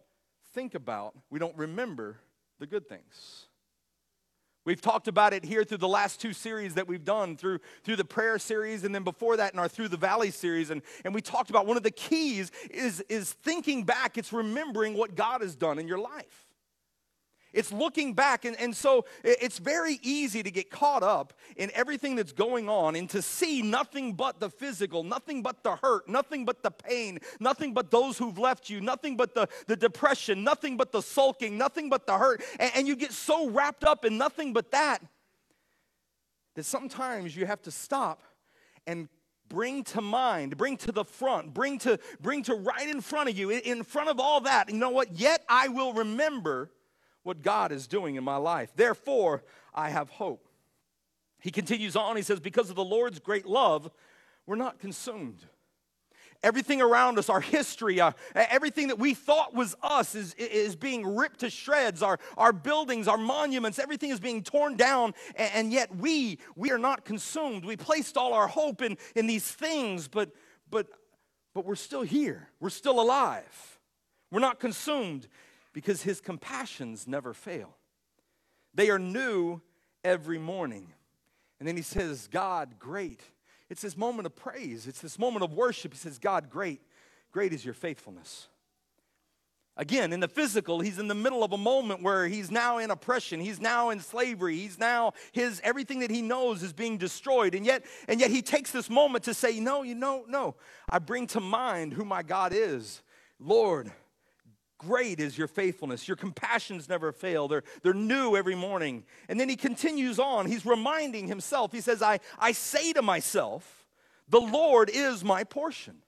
think 0.54 0.74
about, 0.74 1.14
we 1.30 1.38
don't 1.38 1.56
remember 1.56 2.18
the 2.58 2.66
good 2.66 2.88
things. 2.88 3.46
We've 4.64 4.80
talked 4.80 5.06
about 5.06 5.32
it 5.32 5.44
here 5.44 5.62
through 5.62 5.78
the 5.78 5.86
last 5.86 6.20
two 6.20 6.32
series 6.32 6.74
that 6.74 6.88
we've 6.88 7.04
done, 7.04 7.36
through, 7.36 7.60
through 7.84 7.96
the 7.96 8.04
prayer 8.04 8.36
series, 8.36 8.82
and 8.82 8.92
then 8.92 9.04
before 9.04 9.36
that 9.36 9.52
in 9.52 9.60
our 9.60 9.68
Through 9.68 9.88
the 9.88 9.96
Valley 9.96 10.32
series. 10.32 10.70
And, 10.70 10.82
and 11.04 11.14
we 11.14 11.20
talked 11.20 11.50
about 11.50 11.66
one 11.66 11.76
of 11.76 11.84
the 11.84 11.92
keys 11.92 12.50
is, 12.70 13.00
is 13.08 13.32
thinking 13.32 13.84
back, 13.84 14.18
it's 14.18 14.32
remembering 14.32 14.94
what 14.94 15.14
God 15.14 15.40
has 15.40 15.54
done 15.54 15.78
in 15.78 15.86
your 15.86 15.98
life. 15.98 16.45
It's 17.56 17.72
looking 17.72 18.12
back. 18.12 18.44
And, 18.44 18.54
and 18.60 18.76
so 18.76 19.06
it's 19.24 19.58
very 19.58 19.98
easy 20.02 20.42
to 20.42 20.50
get 20.50 20.70
caught 20.70 21.02
up 21.02 21.32
in 21.56 21.70
everything 21.74 22.14
that's 22.14 22.32
going 22.32 22.68
on 22.68 22.94
and 22.94 23.08
to 23.10 23.22
see 23.22 23.62
nothing 23.62 24.12
but 24.12 24.38
the 24.38 24.50
physical, 24.50 25.02
nothing 25.02 25.42
but 25.42 25.64
the 25.64 25.76
hurt, 25.76 26.08
nothing 26.08 26.44
but 26.44 26.62
the 26.62 26.70
pain, 26.70 27.18
nothing 27.40 27.72
but 27.72 27.90
those 27.90 28.18
who've 28.18 28.38
left 28.38 28.68
you, 28.68 28.80
nothing 28.80 29.16
but 29.16 29.34
the, 29.34 29.48
the 29.66 29.76
depression, 29.76 30.44
nothing 30.44 30.76
but 30.76 30.92
the 30.92 31.00
sulking, 31.00 31.56
nothing 31.56 31.88
but 31.88 32.06
the 32.06 32.16
hurt. 32.16 32.42
And, 32.60 32.70
and 32.76 32.86
you 32.86 32.94
get 32.94 33.12
so 33.12 33.48
wrapped 33.48 33.84
up 33.84 34.04
in 34.04 34.18
nothing 34.18 34.52
but 34.52 34.70
that 34.70 35.02
that 36.56 36.64
sometimes 36.64 37.36
you 37.36 37.46
have 37.46 37.62
to 37.62 37.70
stop 37.70 38.22
and 38.86 39.08
bring 39.48 39.84
to 39.84 40.00
mind 40.00 40.56
bring 40.56 40.76
to 40.76 40.90
the 40.90 41.04
front 41.04 41.54
bring 41.54 41.78
to 41.78 41.98
bring 42.20 42.42
to 42.42 42.54
right 42.54 42.88
in 42.88 43.00
front 43.00 43.28
of 43.28 43.38
you 43.38 43.50
in 43.50 43.84
front 43.84 44.08
of 44.08 44.18
all 44.18 44.40
that 44.40 44.68
you 44.68 44.76
know 44.76 44.90
what 44.90 45.12
yet 45.12 45.44
i 45.48 45.68
will 45.68 45.92
remember 45.92 46.70
what 47.26 47.42
God 47.42 47.72
is 47.72 47.86
doing 47.86 48.14
in 48.14 48.24
my 48.24 48.36
life. 48.36 48.70
Therefore, 48.76 49.42
I 49.74 49.90
have 49.90 50.08
hope. 50.08 50.48
He 51.40 51.50
continues 51.50 51.96
on, 51.96 52.16
he 52.16 52.22
says, 52.22 52.40
Because 52.40 52.70
of 52.70 52.76
the 52.76 52.84
Lord's 52.84 53.18
great 53.18 53.46
love, 53.46 53.90
we're 54.46 54.56
not 54.56 54.78
consumed. 54.78 55.44
Everything 56.42 56.80
around 56.80 57.18
us, 57.18 57.28
our 57.28 57.40
history, 57.40 58.00
uh, 58.00 58.12
everything 58.34 58.88
that 58.88 58.98
we 58.98 59.14
thought 59.14 59.54
was 59.54 59.74
us 59.82 60.14
is, 60.14 60.34
is 60.34 60.76
being 60.76 61.16
ripped 61.16 61.40
to 61.40 61.50
shreds. 61.50 62.02
Our, 62.02 62.18
our 62.36 62.52
buildings, 62.52 63.08
our 63.08 63.16
monuments, 63.16 63.78
everything 63.78 64.10
is 64.10 64.20
being 64.20 64.42
torn 64.42 64.76
down, 64.76 65.14
and, 65.34 65.50
and 65.54 65.72
yet 65.72 65.94
we, 65.96 66.38
we 66.54 66.70
are 66.70 66.78
not 66.78 67.04
consumed. 67.04 67.64
We 67.64 67.76
placed 67.76 68.16
all 68.16 68.34
our 68.34 68.46
hope 68.46 68.82
in, 68.82 68.98
in 69.16 69.26
these 69.26 69.50
things, 69.50 70.08
but, 70.08 70.30
but, 70.70 70.86
but 71.54 71.64
we're 71.64 71.74
still 71.74 72.02
here. 72.02 72.48
We're 72.60 72.70
still 72.70 73.00
alive. 73.00 73.80
We're 74.30 74.40
not 74.40 74.60
consumed 74.60 75.26
because 75.76 76.00
his 76.00 76.22
compassions 76.22 77.06
never 77.06 77.34
fail. 77.34 77.76
They 78.72 78.88
are 78.88 78.98
new 78.98 79.60
every 80.02 80.38
morning. 80.38 80.90
And 81.58 81.68
then 81.68 81.76
he 81.76 81.82
says, 81.82 82.30
God, 82.32 82.78
great. 82.78 83.20
It's 83.68 83.82
this 83.82 83.94
moment 83.94 84.24
of 84.24 84.34
praise, 84.34 84.86
it's 84.86 85.02
this 85.02 85.18
moment 85.18 85.44
of 85.44 85.52
worship. 85.52 85.92
He 85.92 85.98
says, 85.98 86.18
God, 86.18 86.48
great. 86.48 86.80
Great 87.30 87.52
is 87.52 87.62
your 87.62 87.74
faithfulness. 87.74 88.48
Again, 89.76 90.14
in 90.14 90.20
the 90.20 90.28
physical, 90.28 90.80
he's 90.80 90.98
in 90.98 91.08
the 91.08 91.14
middle 91.14 91.44
of 91.44 91.52
a 91.52 91.58
moment 91.58 92.02
where 92.02 92.26
he's 92.26 92.50
now 92.50 92.78
in 92.78 92.90
oppression. 92.90 93.38
He's 93.38 93.60
now 93.60 93.90
in 93.90 94.00
slavery. 94.00 94.56
He's 94.56 94.78
now 94.78 95.12
his 95.32 95.60
everything 95.62 95.98
that 95.98 96.10
he 96.10 96.22
knows 96.22 96.62
is 96.62 96.72
being 96.72 96.96
destroyed. 96.96 97.54
And 97.54 97.66
yet, 97.66 97.84
and 98.08 98.18
yet 98.18 98.30
he 98.30 98.40
takes 98.40 98.70
this 98.70 98.88
moment 98.88 99.24
to 99.24 99.34
say, 99.34 99.60
No, 99.60 99.82
you 99.82 99.94
know, 99.94 100.24
no. 100.26 100.54
I 100.88 101.00
bring 101.00 101.26
to 101.26 101.40
mind 101.40 101.92
who 101.92 102.06
my 102.06 102.22
God 102.22 102.54
is. 102.54 103.02
Lord, 103.38 103.92
Great 104.78 105.20
is 105.20 105.38
your 105.38 105.48
faithfulness. 105.48 106.06
Your 106.06 106.16
compassions 106.16 106.88
never 106.88 107.12
fail. 107.12 107.48
They're, 107.48 107.62
they're 107.82 107.94
new 107.94 108.36
every 108.36 108.54
morning. 108.54 109.04
And 109.28 109.40
then 109.40 109.48
he 109.48 109.56
continues 109.56 110.18
on. 110.18 110.46
He's 110.46 110.66
reminding 110.66 111.28
himself. 111.28 111.72
He 111.72 111.80
says, 111.80 112.02
I, 112.02 112.20
I 112.38 112.52
say 112.52 112.92
to 112.92 113.02
myself, 113.02 113.86
the 114.28 114.40
Lord 114.40 114.90
is 114.92 115.24
my 115.24 115.44
portion. 115.44 116.02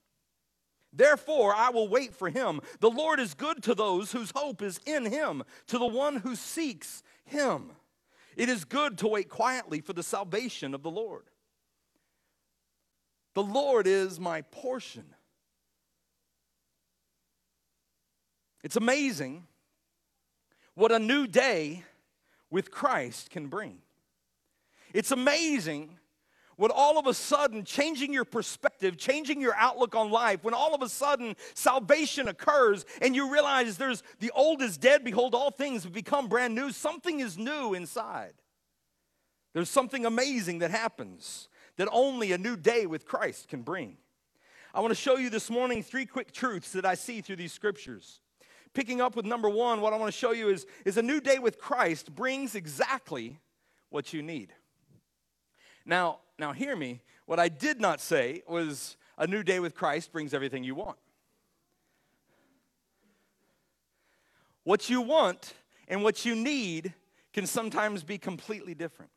Therefore, 0.92 1.54
I 1.54 1.70
will 1.70 1.88
wait 1.88 2.14
for 2.14 2.28
him. 2.28 2.60
The 2.80 2.90
Lord 2.90 3.20
is 3.20 3.34
good 3.34 3.62
to 3.64 3.74
those 3.74 4.12
whose 4.12 4.32
hope 4.34 4.62
is 4.62 4.80
in 4.84 5.06
him, 5.06 5.44
to 5.68 5.78
the 5.78 5.86
one 5.86 6.16
who 6.16 6.34
seeks 6.34 7.02
him. 7.24 7.72
It 8.36 8.48
is 8.48 8.64
good 8.64 8.98
to 8.98 9.08
wait 9.08 9.28
quietly 9.28 9.80
for 9.80 9.92
the 9.92 10.02
salvation 10.02 10.74
of 10.74 10.82
the 10.82 10.90
Lord. 10.90 11.24
The 13.34 13.42
Lord 13.42 13.86
is 13.86 14.18
my 14.18 14.42
portion. 14.42 15.14
It's 18.62 18.76
amazing 18.76 19.46
what 20.74 20.92
a 20.92 20.98
new 20.98 21.26
day 21.26 21.84
with 22.50 22.70
Christ 22.70 23.30
can 23.30 23.48
bring. 23.48 23.78
It's 24.92 25.10
amazing 25.10 25.98
when 26.56 26.72
all 26.72 26.98
of 26.98 27.06
a 27.06 27.14
sudden 27.14 27.64
changing 27.64 28.12
your 28.12 28.24
perspective, 28.24 28.96
changing 28.96 29.40
your 29.40 29.54
outlook 29.54 29.94
on 29.94 30.10
life, 30.10 30.42
when 30.42 30.54
all 30.54 30.74
of 30.74 30.82
a 30.82 30.88
sudden 30.88 31.36
salvation 31.54 32.26
occurs 32.26 32.84
and 33.00 33.14
you 33.14 33.32
realize 33.32 33.76
there's 33.76 34.02
the 34.18 34.32
old 34.32 34.60
is 34.60 34.76
dead, 34.76 35.04
behold, 35.04 35.34
all 35.34 35.52
things 35.52 35.84
have 35.84 35.92
become 35.92 36.28
brand 36.28 36.54
new, 36.54 36.72
something 36.72 37.20
is 37.20 37.38
new 37.38 37.74
inside. 37.74 38.34
There's 39.54 39.70
something 39.70 40.04
amazing 40.04 40.58
that 40.58 40.72
happens 40.72 41.48
that 41.76 41.88
only 41.92 42.32
a 42.32 42.38
new 42.38 42.56
day 42.56 42.86
with 42.86 43.06
Christ 43.06 43.48
can 43.48 43.62
bring. 43.62 43.96
I 44.74 44.80
want 44.80 44.90
to 44.90 45.00
show 45.00 45.16
you 45.16 45.30
this 45.30 45.48
morning 45.50 45.82
three 45.82 46.06
quick 46.06 46.32
truths 46.32 46.72
that 46.72 46.84
I 46.84 46.94
see 46.94 47.20
through 47.20 47.36
these 47.36 47.52
scriptures. 47.52 48.20
Picking 48.74 49.00
up 49.00 49.16
with 49.16 49.24
number 49.24 49.48
one, 49.48 49.80
what 49.80 49.92
I 49.92 49.96
want 49.96 50.12
to 50.12 50.18
show 50.18 50.32
you 50.32 50.48
is, 50.48 50.66
is 50.84 50.96
a 50.96 51.02
new 51.02 51.20
day 51.20 51.38
with 51.38 51.58
Christ 51.58 52.14
brings 52.14 52.54
exactly 52.54 53.38
what 53.90 54.12
you 54.12 54.22
need. 54.22 54.52
Now, 55.84 56.18
now 56.38 56.52
hear 56.52 56.76
me. 56.76 57.00
What 57.26 57.38
I 57.40 57.48
did 57.48 57.80
not 57.80 58.00
say 58.00 58.42
was 58.46 58.96
a 59.16 59.26
new 59.26 59.42
day 59.42 59.60
with 59.60 59.74
Christ 59.74 60.12
brings 60.12 60.34
everything 60.34 60.64
you 60.64 60.74
want. 60.74 60.98
What 64.64 64.90
you 64.90 65.00
want 65.00 65.54
and 65.88 66.02
what 66.02 66.24
you 66.24 66.34
need 66.34 66.92
can 67.32 67.46
sometimes 67.46 68.02
be 68.02 68.18
completely 68.18 68.74
different. 68.74 69.10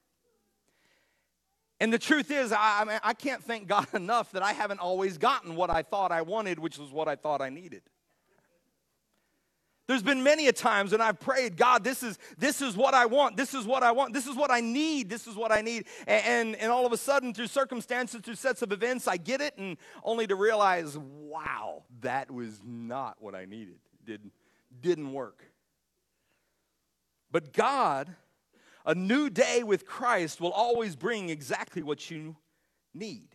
And 1.81 1.91
the 1.91 1.99
truth 1.99 2.29
is, 2.29 2.51
I, 2.51 2.81
I, 2.81 2.85
mean, 2.85 2.99
I 3.03 3.13
can't 3.13 3.43
thank 3.43 3.67
God 3.67 3.87
enough 3.93 4.31
that 4.33 4.43
I 4.43 4.53
haven't 4.53 4.79
always 4.79 5.17
gotten 5.17 5.55
what 5.55 5.69
I 5.69 5.81
thought 5.81 6.11
I 6.11 6.21
wanted, 6.21 6.59
which 6.59 6.77
was 6.77 6.91
what 6.91 7.07
I 7.07 7.15
thought 7.15 7.41
I 7.41 7.49
needed. 7.49 7.81
There's 9.91 10.01
been 10.01 10.23
many 10.23 10.47
a 10.47 10.53
times 10.53 10.93
when 10.93 11.01
I've 11.01 11.19
prayed, 11.19 11.57
God, 11.57 11.83
this 11.83 12.01
is, 12.01 12.17
this 12.37 12.61
is 12.61 12.77
what 12.77 12.93
I 12.93 13.07
want. 13.07 13.35
This 13.35 13.53
is 13.53 13.65
what 13.65 13.83
I 13.83 13.91
want. 13.91 14.13
This 14.13 14.25
is 14.25 14.37
what 14.37 14.49
I 14.49 14.61
need. 14.61 15.09
This 15.09 15.27
is 15.27 15.35
what 15.35 15.51
I 15.51 15.59
need. 15.59 15.85
And, 16.07 16.25
and, 16.25 16.55
and 16.55 16.71
all 16.71 16.85
of 16.85 16.93
a 16.93 16.97
sudden, 16.97 17.33
through 17.33 17.47
circumstances, 17.47 18.21
through 18.21 18.35
sets 18.35 18.61
of 18.61 18.71
events, 18.71 19.05
I 19.05 19.17
get 19.17 19.41
it, 19.41 19.57
and 19.57 19.75
only 20.01 20.27
to 20.27 20.35
realize, 20.35 20.97
wow, 20.97 21.83
that 21.99 22.31
was 22.31 22.61
not 22.65 23.17
what 23.19 23.35
I 23.35 23.43
needed. 23.43 23.79
Didn't, 24.05 24.31
didn't 24.79 25.11
work. 25.11 25.43
But 27.29 27.51
God, 27.51 28.15
a 28.85 28.95
new 28.95 29.29
day 29.29 29.61
with 29.61 29.85
Christ 29.85 30.39
will 30.39 30.53
always 30.53 30.95
bring 30.95 31.27
exactly 31.29 31.83
what 31.83 32.09
you 32.09 32.37
need. 32.93 33.27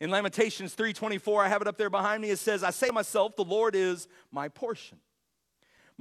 In 0.00 0.10
Lamentations 0.10 0.74
3:24, 0.74 1.44
I 1.44 1.48
have 1.48 1.62
it 1.62 1.68
up 1.68 1.78
there 1.78 1.90
behind 1.90 2.22
me. 2.22 2.30
It 2.30 2.40
says, 2.40 2.64
"I 2.64 2.70
say 2.70 2.88
to 2.88 2.92
myself, 2.92 3.36
the 3.36 3.44
Lord 3.44 3.76
is 3.76 4.08
my 4.32 4.48
portion." 4.48 4.98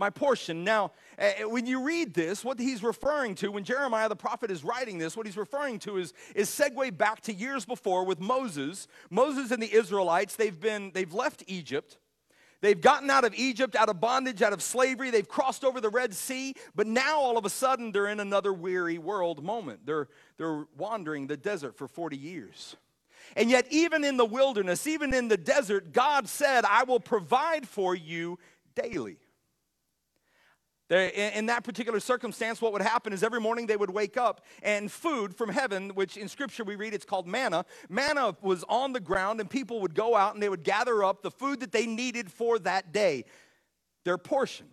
My 0.02 0.10
portion. 0.10 0.64
Now, 0.66 0.92
when 1.44 1.68
you 1.68 1.84
read 1.84 2.14
this, 2.14 2.44
what 2.44 2.60
he's 2.60 2.84
referring 2.84 3.36
to, 3.36 3.52
when 3.52 3.64
Jeremiah 3.64 4.10
the 4.10 4.16
prophet 4.16 4.50
is 4.50 4.64
writing 4.64 4.98
this, 4.98 5.16
what 5.16 5.28
he's 5.28 5.38
referring 5.38 5.78
to 5.80 5.98
is, 5.98 6.14
is 6.36 6.50
segue 6.50 6.98
back 6.98 7.22
to 7.22 7.34
years 7.34 7.66
before 7.66 8.04
with 8.04 8.20
Moses. 8.20 8.88
Moses 9.12 9.52
and 9.52 9.62
the 9.62 9.72
Israelites, 9.72 10.36
they've 10.36 10.60
been, 10.60 10.92
they've 10.94 11.14
left 11.14 11.44
Egypt. 11.46 12.00
They've 12.62 12.82
gotten 12.82 13.10
out 13.12 13.24
of 13.24 13.34
Egypt, 13.36 13.76
out 13.76 13.90
of 13.90 14.02
bondage, 14.02 14.42
out 14.42 14.54
of 14.54 14.62
slavery. 14.64 15.12
They've 15.12 15.28
crossed 15.28 15.64
over 15.64 15.80
the 15.80 15.90
Red 15.90 16.16
Sea, 16.16 16.56
but 16.76 16.88
now 16.88 17.20
all 17.20 17.38
of 17.38 17.46
a 17.46 17.50
sudden 17.50 17.92
they're 17.92 18.08
in 18.08 18.20
another 18.20 18.52
weary 18.52 18.98
world 18.98 19.44
moment. 19.44 19.86
They're, 19.86 20.08
they're 20.38 20.66
wandering 20.78 21.28
the 21.28 21.38
desert 21.38 21.78
for 21.78 21.88
40 21.88 22.18
years. 22.18 22.76
And 23.36 23.52
yet, 23.52 23.68
even 23.70 24.04
in 24.04 24.18
the 24.18 24.26
wilderness, 24.26 24.88
even 24.88 25.14
in 25.14 25.28
the 25.28 25.38
desert, 25.38 25.94
God 25.94 26.28
said, 26.28 26.66
I 26.66 26.84
will 26.84 27.00
provide 27.00 27.68
for 27.68 27.96
you 27.96 28.40
daily. 28.76 29.18
In 30.92 31.46
that 31.46 31.64
particular 31.64 32.02
circumstance, 32.02 32.62
what 32.62 32.74
would 32.74 32.82
happen 32.82 33.14
is 33.14 33.24
every 33.24 33.40
morning 33.40 33.66
they 33.66 33.78
would 33.78 33.90
wake 33.90 34.18
up 34.18 34.46
and 34.62 34.92
food 34.92 35.34
from 35.34 35.50
heaven, 35.50 35.92
which 35.96 36.18
in 36.18 36.28
scripture 36.28 36.66
we 36.66 36.76
read 36.76 36.94
it's 36.94 37.06
called 37.06 37.26
manna. 37.26 37.64
Manna 37.88 38.36
was 38.42 38.66
on 38.68 38.92
the 38.92 39.00
ground, 39.00 39.40
and 39.40 39.50
people 39.50 39.80
would 39.80 39.96
go 39.96 40.18
out 40.18 40.34
and 40.34 40.44
they 40.44 40.50
would 40.50 40.64
gather 40.64 41.02
up 41.02 41.22
the 41.22 41.32
food 41.32 41.62
that 41.62 41.72
they 41.72 41.86
needed 41.86 42.30
for 42.30 42.60
that 42.60 42.92
day, 42.92 43.24
their 44.04 44.18
portion. 44.18 44.68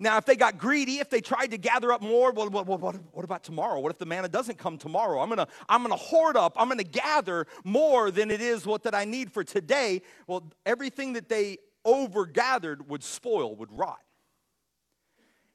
Now, 0.00 0.18
if 0.18 0.26
they 0.26 0.34
got 0.34 0.58
greedy, 0.58 0.98
if 0.98 1.08
they 1.08 1.20
tried 1.20 1.52
to 1.52 1.58
gather 1.58 1.92
up 1.92 2.02
more, 2.02 2.32
what, 2.32 2.50
what, 2.50 2.66
what 2.66 3.24
about 3.24 3.44
tomorrow? 3.44 3.78
What 3.78 3.92
if 3.92 3.98
the 3.98 4.04
manna 4.04 4.28
doesn't 4.28 4.58
come 4.58 4.78
tomorrow? 4.78 5.20
I'm 5.20 5.28
gonna, 5.28 5.46
I'm 5.68 5.82
gonna 5.82 5.94
hoard 5.96 6.36
up, 6.36 6.54
I'm 6.56 6.68
gonna 6.68 6.82
gather 6.82 7.46
more 7.62 8.10
than 8.10 8.32
it 8.32 8.40
is 8.40 8.66
what 8.66 8.82
that 8.82 8.96
I 8.96 9.04
need 9.04 9.30
for 9.30 9.44
today. 9.44 10.02
Well, 10.26 10.52
everything 10.66 11.12
that 11.12 11.28
they 11.28 11.58
overgathered 11.86 12.88
would 12.88 13.04
spoil, 13.04 13.54
would 13.54 13.70
rot. 13.70 14.00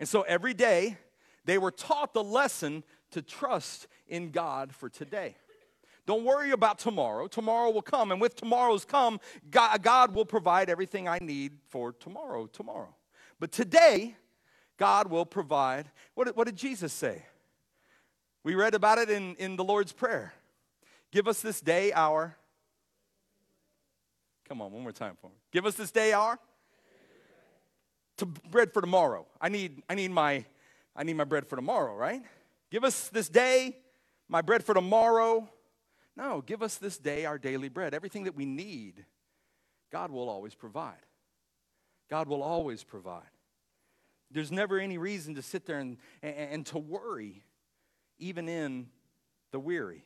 And 0.02 0.10
so 0.10 0.24
every 0.24 0.56
day, 0.56 0.98
they 1.46 1.60
were 1.60 1.70
taught 1.70 2.16
the 2.16 2.24
lesson 2.24 2.84
to 3.12 3.22
trust 3.22 3.88
in 4.08 4.32
God 4.32 4.74
for 4.74 4.90
today. 4.90 5.36
Don't 6.08 6.26
worry 6.26 6.50
about 6.50 6.80
tomorrow. 6.80 7.28
Tomorrow 7.28 7.70
will 7.70 7.84
come. 7.84 8.12
And 8.12 8.20
with 8.20 8.36
tomorrow's 8.36 8.84
come, 8.84 9.20
God, 9.52 10.16
will 10.16 10.26
provide 10.26 10.72
everything 10.72 11.08
I 11.08 11.20
need 11.20 11.60
for 11.70 11.92
tomorrow, 11.92 12.48
tomorrow. 12.48 12.96
But 13.40 13.52
today, 13.52 14.16
God 14.80 15.12
will 15.12 15.24
provide. 15.24 15.92
What, 16.16 16.36
what 16.36 16.48
did 16.48 16.56
Jesus 16.56 16.92
say? 16.92 17.22
We 18.44 18.56
read 18.56 18.74
about 18.74 18.98
it 18.98 19.12
in, 19.12 19.36
in 19.36 19.56
the 19.56 19.64
Lord's 19.64 19.94
Prayer. 19.94 20.34
Give 21.12 21.28
us 21.28 21.42
this 21.42 21.62
day 21.62 21.92
our. 21.92 22.36
Come 24.50 24.64
on, 24.64 24.72
one 24.72 24.82
more 24.82 24.92
time 24.94 25.16
for 25.22 25.28
me. 25.28 25.36
Give 25.52 25.68
us 25.68 25.76
this 25.76 25.92
day 25.92 26.12
our 26.12 26.40
to 28.22 28.26
bread 28.26 28.72
for 28.74 28.82
tomorrow. 28.82 29.28
I 29.40 29.50
need, 29.50 29.84
I 29.90 29.96
need 29.96 30.12
my, 30.12 30.46
I 30.96 31.04
need 31.04 31.16
my 31.16 31.24
bread 31.24 31.48
for 31.48 31.56
tomorrow, 31.56 31.96
right? 31.96 32.22
Give 32.72 32.84
us 32.84 33.10
this 33.10 33.30
day 33.30 33.78
my 34.30 34.42
bread 34.42 34.64
for 34.64 34.74
tomorrow. 34.74 35.50
No, 36.16 36.42
give 36.42 36.64
us 36.64 36.78
this 36.78 36.98
day 36.98 37.26
our 37.26 37.38
daily 37.38 37.68
bread. 37.68 37.94
Everything 37.94 38.24
that 38.24 38.36
we 38.36 38.46
need, 38.46 39.06
God 39.92 40.10
will 40.10 40.30
always 40.30 40.56
provide. 40.56 41.06
God 42.10 42.28
will 42.28 42.42
always 42.42 42.84
provide. 42.84 43.30
There's 44.32 44.52
never 44.52 44.80
any 44.80 44.98
reason 44.98 45.36
to 45.36 45.42
sit 45.42 45.66
there 45.66 45.80
and, 45.80 45.98
and, 46.24 46.36
and 46.36 46.66
to 46.68 46.78
worry, 46.78 47.44
even 48.20 48.48
in 48.48 48.88
the 49.52 49.60
weary. 49.60 50.06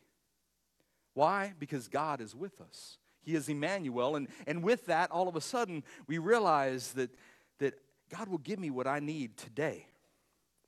Why? 1.14 1.54
Because 1.58 1.88
God 1.88 2.20
is 2.20 2.34
with 2.34 2.60
us. 2.60 2.98
He 3.22 3.34
is 3.34 3.48
Emmanuel. 3.48 4.16
And, 4.16 4.28
and 4.46 4.62
with 4.62 4.86
that, 4.86 5.10
all 5.10 5.28
of 5.28 5.36
a 5.36 5.40
sudden, 5.40 5.84
we 6.06 6.18
realize 6.18 6.92
that, 6.92 7.10
that 7.58 7.74
God 8.10 8.28
will 8.28 8.38
give 8.38 8.58
me 8.58 8.70
what 8.70 8.86
I 8.86 9.00
need 9.00 9.36
today, 9.36 9.86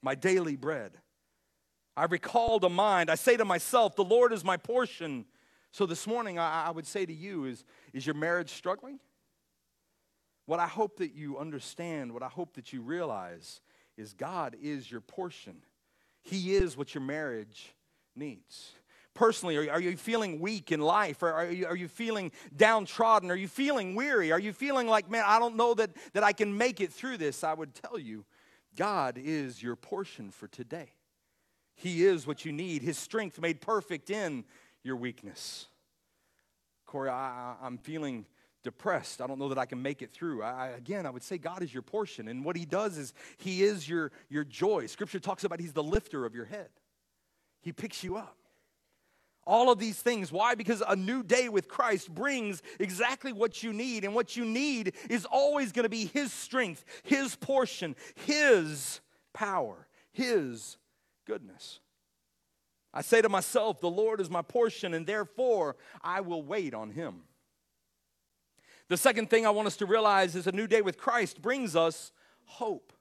my 0.02 0.14
daily 0.14 0.56
bread. 0.56 0.92
I 1.96 2.04
recall 2.04 2.60
to 2.60 2.68
mind, 2.68 3.10
I 3.10 3.14
say 3.14 3.36
to 3.36 3.44
myself, 3.44 3.96
the 3.96 4.04
Lord 4.04 4.32
is 4.32 4.44
my 4.44 4.56
portion. 4.56 5.24
So 5.72 5.86
this 5.86 6.06
morning, 6.06 6.38
I, 6.38 6.66
I 6.66 6.70
would 6.70 6.86
say 6.86 7.04
to 7.04 7.12
you, 7.12 7.44
is, 7.44 7.64
is 7.92 8.06
your 8.06 8.14
marriage 8.14 8.50
struggling? 8.50 9.00
What 10.46 10.60
I 10.60 10.66
hope 10.66 10.98
that 10.98 11.14
you 11.14 11.38
understand, 11.38 12.12
what 12.12 12.22
I 12.22 12.28
hope 12.28 12.54
that 12.54 12.72
you 12.72 12.80
realize, 12.80 13.60
is 13.96 14.14
God 14.14 14.56
is 14.62 14.90
your 14.90 15.00
portion. 15.00 15.56
He 16.22 16.54
is 16.54 16.76
what 16.76 16.94
your 16.94 17.02
marriage 17.02 17.74
needs 18.14 18.72
personally? 19.18 19.56
Are, 19.56 19.72
are 19.72 19.80
you 19.80 19.96
feeling 19.96 20.38
weak 20.38 20.70
in 20.70 20.80
life? 20.80 21.24
Or 21.24 21.32
are 21.32 21.50
you, 21.50 21.66
are 21.66 21.76
you 21.76 21.88
feeling 21.88 22.30
downtrodden? 22.56 23.32
Are 23.32 23.36
you 23.36 23.48
feeling 23.48 23.96
weary? 23.96 24.30
Are 24.30 24.38
you 24.38 24.52
feeling 24.52 24.86
like, 24.86 25.10
man, 25.10 25.24
I 25.26 25.40
don't 25.40 25.56
know 25.56 25.74
that, 25.74 25.90
that 26.12 26.22
I 26.22 26.32
can 26.32 26.56
make 26.56 26.80
it 26.80 26.92
through 26.92 27.16
this? 27.16 27.42
I 27.42 27.52
would 27.52 27.74
tell 27.74 27.98
you, 27.98 28.24
God 28.76 29.18
is 29.22 29.60
your 29.60 29.74
portion 29.74 30.30
for 30.30 30.46
today. 30.46 30.92
He 31.74 32.04
is 32.04 32.26
what 32.26 32.44
you 32.44 32.52
need, 32.52 32.82
His 32.82 32.96
strength 32.96 33.40
made 33.40 33.60
perfect 33.60 34.08
in 34.08 34.44
your 34.82 34.96
weakness. 34.96 35.66
Corey, 36.86 37.10
I, 37.10 37.54
am 37.62 37.76
feeling 37.78 38.24
depressed. 38.62 39.20
I 39.20 39.26
don't 39.26 39.38
know 39.38 39.48
that 39.48 39.58
I 39.58 39.66
can 39.66 39.82
make 39.82 40.00
it 40.00 40.12
through. 40.12 40.42
I, 40.42 40.68
again, 40.68 41.06
I 41.06 41.10
would 41.10 41.22
say 41.22 41.38
God 41.38 41.62
is 41.62 41.72
your 41.72 41.82
portion. 41.82 42.28
And 42.28 42.44
what 42.44 42.56
He 42.56 42.64
does 42.64 42.96
is 42.96 43.12
He 43.36 43.62
is 43.64 43.88
your, 43.88 44.12
your 44.28 44.44
joy. 44.44 44.86
Scripture 44.86 45.20
talks 45.20 45.44
about 45.44 45.60
He's 45.60 45.72
the 45.72 45.82
lifter 45.82 46.24
of 46.24 46.36
your 46.36 46.44
head, 46.44 46.68
He 47.60 47.72
picks 47.72 48.04
you 48.04 48.16
up. 48.16 48.36
All 49.48 49.72
of 49.72 49.78
these 49.78 49.98
things. 49.98 50.30
Why? 50.30 50.54
Because 50.54 50.82
a 50.86 50.94
new 50.94 51.22
day 51.22 51.48
with 51.48 51.68
Christ 51.68 52.14
brings 52.14 52.62
exactly 52.78 53.32
what 53.32 53.62
you 53.62 53.72
need. 53.72 54.04
And 54.04 54.14
what 54.14 54.36
you 54.36 54.44
need 54.44 54.92
is 55.08 55.24
always 55.24 55.72
going 55.72 55.84
to 55.84 55.88
be 55.88 56.04
His 56.04 56.30
strength, 56.30 56.84
His 57.02 57.34
portion, 57.34 57.96
His 58.26 59.00
power, 59.32 59.88
His 60.12 60.76
goodness. 61.26 61.80
I 62.92 63.00
say 63.00 63.22
to 63.22 63.30
myself, 63.30 63.80
The 63.80 63.88
Lord 63.88 64.20
is 64.20 64.28
my 64.28 64.42
portion, 64.42 64.92
and 64.92 65.06
therefore 65.06 65.76
I 66.02 66.20
will 66.20 66.42
wait 66.42 66.74
on 66.74 66.90
Him. 66.90 67.22
The 68.88 68.98
second 68.98 69.30
thing 69.30 69.46
I 69.46 69.50
want 69.50 69.66
us 69.66 69.78
to 69.78 69.86
realize 69.86 70.36
is 70.36 70.46
a 70.46 70.52
new 70.52 70.66
day 70.66 70.82
with 70.82 70.98
Christ 70.98 71.40
brings 71.40 71.74
us 71.74 72.12
hope. 72.44 72.92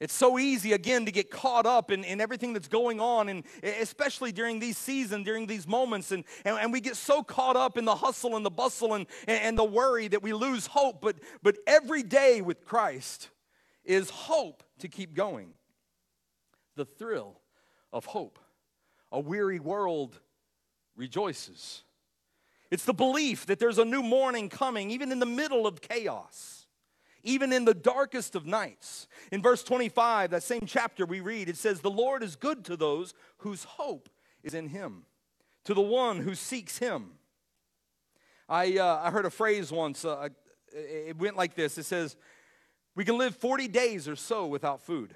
It's 0.00 0.14
so 0.14 0.38
easy, 0.38 0.74
again, 0.74 1.06
to 1.06 1.12
get 1.12 1.28
caught 1.28 1.66
up 1.66 1.90
in, 1.90 2.04
in 2.04 2.20
everything 2.20 2.52
that's 2.52 2.68
going 2.68 3.00
on, 3.00 3.28
and 3.28 3.42
especially 3.64 4.30
during 4.30 4.60
these 4.60 4.78
seasons, 4.78 5.24
during 5.24 5.46
these 5.46 5.66
moments. 5.66 6.12
And, 6.12 6.22
and, 6.44 6.56
and, 6.56 6.72
we 6.72 6.80
get 6.80 6.94
so 6.94 7.24
caught 7.24 7.56
up 7.56 7.76
in 7.76 7.84
the 7.84 7.96
hustle 7.96 8.36
and 8.36 8.46
the 8.46 8.50
bustle 8.50 8.94
and, 8.94 9.06
and 9.26 9.58
the 9.58 9.64
worry 9.64 10.06
that 10.06 10.22
we 10.22 10.32
lose 10.32 10.68
hope. 10.68 11.00
But, 11.00 11.16
but 11.42 11.56
every 11.66 12.04
day 12.04 12.40
with 12.40 12.64
Christ 12.64 13.28
is 13.84 14.08
hope 14.08 14.62
to 14.78 14.88
keep 14.88 15.14
going. 15.14 15.54
The 16.76 16.84
thrill 16.84 17.40
of 17.92 18.04
hope. 18.04 18.38
A 19.10 19.18
weary 19.18 19.58
world 19.58 20.20
rejoices. 20.94 21.82
It's 22.70 22.84
the 22.84 22.92
belief 22.94 23.46
that 23.46 23.58
there's 23.58 23.78
a 23.78 23.84
new 23.84 24.02
morning 24.02 24.48
coming, 24.48 24.90
even 24.90 25.10
in 25.10 25.18
the 25.18 25.26
middle 25.26 25.66
of 25.66 25.80
chaos, 25.80 26.57
even 27.28 27.52
in 27.52 27.64
the 27.64 27.74
darkest 27.74 28.34
of 28.34 28.46
nights. 28.46 29.06
In 29.30 29.42
verse 29.42 29.62
25, 29.62 30.30
that 30.30 30.42
same 30.42 30.64
chapter 30.66 31.06
we 31.06 31.20
read, 31.20 31.48
it 31.48 31.56
says, 31.56 31.80
The 31.80 31.90
Lord 31.90 32.22
is 32.22 32.36
good 32.36 32.64
to 32.66 32.76
those 32.76 33.14
whose 33.38 33.64
hope 33.64 34.08
is 34.42 34.54
in 34.54 34.68
him, 34.68 35.04
to 35.64 35.74
the 35.74 35.80
one 35.80 36.20
who 36.20 36.34
seeks 36.34 36.78
him. 36.78 37.12
I, 38.48 38.78
uh, 38.78 39.00
I 39.04 39.10
heard 39.10 39.26
a 39.26 39.30
phrase 39.30 39.70
once, 39.70 40.04
uh, 40.04 40.28
it 40.72 41.18
went 41.18 41.36
like 41.36 41.54
this 41.54 41.78
it 41.78 41.84
says, 41.84 42.16
We 42.94 43.04
can 43.04 43.18
live 43.18 43.36
40 43.36 43.68
days 43.68 44.08
or 44.08 44.16
so 44.16 44.46
without 44.46 44.80
food, 44.80 45.14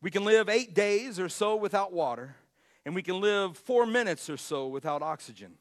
we 0.00 0.10
can 0.10 0.24
live 0.24 0.48
eight 0.48 0.74
days 0.74 1.20
or 1.20 1.28
so 1.28 1.56
without 1.56 1.92
water, 1.92 2.36
and 2.84 2.94
we 2.94 3.02
can 3.02 3.20
live 3.20 3.56
four 3.56 3.86
minutes 3.86 4.30
or 4.30 4.36
so 4.36 4.66
without 4.66 5.02
oxygen 5.02 5.58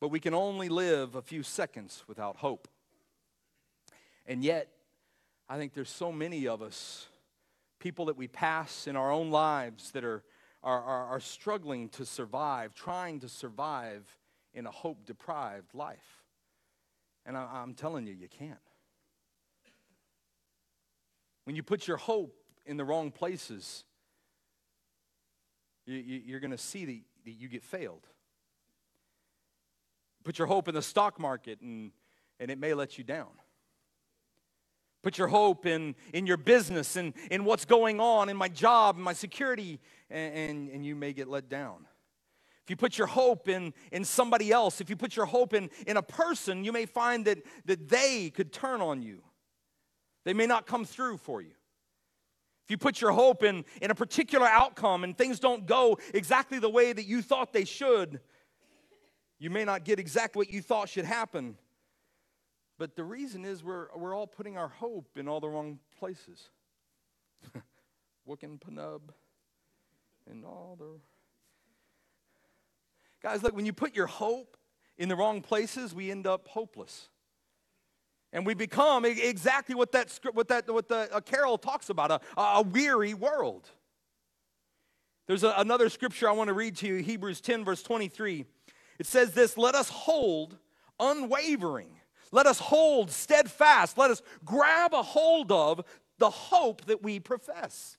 but 0.00 0.08
we 0.08 0.18
can 0.18 0.34
only 0.34 0.68
live 0.68 1.14
a 1.14 1.22
few 1.22 1.42
seconds 1.42 2.02
without 2.08 2.36
hope. 2.36 2.68
And 4.26 4.42
yet, 4.42 4.68
I 5.50 5.58
think 5.58 5.74
there's 5.74 5.90
so 5.90 6.12
many 6.12 6.46
of 6.46 6.62
us, 6.62 7.08
people 7.80 8.06
that 8.06 8.16
we 8.16 8.28
pass 8.28 8.86
in 8.86 8.94
our 8.94 9.10
own 9.10 9.30
lives 9.30 9.90
that 9.90 10.04
are, 10.04 10.22
are, 10.62 10.82
are, 10.82 11.06
are 11.06 11.20
struggling 11.20 11.88
to 11.90 12.06
survive, 12.06 12.74
trying 12.74 13.18
to 13.20 13.28
survive 13.28 14.06
in 14.54 14.66
a 14.66 14.70
hope 14.70 15.04
deprived 15.04 15.74
life. 15.74 16.24
And 17.26 17.36
I, 17.36 17.48
I'm 17.52 17.74
telling 17.74 18.06
you, 18.06 18.14
you 18.14 18.28
can't. 18.28 18.56
When 21.44 21.56
you 21.56 21.64
put 21.64 21.88
your 21.88 21.96
hope 21.96 22.34
in 22.64 22.76
the 22.76 22.84
wrong 22.84 23.10
places, 23.10 23.84
you, 25.84 25.96
you're 25.96 26.40
going 26.40 26.52
to 26.52 26.58
see 26.58 26.84
that, 26.84 27.00
that 27.24 27.32
you 27.32 27.48
get 27.48 27.64
failed 27.64 28.06
put 30.24 30.38
your 30.38 30.46
hope 30.46 30.68
in 30.68 30.74
the 30.74 30.82
stock 30.82 31.18
market 31.18 31.60
and, 31.60 31.92
and 32.38 32.50
it 32.50 32.58
may 32.58 32.74
let 32.74 32.98
you 32.98 33.04
down. 33.04 33.28
Put 35.02 35.16
your 35.16 35.28
hope 35.28 35.64
in, 35.64 35.94
in 36.12 36.26
your 36.26 36.36
business 36.36 36.96
and 36.96 37.14
in 37.30 37.44
what's 37.44 37.64
going 37.64 38.00
on 38.00 38.28
in 38.28 38.36
my 38.36 38.48
job 38.48 38.96
and 38.96 39.04
my 39.04 39.14
security, 39.14 39.80
and, 40.10 40.34
and, 40.34 40.68
and 40.70 40.86
you 40.86 40.94
may 40.94 41.12
get 41.12 41.28
let 41.28 41.48
down. 41.48 41.86
If 42.62 42.68
you 42.68 42.76
put 42.76 42.98
your 42.98 43.06
hope 43.06 43.48
in, 43.48 43.72
in 43.90 44.04
somebody 44.04 44.52
else, 44.52 44.80
if 44.80 44.90
you 44.90 44.96
put 44.96 45.16
your 45.16 45.26
hope 45.26 45.54
in, 45.54 45.70
in 45.86 45.96
a 45.96 46.02
person, 46.02 46.64
you 46.64 46.72
may 46.72 46.86
find 46.86 47.24
that, 47.24 47.38
that 47.64 47.88
they 47.88 48.30
could 48.30 48.52
turn 48.52 48.82
on 48.82 49.02
you. 49.02 49.22
They 50.24 50.34
may 50.34 50.46
not 50.46 50.66
come 50.66 50.84
through 50.84 51.16
for 51.16 51.40
you. 51.40 51.52
If 52.64 52.70
you 52.70 52.76
put 52.76 53.00
your 53.00 53.12
hope 53.12 53.42
in, 53.42 53.64
in 53.80 53.90
a 53.90 53.94
particular 53.94 54.46
outcome 54.46 55.02
and 55.02 55.16
things 55.16 55.40
don't 55.40 55.66
go 55.66 55.98
exactly 56.12 56.58
the 56.58 56.68
way 56.68 56.92
that 56.92 57.06
you 57.06 57.22
thought 57.22 57.52
they 57.52 57.64
should, 57.64 58.20
you 59.38 59.50
may 59.50 59.64
not 59.64 59.84
get 59.84 59.98
exactly 59.98 60.38
what 60.38 60.52
you 60.52 60.60
thought 60.60 60.88
should 60.88 61.06
happen. 61.06 61.56
But 62.80 62.96
the 62.96 63.04
reason 63.04 63.44
is 63.44 63.62
we're, 63.62 63.88
we're 63.94 64.16
all 64.16 64.26
putting 64.26 64.56
our 64.56 64.68
hope 64.68 65.10
in 65.18 65.28
all 65.28 65.38
the 65.38 65.50
wrong 65.50 65.80
places. 65.98 66.48
Wiccan 68.26 68.58
Penub 68.58 69.02
and 70.30 70.46
all 70.46 70.78
the. 70.78 70.98
Guys, 73.22 73.42
look, 73.42 73.54
when 73.54 73.66
you 73.66 73.74
put 73.74 73.94
your 73.94 74.06
hope 74.06 74.56
in 74.96 75.10
the 75.10 75.14
wrong 75.14 75.42
places, 75.42 75.94
we 75.94 76.10
end 76.10 76.26
up 76.26 76.48
hopeless. 76.48 77.10
And 78.32 78.46
we 78.46 78.54
become 78.54 79.04
exactly 79.04 79.74
what 79.74 79.92
that, 79.92 80.18
what 80.32 80.48
that 80.48 80.72
what 80.72 80.88
the 80.88 81.14
uh, 81.14 81.20
Carol 81.20 81.58
talks 81.58 81.90
about 81.90 82.10
a, 82.10 82.20
a 82.40 82.62
weary 82.62 83.12
world. 83.12 83.68
There's 85.26 85.42
a, 85.42 85.52
another 85.58 85.90
scripture 85.90 86.30
I 86.30 86.32
want 86.32 86.48
to 86.48 86.54
read 86.54 86.76
to 86.76 86.86
you 86.86 86.96
Hebrews 87.02 87.42
10, 87.42 87.62
verse 87.62 87.82
23. 87.82 88.46
It 88.98 89.04
says 89.04 89.34
this 89.34 89.58
let 89.58 89.74
us 89.74 89.90
hold 89.90 90.56
unwavering. 90.98 91.99
Let 92.32 92.46
us 92.46 92.58
hold 92.58 93.10
steadfast. 93.10 93.98
Let 93.98 94.10
us 94.10 94.22
grab 94.44 94.94
a 94.94 95.02
hold 95.02 95.50
of 95.50 95.84
the 96.18 96.30
hope 96.30 96.84
that 96.86 97.02
we 97.02 97.18
profess. 97.18 97.96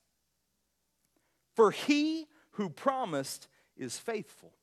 For 1.56 1.72
he 1.72 2.28
who 2.52 2.70
promised 2.70 3.48
is 3.76 3.98
faithful. 3.98 4.54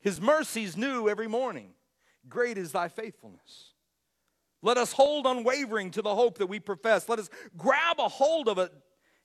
His 0.00 0.20
mercies 0.20 0.76
new 0.76 1.08
every 1.08 1.28
morning. 1.28 1.70
Great 2.28 2.58
is 2.58 2.72
thy 2.72 2.88
faithfulness. 2.88 3.72
Let 4.60 4.76
us 4.76 4.92
hold 4.92 5.26
unwavering 5.26 5.90
to 5.92 6.02
the 6.02 6.14
hope 6.14 6.38
that 6.38 6.46
we 6.46 6.58
profess. 6.58 7.08
Let 7.08 7.18
us 7.18 7.30
grab 7.56 7.98
a 7.98 8.08
hold 8.08 8.48
of 8.48 8.58
it 8.58 8.72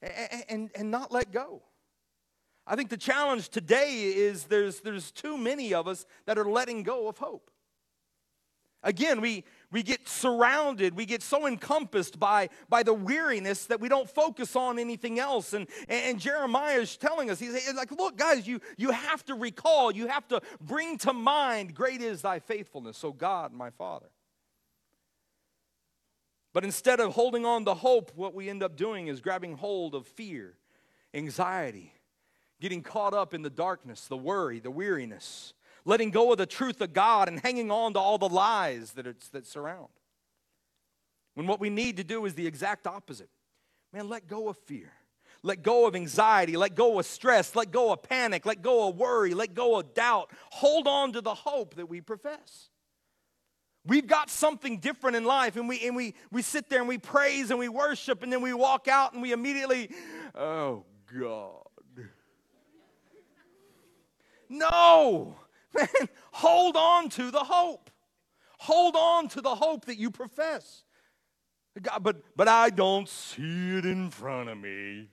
and, 0.01 0.43
and, 0.49 0.71
and 0.75 0.91
not 0.91 1.11
let 1.11 1.31
go. 1.31 1.63
I 2.67 2.75
think 2.75 2.89
the 2.89 2.97
challenge 2.97 3.49
today 3.49 4.03
is 4.03 4.43
there's, 4.45 4.81
there's 4.81 5.11
too 5.11 5.37
many 5.37 5.73
of 5.73 5.87
us 5.87 6.05
that 6.25 6.37
are 6.37 6.49
letting 6.49 6.83
go 6.83 7.07
of 7.07 7.17
hope. 7.17 7.49
Again, 8.81 9.19
we, 9.19 9.43
we 9.71 9.83
get 9.83 10.07
surrounded, 10.07 10.95
we 10.95 11.05
get 11.05 11.21
so 11.21 11.47
encompassed 11.47 12.17
by, 12.17 12.49
by 12.69 12.81
the 12.81 12.93
weariness 12.93 13.65
that 13.65 13.81
we 13.81 13.89
don't 13.89 14.09
focus 14.09 14.55
on 14.55 14.79
anything 14.79 15.19
else. 15.19 15.53
And, 15.53 15.67
and 15.89 16.17
Jeremiah 16.17 16.79
is 16.79 16.95
telling 16.95 17.29
us, 17.29 17.39
he's 17.39 17.73
like, 17.73 17.91
look, 17.91 18.17
guys, 18.17 18.47
you, 18.47 18.61
you 18.77 18.91
have 18.91 19.25
to 19.25 19.35
recall, 19.35 19.91
you 19.91 20.07
have 20.07 20.27
to 20.29 20.41
bring 20.61 20.97
to 20.99 21.11
mind, 21.11 21.75
great 21.75 22.01
is 22.01 22.21
thy 22.21 22.39
faithfulness, 22.39 22.97
so 22.97 23.11
God, 23.11 23.51
my 23.51 23.69
Father. 23.69 24.07
But 26.53 26.63
instead 26.63 26.99
of 26.99 27.13
holding 27.13 27.45
on 27.45 27.65
to 27.65 27.73
hope, 27.73 28.11
what 28.15 28.33
we 28.33 28.49
end 28.49 28.63
up 28.63 28.75
doing 28.75 29.07
is 29.07 29.19
grabbing 29.19 29.57
hold 29.57 29.93
of 29.93 30.07
fear, 30.07 30.55
anxiety, 31.13 31.93
getting 32.61 32.81
caught 32.81 33.13
up 33.13 33.33
in 33.33 33.41
the 33.41 33.49
darkness, 33.49 34.07
the 34.07 34.17
worry, 34.17 34.59
the 34.59 34.71
weariness, 34.71 35.53
letting 35.89 36.11
go 36.11 36.31
of 36.31 36.37
the 36.37 36.45
truth 36.45 36.81
of 36.81 36.93
God 36.93 37.27
and 37.27 37.39
hanging 37.39 37.71
on 37.71 37.93
to 37.93 37.99
all 37.99 38.19
the 38.19 38.29
lies 38.29 38.91
that, 38.91 39.07
it's, 39.07 39.27
that 39.29 39.47
surround. 39.47 39.89
When 41.33 41.47
what 41.47 41.59
we 41.59 41.69
need 41.69 41.97
to 41.97 42.03
do 42.03 42.25
is 42.25 42.35
the 42.35 42.45
exact 42.45 42.85
opposite. 42.85 43.29
Man, 43.91 44.07
let 44.07 44.27
go 44.27 44.49
of 44.49 44.57
fear. 44.57 44.91
Let 45.41 45.63
go 45.63 45.87
of 45.87 45.95
anxiety. 45.95 46.57
Let 46.57 46.75
go 46.75 46.99
of 46.99 47.05
stress. 47.05 47.55
Let 47.55 47.71
go 47.71 47.91
of 47.91 48.03
panic. 48.03 48.45
Let 48.45 48.61
go 48.61 48.87
of 48.87 48.97
worry. 48.97 49.33
Let 49.33 49.55
go 49.55 49.79
of 49.79 49.95
doubt. 49.95 50.29
Hold 50.51 50.87
on 50.87 51.13
to 51.13 51.21
the 51.21 51.33
hope 51.33 51.75
that 51.75 51.89
we 51.89 52.01
profess. 52.01 52.69
We've 53.85 54.05
got 54.05 54.29
something 54.29 54.77
different 54.77 55.15
in 55.15 55.23
life, 55.23 55.55
and 55.55 55.67
we, 55.67 55.79
and 55.87 55.95
we, 55.95 56.13
we 56.29 56.43
sit 56.43 56.69
there 56.69 56.79
and 56.79 56.87
we 56.87 56.99
praise 56.99 57.49
and 57.49 57.57
we 57.57 57.69
worship, 57.69 58.21
and 58.21 58.31
then 58.31 58.41
we 58.41 58.53
walk 58.53 58.87
out 58.87 59.13
and 59.13 59.21
we 59.21 59.31
immediately, 59.31 59.89
oh 60.35 60.83
God. 61.17 61.63
No, 64.49 65.35
man, 65.73 65.87
hold 66.31 66.75
on 66.75 67.09
to 67.09 67.31
the 67.31 67.39
hope. 67.39 67.89
Hold 68.59 68.95
on 68.95 69.27
to 69.29 69.41
the 69.41 69.55
hope 69.55 69.85
that 69.85 69.97
you 69.97 70.11
profess. 70.11 70.83
God, 71.81 72.03
but, 72.03 72.17
but 72.35 72.47
I 72.47 72.69
don't 72.69 73.07
see 73.07 73.77
it 73.77 73.85
in 73.85 74.09
front 74.09 74.49
of 74.49 74.57
me. 74.57 75.07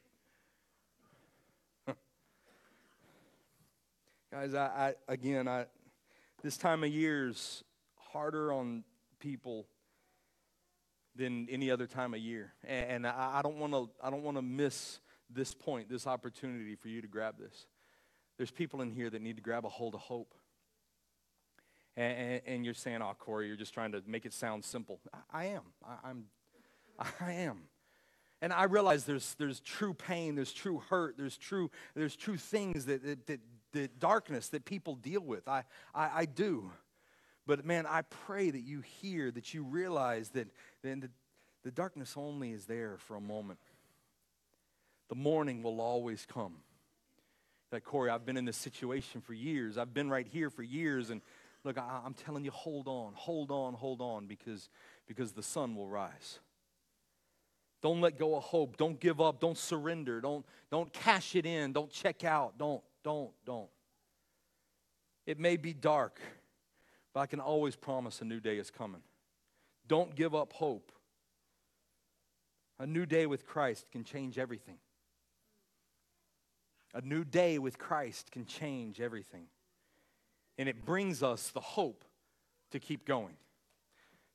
Guys, 4.33 4.55
I, 4.55 4.67
I, 4.67 4.95
again, 5.13 5.47
I, 5.47 5.67
this 6.43 6.57
time 6.57 6.83
of 6.83 6.91
year 6.91 7.29
is 7.29 7.63
harder 8.13 8.53
on 8.53 8.83
people 9.21 9.69
than 11.15 11.47
any 11.51 11.71
other 11.71 11.87
time 11.87 12.15
of 12.15 12.21
year, 12.21 12.53
and, 12.65 12.91
and 12.91 13.07
I, 13.07 13.39
I 13.39 13.43
don't 13.43 13.59
want 13.59 13.73
to. 13.73 13.89
I 14.03 14.11
don't 14.11 14.23
want 14.23 14.37
to 14.37 14.43
miss 14.43 15.01
this 15.31 15.55
point, 15.55 15.89
this 15.89 16.07
opportunity 16.07 16.75
for 16.77 16.89
you 16.89 17.01
to 17.01 17.09
grab 17.09 17.39
this. 17.39 17.67
There's 18.37 18.51
people 18.51 18.83
in 18.83 18.91
here 18.91 19.09
that 19.11 19.23
need 19.23 19.37
to 19.37 19.43
grab 19.43 19.65
a 19.65 19.69
hold 19.69 19.95
of 19.95 20.01
hope. 20.01 20.35
And, 21.97 22.43
and, 22.47 22.65
you're 22.65 22.75
saying, 22.75 23.01
oh, 23.01 23.15
Corey, 23.19 23.47
you're 23.47 23.57
just 23.57 23.73
trying 23.73 23.93
to 23.93 24.03
make 24.07 24.27
it 24.27 24.35
sound 24.35 24.65
simple. 24.65 25.01
I, 25.15 25.41
I 25.41 25.45
am. 25.47 25.63
I, 25.83 26.11
I'm, 26.11 26.25
I 27.21 27.33
am. 27.33 27.63
And 28.43 28.53
I 28.53 28.65
realize 28.65 29.05
there's, 29.05 29.35
there's 29.39 29.61
true 29.61 29.95
pain, 29.95 30.35
there's 30.35 30.53
true 30.53 30.83
hurt, 30.91 31.17
there's 31.17 31.39
true, 31.39 31.71
there's 31.95 32.15
true 32.15 32.37
things 32.37 32.85
that, 32.85 33.03
that, 33.03 33.27
that, 33.27 33.41
that 33.73 33.99
darkness 33.99 34.49
that 34.49 34.67
people 34.67 34.95
deal 34.95 35.23
with. 35.23 35.49
I, 35.49 35.65
I, 35.95 36.11
I 36.15 36.25
do. 36.27 36.71
But 37.47 37.65
man, 37.65 37.87
I 37.87 38.03
pray 38.03 38.51
that 38.51 38.61
you 38.61 38.83
hear, 38.83 39.31
that 39.31 39.55
you 39.55 39.63
realize 39.63 40.31
that, 40.31 40.49
that 40.83 41.01
the, 41.01 41.11
the 41.65 41.71
darkness 41.71 42.15
only 42.17 42.53
is 42.53 42.67
there 42.67 42.97
for 42.99 43.17
a 43.17 43.21
moment. 43.21 43.61
The 45.09 45.15
morning 45.15 45.63
will 45.63 45.81
always 45.81 46.27
come. 46.27 46.57
Like, 47.73 47.85
Corey, 47.85 48.11
I've 48.11 48.27
been 48.27 48.37
in 48.37 48.45
this 48.45 48.57
situation 48.57 49.21
for 49.21 49.33
years. 49.33 49.79
I've 49.79 49.95
been 49.95 50.11
right 50.11 50.27
here 50.27 50.51
for 50.51 50.63
years. 50.63 51.11
And 51.11 51.21
look, 51.67 51.79
I, 51.79 52.01
am 52.07 52.15
telling 52.15 52.45
you, 52.45 52.51
hold 52.53 52.89
on, 52.89 53.13
hold 53.15 53.51
on, 53.51 53.75
hold 53.75 54.01
on, 54.01 54.27
because, 54.27 54.71
because 55.07 55.33
the 55.33 55.43
sun 55.43 55.75
will 55.75 55.89
rise. 55.89 56.39
Don't 57.83 58.01
let 58.01 58.19
go 58.19 58.37
of 58.37 58.45
hope. 58.45 58.77
Don't 58.77 58.99
give 58.99 59.21
up. 59.21 59.41
Don't 59.41 59.59
surrender. 59.59 60.21
Don't, 60.21 60.47
don't 60.71 60.93
cash 60.93 61.37
it 61.37 61.45
in. 61.45 61.73
Don't 61.73 61.91
check 61.91 62.25
out. 62.25 62.57
Don't, 62.59 62.83
don't, 63.05 63.31
don't. 63.45 63.69
It 65.27 65.39
may 65.39 65.57
be 65.57 65.75
dark, 65.75 66.21
but 67.13 67.21
I 67.21 67.27
can 67.27 67.41
always 67.41 67.77
promise 67.77 68.23
a 68.23 68.25
new 68.25 68.41
day 68.41 68.57
is 68.59 68.71
coming. 68.71 69.03
Don't 69.87 70.15
give 70.15 70.35
up 70.35 70.53
hope. 70.53 70.91
A 72.79 72.87
new 72.87 73.07
day 73.07 73.27
with 73.27 73.47
Christ 73.47 73.87
can 73.91 74.05
change 74.05 74.39
everything. 74.39 74.79
A 76.95 77.01
new 77.01 77.25
day 77.25 77.59
with 77.59 77.79
Christ 77.79 78.31
can 78.31 78.47
change 78.47 79.01
everything. 79.01 79.47
And 80.59 80.69
it 80.69 80.85
brings 80.85 81.23
us 81.23 81.51
the 81.51 81.61
hope 81.61 82.05
to 82.71 82.81
keep 82.81 83.07
going. 83.07 83.37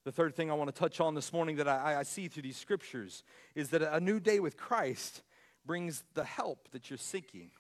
The 0.03 0.12
third 0.12 0.36
thing 0.36 0.49
I 0.49 0.55
want 0.55 0.73
to 0.73 0.79
touch 0.79 0.99
on 0.99 1.13
this 1.13 1.31
morning 1.31 1.57
that 1.57 1.67
I, 1.67 1.99
I, 1.99 2.03
see 2.03 2.27
through 2.27 2.41
these 2.43 2.57
scriptures 2.57 3.23
is 3.53 3.69
that 3.69 3.84
a 3.84 3.99
new 3.99 4.19
day 4.19 4.39
with 4.39 4.57
Christ 4.57 5.21
brings 5.63 6.03
the 6.15 6.23
help 6.23 6.69
that 6.71 6.89
you're 6.89 6.97
seeking. 6.97 7.51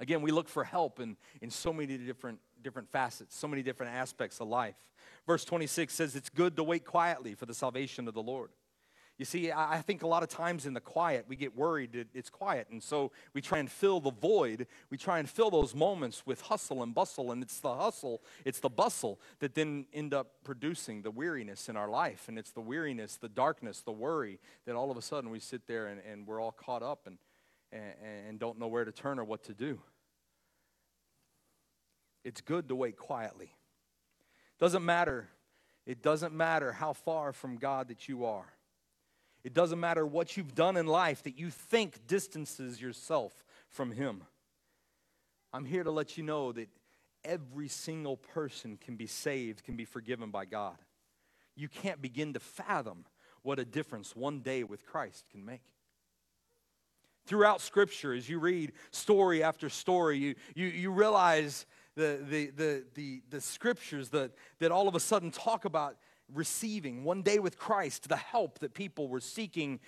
Again, 0.00 0.22
we 0.22 0.30
look 0.30 0.48
for 0.48 0.64
help 0.64 1.00
in, 1.00 1.16
in 1.42 1.50
so 1.50 1.72
many 1.72 1.98
different, 1.98 2.38
different 2.62 2.88
facets, 2.88 3.36
so 3.36 3.46
many 3.46 3.62
different 3.62 3.92
aspects 3.92 4.40
of 4.40 4.48
life. 4.48 4.74
Verse 5.26 5.44
26 5.44 5.92
says, 5.92 6.16
It's 6.16 6.30
good 6.30 6.56
to 6.56 6.64
wait 6.64 6.84
quietly 6.84 7.34
for 7.34 7.46
the 7.46 7.54
salvation 7.54 8.08
of 8.08 8.14
the 8.14 8.22
Lord. 8.22 8.50
You 9.22 9.26
see, 9.26 9.52
I 9.52 9.80
think 9.82 10.02
a 10.02 10.08
lot 10.08 10.24
of 10.24 10.28
times 10.28 10.66
in 10.66 10.74
the 10.74 10.80
quiet, 10.80 11.26
we 11.28 11.36
get 11.36 11.56
worried 11.56 11.92
that 11.92 12.08
it's 12.12 12.28
quiet. 12.28 12.66
And 12.72 12.82
so 12.82 13.12
we 13.34 13.40
try 13.40 13.60
and 13.60 13.70
fill 13.70 14.00
the 14.00 14.10
void. 14.10 14.66
We 14.90 14.98
try 14.98 15.20
and 15.20 15.30
fill 15.30 15.48
those 15.48 15.76
moments 15.76 16.26
with 16.26 16.40
hustle 16.40 16.82
and 16.82 16.92
bustle. 16.92 17.30
And 17.30 17.40
it's 17.40 17.60
the 17.60 17.72
hustle, 17.72 18.20
it's 18.44 18.58
the 18.58 18.68
bustle 18.68 19.20
that 19.38 19.54
then 19.54 19.86
end 19.94 20.12
up 20.12 20.32
producing 20.42 21.02
the 21.02 21.12
weariness 21.12 21.68
in 21.68 21.76
our 21.76 21.88
life. 21.88 22.24
And 22.26 22.36
it's 22.36 22.50
the 22.50 22.60
weariness, 22.60 23.14
the 23.16 23.28
darkness, 23.28 23.80
the 23.82 23.92
worry 23.92 24.40
that 24.66 24.74
all 24.74 24.90
of 24.90 24.96
a 24.96 25.02
sudden 25.02 25.30
we 25.30 25.38
sit 25.38 25.68
there 25.68 25.86
and, 25.86 26.00
and 26.00 26.26
we're 26.26 26.40
all 26.40 26.50
caught 26.50 26.82
up 26.82 27.06
and, 27.06 27.16
and, 27.70 27.94
and 28.28 28.38
don't 28.40 28.58
know 28.58 28.66
where 28.66 28.84
to 28.84 28.90
turn 28.90 29.20
or 29.20 29.24
what 29.24 29.44
to 29.44 29.54
do. 29.54 29.78
It's 32.24 32.40
good 32.40 32.66
to 32.70 32.74
wait 32.74 32.96
quietly. 32.96 33.54
Doesn't 34.58 34.84
matter. 34.84 35.28
It 35.86 36.02
doesn't 36.02 36.34
matter 36.34 36.72
how 36.72 36.92
far 36.92 37.32
from 37.32 37.54
God 37.56 37.86
that 37.86 38.08
you 38.08 38.24
are. 38.24 38.52
It 39.44 39.54
doesn't 39.54 39.80
matter 39.80 40.06
what 40.06 40.36
you've 40.36 40.54
done 40.54 40.76
in 40.76 40.86
life 40.86 41.22
that 41.24 41.38
you 41.38 41.50
think 41.50 42.06
distances 42.06 42.80
yourself 42.80 43.44
from 43.68 43.90
Him. 43.90 44.22
I'm 45.52 45.64
here 45.64 45.84
to 45.84 45.90
let 45.90 46.16
you 46.16 46.22
know 46.22 46.52
that 46.52 46.68
every 47.24 47.68
single 47.68 48.16
person 48.16 48.78
can 48.80 48.96
be 48.96 49.06
saved, 49.06 49.64
can 49.64 49.76
be 49.76 49.84
forgiven 49.84 50.30
by 50.30 50.44
God. 50.44 50.76
You 51.56 51.68
can't 51.68 52.00
begin 52.00 52.32
to 52.34 52.40
fathom 52.40 53.04
what 53.42 53.58
a 53.58 53.64
difference 53.64 54.16
one 54.16 54.40
day 54.40 54.64
with 54.64 54.86
Christ 54.86 55.26
can 55.30 55.44
make. 55.44 55.62
Throughout 57.26 57.60
Scripture, 57.60 58.12
as 58.12 58.28
you 58.28 58.38
read 58.38 58.72
story 58.90 59.42
after 59.42 59.68
story, 59.68 60.18
you, 60.18 60.34
you, 60.54 60.66
you 60.66 60.90
realize 60.90 61.66
the, 61.94 62.20
the, 62.28 62.46
the, 62.50 62.84
the, 62.94 63.22
the 63.30 63.40
scriptures 63.40 64.08
that, 64.10 64.32
that 64.58 64.72
all 64.72 64.88
of 64.88 64.94
a 64.94 65.00
sudden 65.00 65.30
talk 65.30 65.64
about 65.64 65.96
receiving 66.34 67.04
one 67.04 67.22
day 67.22 67.38
with 67.38 67.58
Christ, 67.58 68.08
the 68.08 68.16
help 68.16 68.58
that 68.60 68.74
people 68.74 69.08
were 69.08 69.20
seeking 69.20 69.80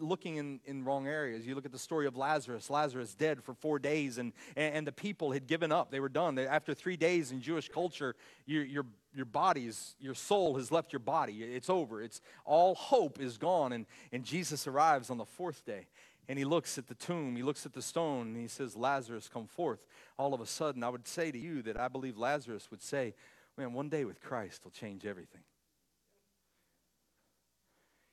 looking 0.00 0.36
in, 0.36 0.60
in 0.64 0.84
wrong 0.84 1.06
areas. 1.06 1.46
You 1.46 1.54
look 1.54 1.66
at 1.66 1.72
the 1.72 1.78
story 1.78 2.06
of 2.06 2.16
Lazarus. 2.16 2.70
Lazarus 2.70 3.14
dead 3.14 3.42
for 3.42 3.54
four 3.54 3.78
days, 3.78 4.18
and, 4.18 4.32
and, 4.56 4.86
the 4.86 4.92
people 4.92 5.32
had 5.32 5.46
given 5.46 5.70
up. 5.70 5.90
They 5.90 6.00
were 6.00 6.08
done. 6.08 6.38
After 6.38 6.74
three 6.74 6.96
days 6.96 7.30
in 7.30 7.40
Jewish 7.40 7.68
culture, 7.68 8.16
your, 8.46 8.64
your, 8.64 8.86
your 9.14 9.26
body's, 9.26 9.94
your 10.00 10.14
soul 10.14 10.56
has 10.56 10.72
left 10.72 10.92
your 10.92 11.00
body. 11.00 11.42
It's 11.42 11.68
over. 11.68 12.02
It's 12.02 12.20
all 12.44 12.74
hope 12.74 13.20
is 13.20 13.38
gone. 13.38 13.72
And, 13.72 13.86
and 14.12 14.24
Jesus 14.24 14.66
arrives 14.66 15.10
on 15.10 15.18
the 15.18 15.26
fourth 15.26 15.64
day. 15.64 15.86
And 16.28 16.38
he 16.38 16.44
looks 16.44 16.78
at 16.78 16.86
the 16.86 16.94
tomb, 16.94 17.34
he 17.36 17.42
looks 17.42 17.66
at 17.66 17.72
the 17.72 17.82
stone, 17.82 18.28
and 18.28 18.36
he 18.36 18.46
says, 18.46 18.76
Lazarus, 18.76 19.28
come 19.28 19.46
forth. 19.46 19.84
All 20.18 20.34
of 20.34 20.40
a 20.40 20.46
sudden, 20.46 20.84
I 20.84 20.88
would 20.88 21.06
say 21.06 21.32
to 21.32 21.38
you 21.38 21.62
that 21.62 21.78
I 21.78 21.88
believe 21.88 22.16
Lazarus 22.16 22.70
would 22.70 22.80
say, 22.80 23.14
Man, 23.58 23.74
one 23.74 23.90
day 23.90 24.06
with 24.06 24.22
Christ 24.22 24.64
will 24.64 24.70
change 24.70 25.04
everything. 25.04 25.42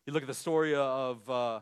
You 0.10 0.14
look 0.14 0.24
at 0.24 0.28
the 0.28 0.34
story 0.34 0.74
of 0.74 1.30
uh, 1.30 1.60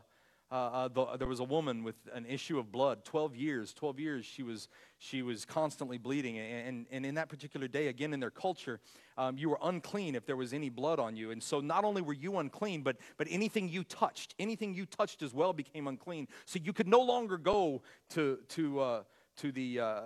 uh, 0.50 0.56
uh, 0.56 0.88
the, 0.88 1.06
there 1.18 1.28
was 1.28 1.42
a 1.42 1.44
woman 1.44 1.84
with 1.84 1.98
an 2.14 2.26
issue 2.26 2.58
of 2.58 2.72
blood 2.72 3.04
12 3.04 3.36
years 3.36 3.74
12 3.74 4.00
years 4.00 4.26
she 4.26 4.42
was 4.42 4.70
she 5.00 5.22
was 5.22 5.44
constantly 5.44 5.98
bleeding 5.98 6.38
and, 6.40 6.86
and 6.90 7.06
in 7.06 7.16
that 7.16 7.28
particular 7.28 7.68
day 7.68 7.88
again 7.88 8.14
in 8.14 8.22
their 8.22 8.32
culture 8.32 8.80
um, 9.18 9.38
you 9.38 9.50
were 9.50 9.60
unclean 9.64 10.16
if 10.16 10.26
there 10.26 10.38
was 10.38 10.54
any 10.54 10.70
blood 10.70 10.98
on 10.98 11.18
you 11.18 11.32
and 11.32 11.44
so 11.44 11.60
not 11.60 11.84
only 11.84 12.02
were 12.02 12.14
you 12.14 12.38
unclean 12.38 12.84
but 12.84 12.96
but 13.18 13.28
anything 13.30 13.68
you 13.68 13.84
touched 13.84 14.34
anything 14.40 14.74
you 14.74 14.86
touched 14.86 15.22
as 15.22 15.34
well 15.34 15.52
became 15.52 15.86
unclean 15.86 16.26
so 16.46 16.58
you 16.64 16.72
could 16.72 16.88
no 16.88 17.02
longer 17.02 17.38
go 17.38 17.82
to 18.08 18.40
to 18.48 18.80
uh, 18.80 19.04
to 19.36 19.52
the 19.52 19.78
uh, 19.78 20.02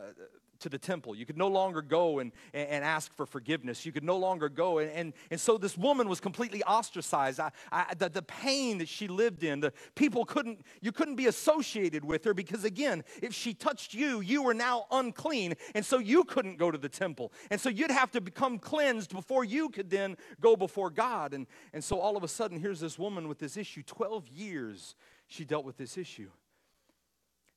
to 0.61 0.69
the 0.69 0.77
temple. 0.77 1.15
You 1.15 1.25
could 1.25 1.37
no 1.37 1.47
longer 1.47 1.81
go 1.81 2.19
and, 2.19 2.31
and 2.53 2.83
ask 2.83 3.13
for 3.15 3.25
forgiveness. 3.25 3.85
You 3.85 3.91
could 3.91 4.03
no 4.03 4.17
longer 4.17 4.49
go. 4.49 4.79
And, 4.79 4.91
and, 4.91 5.13
and 5.29 5.39
so 5.39 5.57
this 5.57 5.77
woman 5.77 6.07
was 6.07 6.19
completely 6.19 6.63
ostracized. 6.63 7.39
I, 7.39 7.51
I, 7.71 7.93
the, 7.97 8.09
the 8.09 8.21
pain 8.21 8.77
that 8.79 8.87
she 8.87 9.07
lived 9.07 9.43
in, 9.43 9.59
the 9.59 9.73
people 9.95 10.25
couldn't, 10.25 10.61
you 10.81 10.91
couldn't 10.91 11.15
be 11.15 11.27
associated 11.27 12.05
with 12.05 12.23
her 12.25 12.33
because, 12.33 12.63
again, 12.63 13.03
if 13.21 13.33
she 13.33 13.53
touched 13.53 13.93
you, 13.93 14.21
you 14.21 14.43
were 14.43 14.53
now 14.53 14.85
unclean. 14.91 15.55
And 15.75 15.85
so 15.85 15.99
you 15.99 16.23
couldn't 16.23 16.57
go 16.57 16.71
to 16.71 16.77
the 16.77 16.89
temple. 16.89 17.31
And 17.49 17.59
so 17.59 17.69
you'd 17.69 17.91
have 17.91 18.11
to 18.11 18.21
become 18.21 18.59
cleansed 18.59 19.13
before 19.13 19.43
you 19.43 19.69
could 19.69 19.89
then 19.89 20.15
go 20.39 20.55
before 20.55 20.89
God. 20.89 21.33
And, 21.33 21.47
and 21.73 21.83
so 21.83 21.99
all 21.99 22.17
of 22.17 22.23
a 22.23 22.27
sudden, 22.27 22.59
here's 22.59 22.79
this 22.79 22.97
woman 22.97 23.27
with 23.27 23.39
this 23.39 23.57
issue. 23.57 23.83
12 23.83 24.27
years 24.29 24.95
she 25.27 25.45
dealt 25.45 25.65
with 25.65 25.77
this 25.77 25.97
issue. 25.97 26.29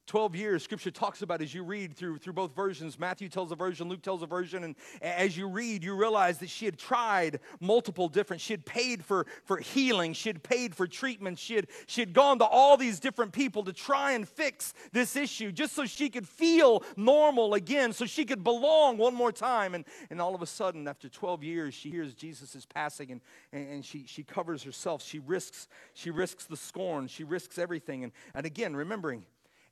12 0.06 0.36
years 0.36 0.62
scripture 0.62 0.90
talks 0.90 1.22
about 1.22 1.40
as 1.40 1.54
you 1.54 1.64
read 1.64 1.96
through, 1.96 2.18
through 2.18 2.32
both 2.32 2.54
versions. 2.54 2.98
Matthew 2.98 3.28
tells 3.28 3.52
a 3.52 3.56
version 3.56 3.88
luke 3.88 4.02
tells 4.02 4.22
a 4.22 4.26
version 4.26 4.64
and 4.64 4.74
as 5.00 5.36
you 5.36 5.48
read 5.48 5.82
you 5.82 5.94
realize 5.94 6.38
that 6.38 6.50
she 6.50 6.64
had 6.64 6.78
tried 6.78 7.40
multiple 7.60 8.08
different 8.08 8.40
she 8.40 8.52
had 8.52 8.64
paid 8.64 9.04
for, 9.04 9.26
for 9.44 9.58
healing 9.58 10.12
she 10.12 10.28
had 10.28 10.42
paid 10.42 10.74
for 10.74 10.86
treatment 10.86 11.38
she 11.38 11.54
had, 11.54 11.66
she 11.86 12.00
had 12.00 12.12
gone 12.12 12.38
to 12.38 12.44
all 12.44 12.76
these 12.76 13.00
different 13.00 13.32
people 13.32 13.64
to 13.64 13.72
try 13.72 14.12
and 14.12 14.28
fix 14.28 14.74
this 14.92 15.16
issue 15.16 15.50
just 15.50 15.74
so 15.74 15.86
she 15.86 16.10
could 16.10 16.28
feel 16.28 16.82
normal 16.96 17.54
again 17.54 17.92
so 17.92 18.04
she 18.04 18.24
could 18.24 18.44
belong 18.44 18.98
one 18.98 19.14
more 19.14 19.32
time. 19.32 19.74
And, 19.74 19.84
and 20.10 20.20
all 20.20 20.34
of 20.34 20.42
a 20.42 20.46
sudden 20.46 20.86
after 20.88 21.08
12 21.08 21.42
years 21.42 21.74
she 21.74 21.90
hears 21.90 22.14
jesus 22.14 22.54
is 22.54 22.66
passing 22.66 23.10
and, 23.12 23.20
and, 23.52 23.84
she, 23.84 24.04
she 24.06 24.22
covers 24.22 24.62
herself. 24.62 25.02
She 25.02 25.18
risks 25.18 25.68
she 25.92 26.10
risks 26.10 26.46
the 26.46 26.56
scorn. 26.56 27.06
She 27.08 27.24
risks 27.24 27.58
everything. 27.58 28.04
And, 28.04 28.12
and 28.34 28.46
again 28.46 28.74
remembering 28.74 29.24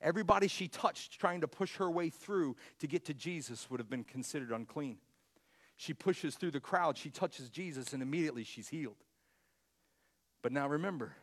Everybody 0.03 0.49
she 0.49 0.67
touched 0.67 1.19
trying 1.19 1.41
to 1.41 1.47
push 1.47 1.77
her 1.77 1.89
way 1.89 2.09
through 2.09 2.57
to 2.79 2.87
get 2.87 3.05
to 3.05 3.13
Jesus 3.13 3.69
would 3.69 3.79
have 3.79 3.89
been 3.89 4.03
considered 4.03 4.51
unclean. 4.51 4.97
She 5.77 5.93
pushes 5.93 6.35
through 6.35 6.51
the 6.51 6.59
crowd, 6.59 6.97
she 6.97 7.09
touches 7.09 7.49
Jesus, 7.49 7.93
and 7.93 8.03
immediately 8.03 8.43
she's 8.43 8.67
healed. 8.67 8.97
But 10.41 10.51
now 10.51 10.67
remember, 10.67 11.15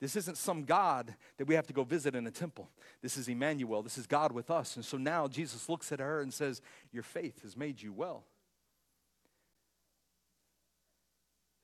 this 0.00 0.16
isn't 0.16 0.36
some 0.36 0.64
God 0.64 1.14
that 1.36 1.46
we 1.46 1.56
have 1.56 1.66
to 1.66 1.72
go 1.72 1.84
visit 1.84 2.14
in 2.14 2.26
a 2.26 2.30
temple. 2.30 2.70
This 3.02 3.16
is 3.16 3.28
Emmanuel. 3.28 3.82
This 3.82 3.98
is 3.98 4.06
God 4.06 4.32
with 4.32 4.50
us. 4.50 4.76
And 4.76 4.84
so 4.84 4.96
now 4.96 5.28
Jesus 5.28 5.68
looks 5.68 5.92
at 5.92 6.00
her 6.00 6.20
and 6.20 6.32
says, 6.32 6.62
Your 6.92 7.02
faith 7.02 7.42
has 7.42 7.56
made 7.56 7.82
you 7.82 7.92
well. 7.92 8.24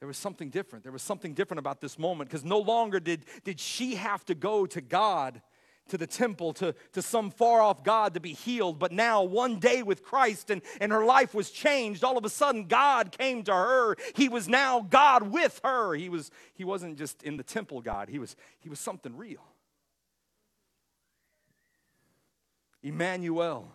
There 0.01 0.07
was 0.07 0.16
something 0.16 0.51
different. 0.51 0.85
There 0.85 0.92
was 0.92 1.03
something 1.03 1.35
different 1.35 1.59
about 1.59 1.81
this 1.81 1.99
moment 1.99 2.31
because 2.31 2.44
no 2.44 2.61
longer 2.61 3.01
did, 3.01 3.25
did 3.42 3.59
she 3.59 3.97
have 3.97 4.25
to 4.27 4.35
go 4.35 4.66
to 4.66 4.81
God 4.81 5.40
to 5.88 5.98
the 5.98 6.07
temple, 6.07 6.53
to, 6.55 6.74
to 6.92 7.03
some 7.03 7.31
far 7.31 7.61
off 7.61 7.83
God 7.83 8.14
to 8.14 8.20
be 8.20 8.33
healed. 8.33 8.79
But 8.79 8.92
now, 8.92 9.22
one 9.22 9.59
day 9.59 9.83
with 9.83 10.03
Christ, 10.03 10.51
and, 10.51 10.62
and 10.81 10.92
her 10.92 11.05
life 11.05 11.35
was 11.35 11.51
changed. 11.51 12.05
All 12.05 12.16
of 12.16 12.24
a 12.24 12.31
sudden, 12.31 12.66
God 12.66 13.12
came 13.12 13.42
to 13.44 13.53
her. 13.53 13.96
He 14.14 14.29
was 14.29 14.48
now 14.48 14.81
God 14.81 15.31
with 15.31 15.61
her. 15.64 15.94
He, 15.94 16.09
was, 16.09 16.31
he 16.55 16.64
wasn't 16.64 16.98
just 16.98 17.22
in 17.22 17.37
the 17.37 17.42
temple 17.42 17.81
God, 17.81 18.09
he 18.09 18.18
was, 18.18 18.37
he 18.61 18.68
was 18.68 18.79
something 18.79 19.16
real. 19.16 19.44
Emmanuel. 22.83 23.72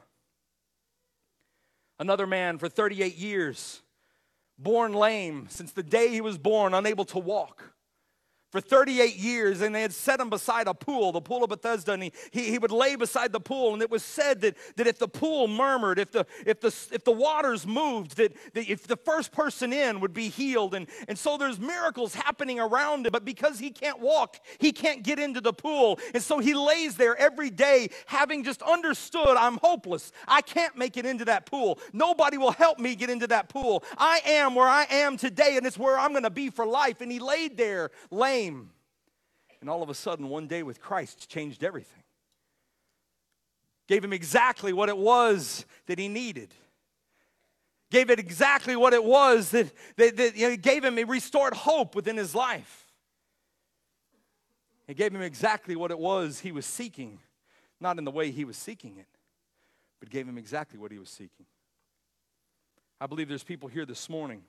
Another 2.00 2.26
man 2.26 2.58
for 2.58 2.68
38 2.68 3.16
years, 3.16 3.82
born 4.58 4.94
lame 4.94 5.48
since 5.50 5.72
the 5.72 5.84
day 5.84 6.10
he 6.10 6.22
was 6.22 6.38
born, 6.38 6.74
unable 6.74 7.06
to 7.06 7.20
walk 7.20 7.73
for 8.54 8.62
38 8.62 9.16
years, 9.16 9.62
and 9.62 9.74
they 9.74 9.82
had 9.82 9.92
set 9.92 10.20
him 10.20 10.30
beside 10.30 10.68
a 10.68 10.76
pool, 10.76 11.12
the 11.12 11.20
pool 11.20 11.44
of 11.44 11.50
Bethesda, 11.50 11.94
and 11.94 12.04
he, 12.04 12.14
he, 12.30 12.52
he, 12.52 12.60
would 12.60 12.72
lay 12.72 12.96
beside 12.96 13.32
the 13.34 13.40
pool. 13.40 13.74
And 13.74 13.82
it 13.82 13.90
was 13.90 14.04
said 14.04 14.42
that, 14.42 14.56
that 14.76 14.86
if 14.86 15.00
the 15.00 15.08
pool 15.08 15.48
murmured, 15.48 15.98
if 15.98 16.12
the, 16.12 16.28
if 16.46 16.62
the, 16.62 16.68
if 16.92 17.04
the 17.04 17.12
waters 17.12 17.66
moved, 17.66 18.16
that, 18.18 18.32
that 18.54 18.70
if 18.70 18.86
the 18.86 18.96
first 18.96 19.32
person 19.32 19.74
in 19.74 20.00
would 20.02 20.14
be 20.14 20.30
healed. 20.30 20.76
And, 20.76 20.86
and 21.08 21.18
so 21.18 21.36
there's 21.36 21.60
miracles 21.60 22.14
happening 22.14 22.60
around 22.60 23.08
him, 23.08 23.12
but 23.12 23.26
because 23.26 23.58
he 23.58 23.72
can't 23.72 24.00
walk, 24.00 24.40
he 24.60 24.72
can't 24.72 25.02
get 25.02 25.18
into 25.18 25.42
the 25.42 25.52
pool. 25.52 26.00
And 26.14 26.22
so 26.22 26.38
he 26.38 26.54
lays 26.54 26.96
there 26.96 27.18
every 27.18 27.50
day, 27.50 27.90
having 28.06 28.44
just 28.44 28.62
understood, 28.62 29.36
I'm 29.36 29.58
hopeless. 29.64 30.12
I 30.28 30.42
can't 30.42 30.78
make 30.78 30.96
it 30.96 31.08
into 31.08 31.26
that 31.26 31.48
pool. 31.48 31.80
Nobody 31.92 32.38
will 32.38 32.52
help 32.52 32.78
me 32.78 32.94
get 32.94 33.10
into 33.10 33.26
that 33.30 33.50
pool. 33.50 33.84
I 33.98 34.22
am 34.28 34.54
where 34.54 34.68
I 34.68 34.86
am 34.92 35.18
today, 35.18 35.58
and 35.58 35.66
it's 35.66 35.80
where 35.80 35.98
I'm 35.98 36.12
going 36.12 36.22
to 36.22 36.30
be 36.30 36.52
for 36.52 36.68
life. 36.68 37.02
And 37.02 37.12
he 37.12 37.18
laid 37.18 37.58
there, 37.58 37.90
laying 38.12 38.43
and 38.48 39.70
all 39.70 39.82
of 39.82 39.90
a 39.90 39.94
sudden, 39.94 40.30
one 40.30 40.48
day 40.48 40.64
with 40.64 40.82
Christ 40.82 41.30
changed 41.30 41.64
everything. 41.64 42.04
Gave 43.88 44.04
him 44.04 44.14
exactly 44.14 44.74
what 44.74 44.90
it 44.90 44.98
was 44.98 45.66
that 45.88 46.00
he 46.00 46.08
needed. 46.08 46.54
Gave 47.92 48.10
it 48.10 48.20
exactly 48.20 48.76
what 48.76 48.94
it 48.94 49.04
was 49.04 49.52
that, 49.52 49.72
that, 49.98 50.18
that 50.18 50.36
you 50.36 50.50
know, 50.50 50.56
gave 50.56 50.84
him, 50.84 50.98
it 50.98 51.08
restored 51.08 51.54
hope 51.54 51.96
within 51.96 52.18
his 52.18 52.34
life. 52.34 52.88
It 54.88 54.98
gave 54.98 55.14
him 55.14 55.22
exactly 55.22 55.76
what 55.76 55.92
it 55.92 56.00
was 56.00 56.40
he 56.40 56.52
was 56.52 56.66
seeking 56.66 57.20
not 57.84 58.00
in 58.00 58.06
the 58.06 58.12
way 58.12 58.32
he 58.32 58.46
was 58.46 58.58
seeking 58.58 58.98
it, 58.98 59.08
but 60.00 60.10
gave 60.10 60.28
him 60.28 60.38
exactly 60.38 60.80
what 60.80 60.92
he 60.92 60.98
was 60.98 61.10
seeking. 61.10 61.46
I 63.00 63.06
believe 63.06 63.28
there's 63.28 63.44
people 63.44 63.68
here 63.68 63.86
this 63.86 64.10
morning. 64.10 64.44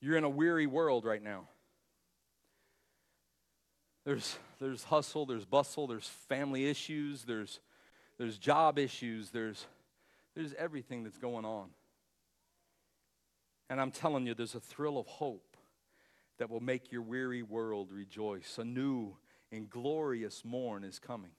You're 0.00 0.16
in 0.16 0.24
a 0.24 0.30
weary 0.30 0.66
world 0.66 1.04
right 1.04 1.22
now. 1.22 1.48
There's, 4.04 4.38
there's 4.60 4.84
hustle, 4.84 5.26
there's 5.26 5.44
bustle, 5.44 5.86
there's 5.86 6.06
family 6.28 6.68
issues, 6.68 7.24
there's, 7.24 7.60
there's 8.16 8.38
job 8.38 8.78
issues, 8.78 9.30
there's, 9.30 9.66
there's 10.34 10.54
everything 10.54 11.04
that's 11.04 11.18
going 11.18 11.44
on. 11.44 11.68
And 13.68 13.80
I'm 13.80 13.90
telling 13.90 14.26
you, 14.26 14.34
there's 14.34 14.54
a 14.54 14.60
thrill 14.60 14.98
of 14.98 15.06
hope 15.06 15.56
that 16.38 16.48
will 16.48 16.60
make 16.60 16.90
your 16.90 17.02
weary 17.02 17.42
world 17.42 17.92
rejoice. 17.92 18.56
A 18.58 18.64
new 18.64 19.16
and 19.52 19.68
glorious 19.68 20.44
morn 20.44 20.84
is 20.84 20.98
coming. 20.98 21.32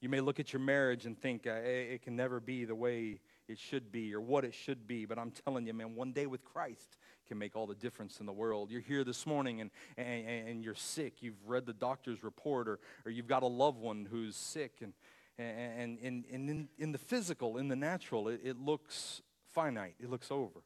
You 0.00 0.08
may 0.08 0.20
look 0.20 0.40
at 0.40 0.52
your 0.52 0.60
marriage 0.60 1.06
and 1.06 1.16
think 1.16 1.46
it 1.46 2.02
can 2.02 2.16
never 2.16 2.40
be 2.40 2.64
the 2.64 2.74
way 2.74 3.20
it 3.48 3.58
should 3.58 3.92
be 3.92 4.14
or 4.14 4.20
what 4.20 4.44
it 4.44 4.54
should 4.54 4.86
be, 4.86 5.04
but 5.04 5.18
I'm 5.18 5.30
telling 5.30 5.66
you, 5.66 5.74
man, 5.74 5.94
one 5.94 6.12
day 6.12 6.26
with 6.26 6.44
Christ 6.44 6.96
can 7.28 7.38
make 7.38 7.56
all 7.56 7.66
the 7.66 7.74
difference 7.74 8.20
in 8.20 8.26
the 8.26 8.32
world. 8.32 8.70
You're 8.70 8.80
here 8.80 9.04
this 9.04 9.26
morning 9.26 9.60
and, 9.60 9.70
and, 9.96 10.48
and 10.48 10.64
you're 10.64 10.74
sick. 10.74 11.22
You've 11.22 11.46
read 11.46 11.66
the 11.66 11.72
doctor's 11.72 12.22
report, 12.22 12.68
or, 12.68 12.78
or 13.04 13.10
you've 13.10 13.26
got 13.26 13.42
a 13.42 13.46
loved 13.46 13.78
one 13.78 14.06
who's 14.10 14.36
sick. 14.36 14.82
And, 14.82 14.92
and, 15.38 15.98
and, 16.02 16.24
and 16.32 16.50
in, 16.50 16.68
in 16.78 16.92
the 16.92 16.98
physical, 16.98 17.56
in 17.56 17.68
the 17.68 17.76
natural, 17.76 18.28
it, 18.28 18.40
it 18.42 18.58
looks 18.58 19.22
finite, 19.52 19.94
it 20.00 20.10
looks 20.10 20.30
over. 20.30 20.60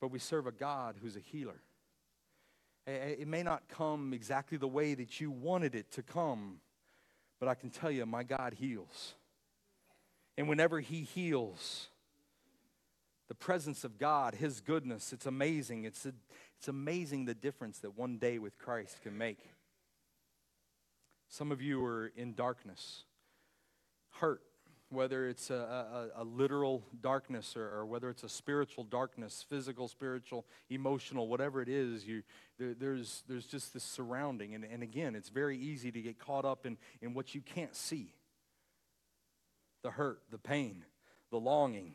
But 0.00 0.08
we 0.08 0.18
serve 0.18 0.46
a 0.46 0.52
God 0.52 0.96
who's 1.00 1.16
a 1.16 1.20
healer. 1.20 1.60
It 2.86 3.26
may 3.26 3.42
not 3.42 3.66
come 3.68 4.12
exactly 4.12 4.58
the 4.58 4.68
way 4.68 4.92
that 4.92 5.18
you 5.18 5.30
wanted 5.30 5.74
it 5.74 5.90
to 5.92 6.02
come, 6.02 6.58
but 7.40 7.48
I 7.48 7.54
can 7.54 7.70
tell 7.70 7.90
you, 7.90 8.04
my 8.04 8.22
God 8.22 8.54
heals. 8.58 9.14
And 10.36 10.48
whenever 10.48 10.80
He 10.80 11.02
heals, 11.02 11.88
the 13.28 13.34
presence 13.34 13.84
of 13.84 13.98
God, 13.98 14.34
His 14.34 14.60
goodness, 14.60 15.12
it's 15.12 15.26
amazing. 15.26 15.84
It's, 15.84 16.04
a, 16.06 16.12
it's 16.58 16.68
amazing 16.68 17.24
the 17.24 17.34
difference 17.34 17.78
that 17.80 17.96
one 17.96 18.18
day 18.18 18.38
with 18.38 18.58
Christ 18.58 19.00
can 19.02 19.16
make. 19.16 19.38
Some 21.28 21.50
of 21.50 21.62
you 21.62 21.84
are 21.84 22.12
in 22.16 22.34
darkness, 22.34 23.04
hurt, 24.10 24.42
whether 24.90 25.28
it's 25.28 25.50
a, 25.50 26.10
a, 26.16 26.22
a 26.22 26.24
literal 26.24 26.84
darkness 27.00 27.56
or, 27.56 27.68
or, 27.78 27.86
whether 27.86 28.08
it's 28.10 28.22
a 28.22 28.28
spiritual 28.28 28.84
darkness, 28.84 29.44
physical, 29.48 29.88
spiritual, 29.88 30.44
emotional, 30.70 31.26
whatever 31.26 31.60
it 31.60 31.68
is, 31.68 32.06
you, 32.06 32.22
there, 32.58 32.74
there's, 32.74 33.24
there's 33.28 33.46
just 33.46 33.72
this 33.74 33.82
surrounding. 33.82 34.54
And, 34.54 34.64
and 34.64 34.82
again, 34.82 35.16
it's 35.16 35.30
very 35.30 35.58
easy 35.58 35.90
to 35.90 36.00
get 36.00 36.18
caught 36.18 36.44
up 36.44 36.66
in, 36.66 36.76
in 37.02 37.14
what 37.14 37.34
you 37.34 37.40
can't 37.40 37.74
see 37.74 38.12
the 39.84 39.90
hurt, 39.90 40.22
the 40.30 40.38
pain, 40.38 40.82
the 41.30 41.38
longing. 41.38 41.94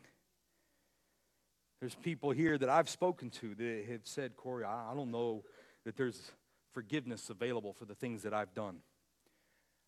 There's 1.80 1.94
people 1.96 2.30
here 2.30 2.56
that 2.56 2.68
I've 2.70 2.88
spoken 2.88 3.30
to 3.30 3.54
that 3.56 3.84
have 3.90 4.02
said, 4.04 4.36
Corey, 4.36 4.64
I, 4.64 4.94
don't 4.94 5.10
know 5.10 5.44
that 5.84 5.96
there's 5.96 6.30
forgiveness 6.72 7.28
available 7.30 7.72
for 7.72 7.84
the 7.84 7.94
things 7.94 8.22
that 8.22 8.32
I've 8.32 8.54
done. 8.54 8.76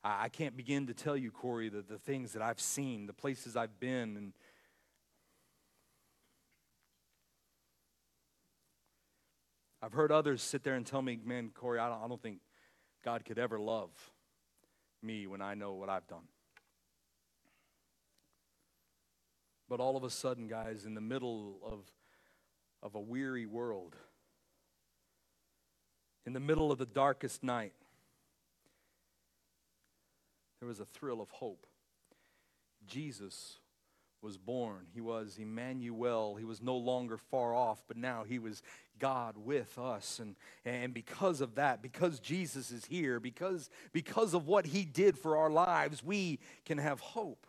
I, 0.05 0.29
can't 0.31 0.57
begin 0.57 0.89
to 0.89 0.95
tell 0.95 1.17
you, 1.17 1.31
Corey, 1.31 1.69
the, 1.69 1.83
the 1.83 1.99
things 1.99 2.33
that 2.33 2.43
I've 2.43 2.61
seen, 2.61 3.07
the 3.07 3.13
places 3.13 3.57
I've 3.57 3.79
been, 3.79 4.17
and 4.17 4.33
I've 9.81 9.93
heard 9.93 10.11
others 10.11 10.43
sit 10.43 10.65
there 10.65 10.75
and 10.75 10.85
tell 10.85 11.03
me, 11.03 11.21
man, 11.25 11.53
Corey, 11.55 11.79
I 11.79 11.89
don't, 11.89 12.03
I 12.03 12.09
don't 12.09 12.21
think 12.21 12.39
God 13.05 13.25
could 13.25 13.39
ever 13.39 13.61
love 13.61 13.91
me 15.05 15.29
when 15.29 15.41
I 15.41 15.55
know 15.55 15.75
what 15.75 15.89
I've 15.89 16.09
done. 16.09 16.27
But 19.73 19.81
all 19.81 19.97
of 19.97 20.05
a 20.05 20.11
sudden, 20.11 20.49
guys, 20.49 20.85
in 20.85 20.93
the 20.93 21.01
middle 21.01 21.57
of, 21.65 21.81
of 22.83 22.95
a 22.95 23.01
weary 23.01 23.47
world, 23.47 23.97
in 26.27 26.35
the 26.35 26.41
middle 26.41 26.71
of 26.71 26.77
the 26.77 26.85
darkest 26.85 27.43
night, 27.43 27.73
there 30.61 30.69
was 30.69 30.79
a 30.79 30.85
thrill 30.85 31.23
of 31.23 31.31
hope. 31.31 31.67
Jesus 32.87 33.61
was 34.21 34.37
born. 34.37 34.89
He 34.93 35.01
was 35.01 35.39
Emmanuel. 35.39 36.37
He 36.37 36.45
was 36.45 36.61
no 36.61 36.77
longer 36.77 37.17
far 37.17 37.55
off, 37.55 37.83
but 37.89 37.97
now 37.97 38.25
he 38.29 38.39
was 38.39 38.63
God 38.99 39.39
with 39.39 39.79
us. 39.79 40.19
And, 40.19 40.37
and 40.67 40.93
because 40.93 41.41
of 41.41 41.55
that, 41.55 41.81
because 41.81 42.21
Jesus 42.21 42.73
is 42.73 42.85
here, 42.85 43.19
because, 43.21 43.71
because 43.95 44.35
of 44.35 44.47
what 44.47 44.67
he 44.67 44.85
did 44.85 45.17
for 45.17 45.39
our 45.39 45.49
lives, 45.49 46.05
we 46.05 46.41
can 46.67 46.77
have 46.77 47.01
hope. 47.01 47.47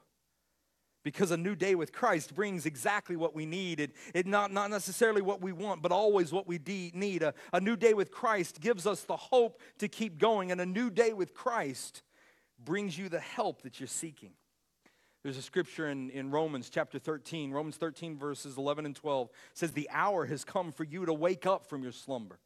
Because 1.04 1.32
a 1.32 1.38
new 1.38 1.56
day 1.56 1.76
with 1.76 1.92
Christ 1.92 2.34
brings 2.34 2.66
exactly 2.66 3.16
what 3.16 3.36
we 3.36 3.46
need. 3.46 3.80
It, 3.80 3.92
it 4.14 4.26
not, 4.26 4.54
not 4.54 4.70
necessarily 4.70 5.22
what 5.22 5.42
we 5.42 5.52
want, 5.52 5.82
but 5.82 5.92
always 5.92 6.32
what 6.32 6.48
we 6.48 6.58
de- 6.58 6.92
need. 6.94 7.24
A, 7.24 7.34
a 7.52 7.60
new 7.60 7.76
day 7.76 7.94
with 7.94 8.10
Christ 8.10 8.62
gives 8.62 8.88
us 8.88 9.02
the 9.04 9.18
hope 9.18 9.60
to 9.80 9.88
keep 9.88 10.18
going. 10.18 10.52
And 10.52 10.62
a 10.62 10.66
new 10.66 10.90
day 10.90 11.12
with 11.12 11.34
Christ 11.34 12.04
brings 12.64 12.98
you 12.98 13.10
the 13.10 13.20
help 13.20 13.64
that 13.64 13.80
you're 13.80 13.88
seeking. 13.88 14.32
There's 15.24 15.38
a 15.38 15.42
scripture 15.42 15.88
in, 15.88 16.10
in 16.10 16.32
Romans 16.32 16.70
chapter 16.70 17.00
13, 17.00 17.52
Romans 17.52 17.78
13, 17.78 18.18
verses 18.18 18.58
11 18.58 18.86
and 18.86 18.96
12 18.96 19.30
says, 19.54 19.72
The 19.72 19.90
hour 19.90 20.26
has 20.26 20.44
come 20.44 20.72
for 20.72 20.84
you 20.84 21.06
to 21.06 21.14
wake 21.14 21.46
up 21.46 21.66
from 21.66 21.82
your 21.82 21.94
slumber. 21.94 22.40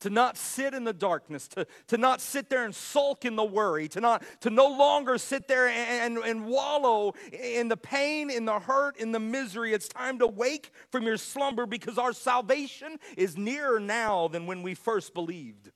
To 0.00 0.10
not 0.10 0.38
sit 0.38 0.72
in 0.72 0.84
the 0.84 0.94
darkness, 0.94 1.46
to, 1.48 1.66
to 1.88 1.98
not 1.98 2.22
sit 2.22 2.48
there 2.48 2.64
and 2.64 2.74
sulk 2.74 3.26
in 3.26 3.36
the 3.36 3.44
worry, 3.44 3.86
to 3.88 4.00
not 4.00 4.22
to 4.40 4.48
no 4.48 4.66
longer 4.66 5.18
sit 5.18 5.46
there 5.46 5.68
and, 5.68 6.16
and, 6.16 6.24
and 6.24 6.46
wallow 6.46 7.12
in 7.32 7.68
the 7.68 7.76
pain, 7.76 8.30
in 8.30 8.46
the 8.46 8.60
hurt, 8.60 8.96
in 8.96 9.12
the 9.12 9.20
misery. 9.20 9.74
It's 9.74 9.88
time 9.88 10.18
to 10.20 10.26
wake 10.26 10.72
from 10.90 11.04
your 11.04 11.18
slumber 11.18 11.66
because 11.66 11.98
our 11.98 12.14
salvation 12.14 12.98
is 13.18 13.36
nearer 13.36 13.78
now 13.78 14.28
than 14.28 14.46
when 14.46 14.62
we 14.62 14.74
first 14.74 15.12
believed. 15.12 15.70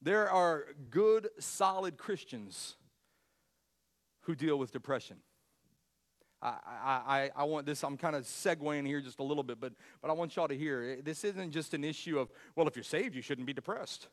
There 0.00 0.30
are 0.30 0.68
good, 0.88 1.28
solid 1.38 1.98
Christians 1.98 2.76
who 4.22 4.34
deal 4.34 4.58
with 4.58 4.72
depression. 4.72 5.18
I, 6.42 6.50
I, 7.06 7.30
I 7.36 7.44
want 7.44 7.66
this, 7.66 7.84
I'm 7.84 7.96
kind 7.96 8.16
of 8.16 8.24
segueing 8.24 8.86
here 8.86 9.00
just 9.00 9.18
a 9.18 9.22
little 9.22 9.42
bit, 9.42 9.60
but, 9.60 9.72
but 10.00 10.10
I 10.10 10.14
want 10.14 10.36
y'all 10.36 10.48
to 10.48 10.56
hear 10.56 10.96
eh, 10.98 11.02
this 11.04 11.24
isn't 11.24 11.50
just 11.50 11.74
an 11.74 11.84
issue 11.84 12.18
of, 12.18 12.30
well, 12.56 12.66
if 12.66 12.76
you're 12.76 12.82
saved, 12.82 13.14
you 13.14 13.22
shouldn't 13.22 13.46
be 13.46 13.52
depressed. 13.52 14.08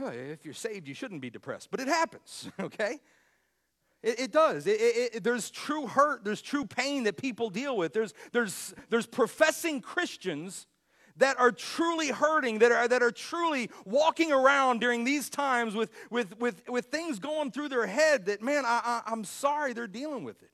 If 0.00 0.44
you're 0.44 0.54
saved, 0.54 0.86
you 0.86 0.94
shouldn't 0.94 1.20
be 1.20 1.30
depressed, 1.30 1.70
but 1.70 1.80
it 1.80 1.88
happens, 1.88 2.50
okay? 2.60 3.00
It, 4.02 4.20
it 4.20 4.32
does. 4.32 4.66
It, 4.66 4.80
it, 4.80 5.24
there's 5.24 5.50
true 5.50 5.86
hurt, 5.86 6.24
there's 6.24 6.42
true 6.42 6.66
pain 6.66 7.04
that 7.04 7.16
people 7.16 7.50
deal 7.50 7.76
with. 7.76 7.92
There's, 7.92 8.14
there's, 8.32 8.74
there's 8.90 9.06
professing 9.06 9.80
Christians 9.80 10.66
that 11.18 11.38
are 11.38 11.52
truly 11.52 12.08
hurting, 12.08 12.60
that 12.60 12.72
are, 12.72 12.88
that 12.88 13.02
are 13.02 13.12
truly 13.12 13.70
walking 13.84 14.32
around 14.32 14.80
during 14.80 15.04
these 15.04 15.28
times 15.28 15.74
with, 15.74 15.90
with, 16.10 16.38
with, 16.38 16.68
with 16.68 16.86
things 16.86 17.18
going 17.18 17.50
through 17.50 17.68
their 17.68 17.86
head 17.86 18.26
that, 18.26 18.42
man, 18.42 18.64
I, 18.64 18.80
I, 18.84 19.02
I'm 19.12 19.24
sorry 19.24 19.72
they're 19.72 19.86
dealing 19.86 20.24
with 20.24 20.42
it. 20.42 20.50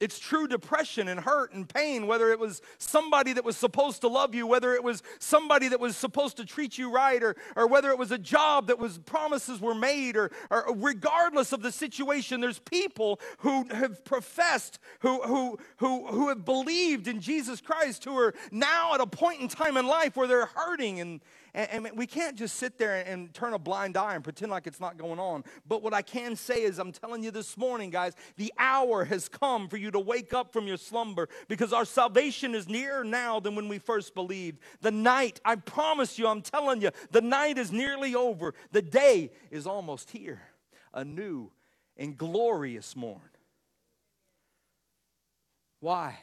It's 0.00 0.18
true 0.18 0.48
depression 0.48 1.08
and 1.08 1.20
hurt 1.20 1.52
and 1.52 1.68
pain, 1.68 2.06
whether 2.06 2.32
it 2.32 2.38
was 2.38 2.62
somebody 2.78 3.34
that 3.34 3.44
was 3.44 3.56
supposed 3.56 4.00
to 4.00 4.08
love 4.08 4.34
you, 4.34 4.46
whether 4.46 4.74
it 4.74 4.82
was 4.82 5.02
somebody 5.18 5.68
that 5.68 5.78
was 5.78 5.94
supposed 5.94 6.38
to 6.38 6.46
treat 6.46 6.78
you 6.78 6.90
right, 6.90 7.22
or, 7.22 7.36
or 7.54 7.66
whether 7.66 7.90
it 7.90 7.98
was 7.98 8.10
a 8.10 8.18
job 8.18 8.68
that 8.68 8.78
was 8.78 8.96
promises 8.98 9.60
were 9.60 9.74
made, 9.74 10.16
or, 10.16 10.30
or 10.50 10.64
regardless 10.74 11.52
of 11.52 11.60
the 11.60 11.70
situation, 11.70 12.40
there's 12.40 12.60
people 12.60 13.20
who 13.38 13.64
have 13.68 14.02
professed, 14.04 14.78
who, 15.00 15.20
who, 15.22 15.58
who, 15.76 16.06
who 16.06 16.28
have 16.28 16.46
believed 16.46 17.06
in 17.06 17.20
Jesus 17.20 17.60
Christ, 17.60 18.04
who 18.04 18.16
are 18.16 18.34
now 18.50 18.94
at 18.94 19.02
a 19.02 19.06
point 19.06 19.40
in 19.40 19.48
time 19.48 19.76
in 19.76 19.86
life 19.86 20.16
where 20.16 20.26
they're 20.26 20.46
hurting 20.46 21.00
and, 21.00 21.20
and, 21.54 21.86
and, 21.86 21.98
we 21.98 22.06
can't 22.06 22.36
just 22.36 22.56
sit 22.56 22.78
there 22.78 23.04
and 23.06 23.32
turn 23.34 23.52
a 23.54 23.58
blind 23.58 23.96
eye 23.96 24.14
and 24.14 24.22
pretend 24.22 24.50
like 24.50 24.66
it's 24.66 24.80
not 24.80 24.96
going 24.96 25.18
on. 25.18 25.44
But 25.66 25.82
what 25.82 25.92
I 25.92 26.02
can 26.02 26.36
say 26.36 26.62
is, 26.62 26.78
I'm 26.78 26.92
telling 26.92 27.22
you 27.22 27.30
this 27.30 27.56
morning, 27.56 27.90
guys, 27.90 28.14
the 28.36 28.52
hour 28.58 29.04
has 29.04 29.28
come 29.28 29.68
for 29.68 29.76
you 29.76 29.90
to 29.90 29.98
wake 29.98 30.32
up 30.32 30.52
from 30.52 30.66
your 30.66 30.76
slumber 30.76 31.28
because 31.48 31.72
our 31.72 31.84
salvation 31.84 32.54
is 32.54 32.68
nearer 32.68 33.04
now 33.04 33.40
than 33.40 33.54
when 33.54 33.68
we 33.68 33.78
first 33.78 34.14
believed. 34.14 34.60
The 34.80 34.90
night, 34.90 35.40
I 35.44 35.56
promise 35.56 36.18
you, 36.18 36.28
I'm 36.28 36.42
telling 36.42 36.80
you, 36.82 36.90
the 37.10 37.20
night 37.20 37.58
is 37.58 37.72
nearly 37.72 38.14
over. 38.14 38.54
The 38.72 38.82
day 38.82 39.32
is 39.50 39.66
almost 39.66 40.10
here. 40.10 40.40
A 40.94 41.04
new 41.04 41.50
and 41.96 42.16
glorious 42.16 42.94
morn. 42.94 43.20
Why? 45.80 46.18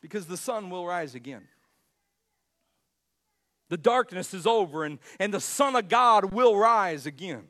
Because 0.00 0.26
the 0.26 0.36
sun 0.36 0.70
will 0.70 0.86
rise 0.86 1.14
again. 1.14 1.48
The 3.68 3.76
darkness 3.76 4.32
is 4.32 4.46
over 4.46 4.84
and, 4.84 4.98
and 5.18 5.34
the 5.34 5.40
Son 5.40 5.76
of 5.76 5.88
God 5.88 6.32
will 6.32 6.56
rise 6.56 7.06
again. 7.06 7.48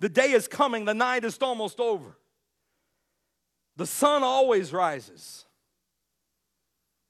The 0.00 0.08
day 0.08 0.32
is 0.32 0.48
coming, 0.48 0.84
the 0.84 0.94
night 0.94 1.24
is 1.24 1.38
almost 1.38 1.80
over. 1.80 2.16
The 3.76 3.86
sun 3.86 4.22
always 4.22 4.72
rises. 4.72 5.46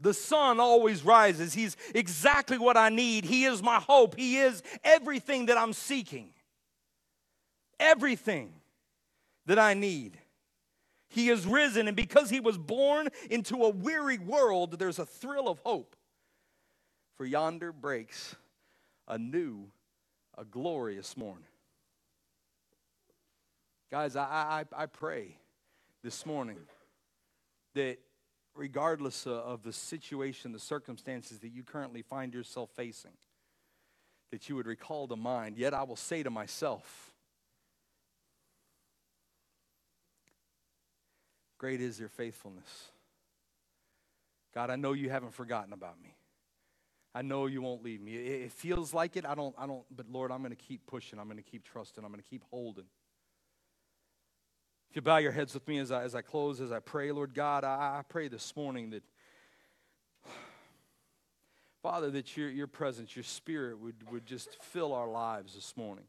The 0.01 0.15
sun 0.15 0.61
always 0.61 1.05
rises. 1.05 1.53
He's 1.53 1.77
exactly 1.95 2.59
what 2.59 2.77
I 2.77 2.89
need. 2.89 3.25
He 3.25 3.45
is 3.45 3.63
my 3.63 3.79
hope. 3.79 4.17
He 4.17 4.39
is 4.39 4.63
everything 4.83 5.47
that 5.47 5.59
I'm 5.59 5.73
seeking. 5.73 6.31
Everything 7.79 8.53
that 9.47 9.59
I 9.59 9.75
need. 9.75 10.19
He 11.09 11.29
is 11.29 11.45
risen, 11.47 11.89
and 11.89 11.97
because 11.97 12.31
he 12.31 12.41
was 12.41 12.57
born 12.57 13.09
into 13.31 13.65
a 13.65 13.71
weary 13.71 14.19
world, 14.19 14.79
there's 14.79 15.01
a 15.01 15.07
thrill 15.07 15.49
of 15.49 15.59
hope. 15.65 15.97
For 17.21 17.27
yonder 17.27 17.71
breaks 17.71 18.35
a 19.07 19.19
new, 19.19 19.67
a 20.39 20.45
glorious 20.47 21.19
morn. 21.19 21.45
Guys, 23.91 24.17
I, 24.17 24.65
I, 24.73 24.85
I 24.85 24.87
pray 24.87 25.37
this 26.03 26.25
morning 26.25 26.57
that 27.75 27.99
regardless 28.55 29.27
of 29.27 29.63
the 29.63 29.73
situation, 29.75 30.53
the 30.53 30.59
circumstances 30.59 31.41
that 31.41 31.51
you 31.51 31.63
currently 31.63 32.01
find 32.01 32.33
yourself 32.33 32.71
facing, 32.75 33.19
that 34.31 34.49
you 34.49 34.57
would 34.57 34.67
recall 34.67 35.07
to 35.07 35.17
mind. 35.17 35.59
Yet 35.59 35.75
I 35.75 35.83
will 35.83 35.97
say 35.97 36.23
to 36.23 36.31
myself, 36.31 37.13
Great 41.59 41.83
is 41.83 42.01
your 42.01 42.09
faithfulness. 42.09 42.93
God, 44.55 44.71
I 44.71 44.77
know 44.77 44.95
you 44.95 45.11
haven't 45.11 45.35
forgotten 45.35 45.75
about 45.75 46.01
me. 46.03 46.15
I 47.15 47.23
know 47.23 47.47
you 47.47 47.61
won't 47.61 47.83
leave 47.83 48.01
me. 48.01 48.15
It 48.15 48.53
feels 48.53 48.95
like 48.95 49.17
it. 49.17 49.27
I 49.27 49.35
don't, 49.35 49.55
I 49.59 49.67
don't, 49.67 49.83
but 49.95 50.07
Lord, 50.09 50.31
I'm 50.31 50.39
going 50.39 50.51
to 50.51 50.57
keep 50.57 50.87
pushing. 50.87 51.19
I'm 51.19 51.27
going 51.27 51.39
to 51.39 51.43
keep 51.43 51.65
trusting. 51.65 52.05
I'm 52.05 52.11
going 52.11 52.23
to 52.23 52.29
keep 52.29 52.45
holding. 52.51 52.85
If 54.91 54.97
you 54.97 55.03
bow 55.03 55.19
your 55.19 55.33
heads 55.33 55.55
with 55.55 55.67
me 55.67 55.79
as 55.79 55.91
I, 55.91 56.05
as 56.05 56.15
I 56.15 56.23
close, 56.23 56.61
as 56.61 56.71
I 56.71 56.79
pray, 56.79 57.11
Lord 57.13 57.35
God, 57.35 57.65
I, 57.65 57.99
I 57.99 58.03
pray 58.09 58.29
this 58.29 58.55
morning 58.55 58.91
that, 58.91 59.03
Father, 61.83 62.11
that 62.11 62.37
your, 62.37 62.49
your 62.49 62.67
presence, 62.69 63.17
your 63.17 63.25
spirit 63.25 63.79
would, 63.81 64.11
would 64.11 64.27
just 64.27 64.63
fill 64.63 64.93
our 64.93 65.09
lives 65.09 65.55
this 65.55 65.77
morning. 65.77 66.05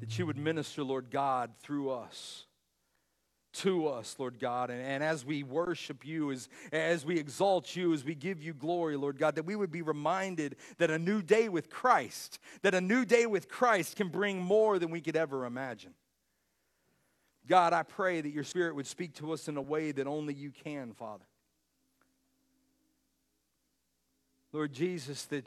That 0.00 0.18
you 0.18 0.26
would 0.26 0.38
minister, 0.38 0.82
Lord 0.82 1.10
God, 1.10 1.50
through 1.60 1.90
us 1.90 2.46
to 3.52 3.88
us, 3.88 4.16
Lord 4.18 4.38
God. 4.38 4.70
And, 4.70 4.80
and 4.80 5.02
as 5.02 5.24
we 5.24 5.42
worship 5.42 6.06
you, 6.06 6.30
as, 6.30 6.48
as 6.72 7.04
we 7.04 7.18
exalt 7.18 7.74
you, 7.74 7.92
as 7.92 8.04
we 8.04 8.14
give 8.14 8.42
you 8.42 8.54
glory, 8.54 8.96
Lord 8.96 9.18
God, 9.18 9.34
that 9.36 9.44
we 9.44 9.56
would 9.56 9.72
be 9.72 9.82
reminded 9.82 10.56
that 10.78 10.90
a 10.90 10.98
new 10.98 11.22
day 11.22 11.48
with 11.48 11.70
Christ, 11.70 12.38
that 12.62 12.74
a 12.74 12.80
new 12.80 13.04
day 13.04 13.26
with 13.26 13.48
Christ 13.48 13.96
can 13.96 14.08
bring 14.08 14.40
more 14.40 14.78
than 14.78 14.90
we 14.90 15.00
could 15.00 15.16
ever 15.16 15.44
imagine. 15.44 15.94
God, 17.46 17.72
I 17.72 17.82
pray 17.82 18.20
that 18.20 18.30
your 18.30 18.44
Spirit 18.44 18.74
would 18.74 18.86
speak 18.86 19.14
to 19.14 19.32
us 19.32 19.48
in 19.48 19.56
a 19.56 19.62
way 19.62 19.90
that 19.92 20.06
only 20.06 20.34
you 20.34 20.50
can, 20.50 20.92
Father. 20.92 21.24
Lord 24.52 24.72
Jesus, 24.72 25.24
that 25.26 25.46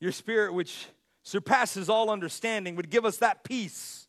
your 0.00 0.12
Spirit, 0.12 0.52
which 0.52 0.86
surpasses 1.22 1.88
all 1.88 2.10
understanding, 2.10 2.74
would 2.74 2.90
give 2.90 3.04
us 3.04 3.18
that 3.18 3.44
peace. 3.44 4.08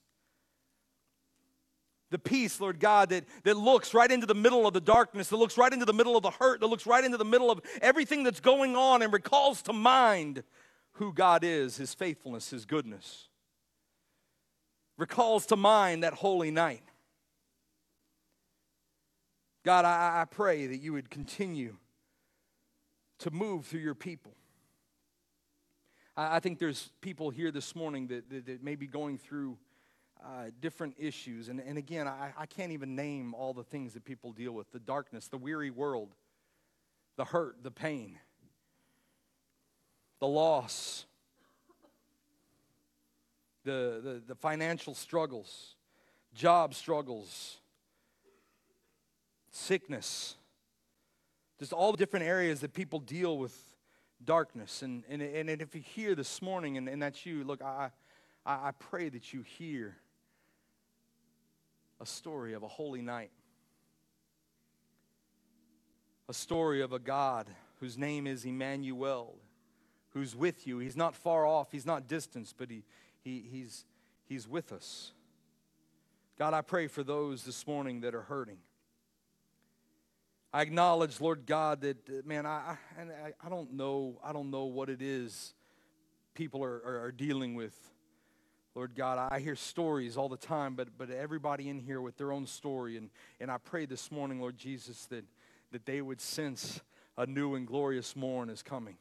The 2.11 2.19
peace, 2.19 2.61
Lord 2.61 2.79
God, 2.79 3.09
that, 3.09 3.25
that 3.43 3.57
looks 3.57 3.93
right 3.93 4.11
into 4.11 4.27
the 4.27 4.35
middle 4.35 4.67
of 4.67 4.73
the 4.73 4.81
darkness, 4.81 5.29
that 5.29 5.37
looks 5.37 5.57
right 5.57 5.73
into 5.73 5.85
the 5.85 5.93
middle 5.93 6.15
of 6.15 6.23
the 6.23 6.31
hurt, 6.31 6.59
that 6.59 6.67
looks 6.67 6.85
right 6.85 7.03
into 7.03 7.17
the 7.17 7.25
middle 7.25 7.49
of 7.49 7.61
everything 7.81 8.23
that's 8.23 8.39
going 8.39 8.75
on 8.75 9.01
and 9.01 9.11
recalls 9.11 9.63
to 9.63 9.73
mind 9.73 10.43
who 10.93 11.13
God 11.13 11.43
is, 11.43 11.77
His 11.77 11.93
faithfulness, 11.93 12.51
His 12.51 12.65
goodness 12.65 13.29
recalls 15.01 15.47
to 15.47 15.55
mind 15.55 16.03
that 16.03 16.13
holy 16.13 16.51
night. 16.51 16.83
God, 19.63 19.83
I, 19.83 20.21
I 20.21 20.25
pray 20.25 20.67
that 20.67 20.77
you 20.77 20.93
would 20.93 21.09
continue 21.09 21.75
to 23.17 23.31
move 23.31 23.65
through 23.65 23.81
your 23.81 23.95
people. 23.95 24.33
I, 26.15 26.37
I 26.37 26.39
think 26.39 26.59
there's 26.59 26.91
people 27.01 27.31
here 27.31 27.51
this 27.51 27.75
morning 27.75 28.07
that, 28.07 28.29
that, 28.29 28.45
that 28.45 28.63
may 28.63 28.75
be 28.75 28.85
going 28.85 29.17
through 29.17 29.57
uh, 30.23 30.51
different 30.59 30.95
issues. 30.97 31.49
And, 31.49 31.59
and 31.59 31.77
again, 31.77 32.07
I, 32.07 32.31
I 32.37 32.45
can't 32.45 32.71
even 32.71 32.95
name 32.95 33.33
all 33.33 33.53
the 33.53 33.63
things 33.63 33.93
that 33.93 34.05
people 34.05 34.31
deal 34.31 34.51
with 34.51 34.71
the 34.71 34.79
darkness, 34.79 35.27
the 35.27 35.37
weary 35.37 35.69
world, 35.69 36.09
the 37.17 37.25
hurt, 37.25 37.57
the 37.63 37.71
pain, 37.71 38.17
the 40.19 40.27
loss, 40.27 41.05
the, 43.63 43.99
the, 44.03 44.21
the 44.27 44.35
financial 44.35 44.93
struggles, 44.93 45.75
job 46.33 46.73
struggles, 46.73 47.57
sickness, 49.51 50.35
just 51.59 51.73
all 51.73 51.91
the 51.91 51.97
different 51.97 52.25
areas 52.25 52.61
that 52.61 52.73
people 52.73 52.99
deal 52.99 53.37
with 53.37 53.55
darkness. 54.23 54.81
And, 54.81 55.03
and, 55.09 55.21
and 55.21 55.49
if 55.49 55.75
you 55.75 55.81
hear 55.81 56.15
this 56.15 56.41
morning 56.41 56.77
and, 56.77 56.87
and 56.87 57.01
that's 57.01 57.25
you, 57.25 57.43
look, 57.43 57.61
I, 57.61 57.91
I, 58.45 58.69
I 58.69 58.71
pray 58.79 59.09
that 59.09 59.33
you 59.33 59.41
hear 59.41 59.97
a 62.01 62.05
story 62.05 62.53
of 62.53 62.63
a 62.63 62.67
holy 62.67 63.01
night, 63.01 63.29
a 66.27 66.33
story 66.33 66.81
of 66.81 66.93
a 66.93 66.99
God 66.99 67.47
whose 67.79 67.97
name 67.97 68.25
is 68.25 68.43
Emmanuel, 68.43 69.35
who's 70.09 70.35
with 70.35 70.65
you. 70.65 70.79
He's 70.79 70.97
not 70.97 71.15
far 71.15 71.45
off, 71.45 71.71
he's 71.71 71.85
not 71.85 72.07
distant, 72.07 72.53
but 72.57 72.71
he, 72.71 72.83
he, 73.23 73.45
he's, 73.49 73.85
he's 74.27 74.47
with 74.47 74.71
us. 74.71 75.11
God, 76.39 76.55
I 76.55 76.61
pray 76.61 76.87
for 76.87 77.03
those 77.03 77.43
this 77.43 77.67
morning 77.67 78.01
that 78.01 78.15
are 78.15 78.23
hurting. 78.23 78.57
I 80.51 80.63
acknowledge, 80.63 81.21
Lord 81.21 81.45
God, 81.45 81.81
that 81.81 82.09
uh, 82.09 82.13
man, 82.25 82.45
I, 82.47 82.77
I, 82.97 83.33
I 83.45 83.49
don't 83.49 83.73
know, 83.73 84.19
I 84.23 84.33
don't 84.33 84.49
know 84.49 84.65
what 84.65 84.89
it 84.89 85.01
is 85.01 85.53
people 86.33 86.63
are, 86.63 86.81
are, 86.83 87.03
are 87.03 87.11
dealing 87.11 87.53
with. 87.53 87.90
Lord 88.73 88.95
God, 88.95 89.29
I 89.31 89.39
hear 89.39 89.55
stories 89.55 90.15
all 90.15 90.29
the 90.29 90.37
time, 90.37 90.75
but, 90.75 90.97
but 90.97 91.09
everybody 91.09 91.67
in 91.67 91.79
here 91.79 91.99
with 91.99 92.17
their 92.17 92.31
own 92.31 92.45
story. 92.45 92.95
And, 92.95 93.09
and 93.41 93.51
I 93.51 93.57
pray 93.57 93.85
this 93.85 94.11
morning, 94.11 94.39
Lord 94.39 94.57
Jesus, 94.57 95.07
that, 95.07 95.25
that 95.71 95.85
they 95.85 96.01
would 96.01 96.21
sense 96.21 96.79
a 97.17 97.25
new 97.25 97.55
and 97.55 97.67
glorious 97.67 98.15
morn 98.15 98.49
is 98.49 98.63
coming, 98.63 98.95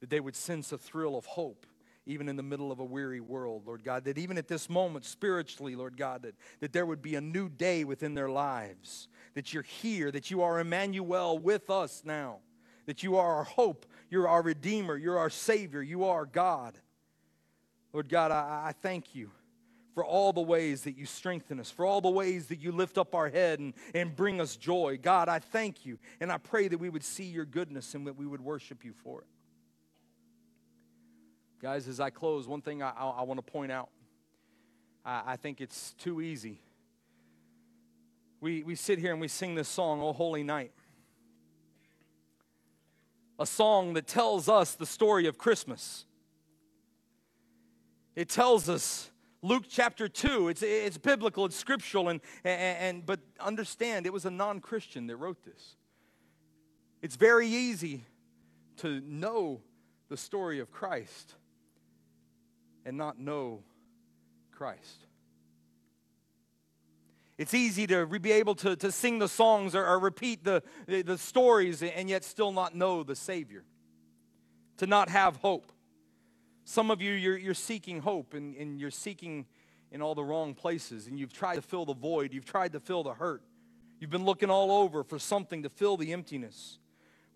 that 0.00 0.10
they 0.10 0.20
would 0.20 0.36
sense 0.36 0.70
a 0.70 0.76
thrill 0.76 1.16
of 1.16 1.24
hope, 1.24 1.66
even 2.04 2.28
in 2.28 2.36
the 2.36 2.42
middle 2.42 2.70
of 2.70 2.78
a 2.78 2.84
weary 2.84 3.20
world, 3.20 3.62
Lord 3.66 3.82
God. 3.82 4.04
That 4.04 4.18
even 4.18 4.36
at 4.36 4.48
this 4.48 4.68
moment, 4.68 5.06
spiritually, 5.06 5.74
Lord 5.76 5.96
God, 5.96 6.22
that, 6.22 6.34
that 6.60 6.74
there 6.74 6.84
would 6.84 7.00
be 7.00 7.14
a 7.14 7.20
new 7.20 7.48
day 7.48 7.84
within 7.84 8.12
their 8.12 8.28
lives. 8.28 9.08
That 9.32 9.54
you're 9.54 9.62
here, 9.62 10.10
that 10.10 10.30
you 10.30 10.42
are 10.42 10.60
Emmanuel 10.60 11.38
with 11.38 11.70
us 11.70 12.02
now. 12.04 12.40
That 12.84 13.02
you 13.02 13.16
are 13.16 13.36
our 13.36 13.44
hope, 13.44 13.86
you're 14.10 14.28
our 14.28 14.42
Redeemer, 14.42 14.96
you're 14.96 15.18
our 15.18 15.30
Savior, 15.30 15.82
you 15.82 16.04
are 16.04 16.26
God. 16.26 16.78
Lord 17.96 18.10
God, 18.10 18.30
I, 18.30 18.64
I 18.66 18.72
thank 18.82 19.14
you 19.14 19.30
for 19.94 20.04
all 20.04 20.34
the 20.34 20.42
ways 20.42 20.82
that 20.82 20.98
you 20.98 21.06
strengthen 21.06 21.58
us, 21.58 21.70
for 21.70 21.86
all 21.86 22.02
the 22.02 22.10
ways 22.10 22.48
that 22.48 22.60
you 22.60 22.70
lift 22.70 22.98
up 22.98 23.14
our 23.14 23.30
head 23.30 23.58
and, 23.58 23.72
and 23.94 24.14
bring 24.14 24.38
us 24.38 24.54
joy. 24.54 24.98
God, 25.00 25.30
I 25.30 25.38
thank 25.38 25.86
you, 25.86 25.98
and 26.20 26.30
I 26.30 26.36
pray 26.36 26.68
that 26.68 26.76
we 26.76 26.90
would 26.90 27.02
see 27.02 27.24
your 27.24 27.46
goodness 27.46 27.94
and 27.94 28.06
that 28.06 28.14
we 28.14 28.26
would 28.26 28.42
worship 28.42 28.84
you 28.84 28.92
for 28.92 29.22
it. 29.22 29.26
Guys, 31.62 31.88
as 31.88 31.98
I 31.98 32.10
close, 32.10 32.46
one 32.46 32.60
thing 32.60 32.82
I, 32.82 32.90
I, 32.90 33.06
I 33.06 33.22
want 33.22 33.38
to 33.38 33.50
point 33.50 33.72
out 33.72 33.88
I, 35.02 35.22
I 35.28 35.36
think 35.36 35.62
it's 35.62 35.94
too 35.94 36.20
easy. 36.20 36.60
We, 38.42 38.62
we 38.62 38.74
sit 38.74 38.98
here 38.98 39.12
and 39.12 39.22
we 39.22 39.28
sing 39.28 39.54
this 39.54 39.68
song, 39.68 40.02
Oh 40.02 40.12
Holy 40.12 40.42
Night. 40.42 40.72
A 43.38 43.46
song 43.46 43.94
that 43.94 44.06
tells 44.06 44.50
us 44.50 44.74
the 44.74 44.84
story 44.84 45.26
of 45.26 45.38
Christmas. 45.38 46.04
It 48.16 48.30
tells 48.30 48.68
us 48.70 49.10
Luke 49.42 49.64
chapter 49.68 50.08
2. 50.08 50.48
It's, 50.48 50.62
it's 50.62 50.98
biblical, 50.98 51.44
it's 51.44 51.54
scriptural, 51.54 52.08
and, 52.08 52.20
and, 52.42 52.78
and 52.78 53.06
but 53.06 53.20
understand 53.38 54.06
it 54.06 54.12
was 54.12 54.24
a 54.24 54.30
non 54.30 54.60
Christian 54.60 55.06
that 55.06 55.16
wrote 55.16 55.44
this. 55.44 55.76
It's 57.02 57.16
very 57.16 57.46
easy 57.46 58.04
to 58.78 59.00
know 59.02 59.60
the 60.08 60.16
story 60.16 60.58
of 60.60 60.72
Christ 60.72 61.34
and 62.84 62.96
not 62.96 63.18
know 63.18 63.62
Christ. 64.50 65.04
It's 67.38 67.52
easy 67.52 67.86
to 67.88 68.06
be 68.06 68.32
able 68.32 68.54
to, 68.56 68.76
to 68.76 68.90
sing 68.90 69.18
the 69.18 69.28
songs 69.28 69.74
or, 69.74 69.86
or 69.86 69.98
repeat 69.98 70.42
the, 70.42 70.62
the, 70.86 71.02
the 71.02 71.18
stories 71.18 71.82
and 71.82 72.08
yet 72.08 72.24
still 72.24 72.50
not 72.50 72.74
know 72.74 73.02
the 73.02 73.14
Savior, 73.14 73.64
to 74.78 74.86
not 74.86 75.10
have 75.10 75.36
hope. 75.36 75.70
Some 76.68 76.90
of 76.90 77.00
you, 77.00 77.12
you're, 77.12 77.38
you're 77.38 77.54
seeking 77.54 78.00
hope 78.00 78.34
and, 78.34 78.54
and 78.56 78.78
you're 78.78 78.90
seeking 78.90 79.46
in 79.90 80.02
all 80.02 80.14
the 80.14 80.24
wrong 80.24 80.52
places, 80.52 81.06
and 81.06 81.18
you've 81.18 81.32
tried 81.32 81.54
to 81.54 81.62
fill 81.62 81.86
the 81.86 81.94
void, 81.94 82.34
you've 82.34 82.44
tried 82.44 82.72
to 82.72 82.80
fill 82.80 83.02
the 83.02 83.14
hurt. 83.14 83.40
You've 84.00 84.10
been 84.10 84.26
looking 84.26 84.50
all 84.50 84.70
over 84.70 85.02
for 85.02 85.18
something 85.18 85.62
to 85.62 85.70
fill 85.70 85.96
the 85.96 86.12
emptiness 86.12 86.78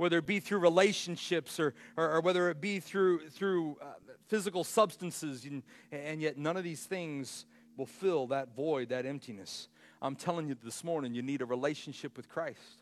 whether 0.00 0.16
it 0.16 0.24
be 0.24 0.40
through 0.40 0.60
relationships 0.60 1.60
or, 1.60 1.74
or, 1.94 2.12
or 2.12 2.20
whether 2.22 2.48
it 2.48 2.58
be 2.58 2.80
through, 2.80 3.28
through 3.28 3.76
uh, 3.82 3.84
physical 4.28 4.64
substances, 4.64 5.44
and, 5.44 5.62
and 5.92 6.22
yet 6.22 6.38
none 6.38 6.56
of 6.56 6.64
these 6.64 6.86
things 6.86 7.44
will 7.76 7.84
fill 7.84 8.26
that 8.26 8.56
void, 8.56 8.88
that 8.88 9.04
emptiness. 9.04 9.68
I'm 10.00 10.16
telling 10.16 10.48
you 10.48 10.56
this 10.64 10.82
morning, 10.82 11.12
you 11.12 11.20
need 11.20 11.42
a 11.42 11.44
relationship 11.44 12.16
with 12.16 12.30
Christ. 12.30 12.80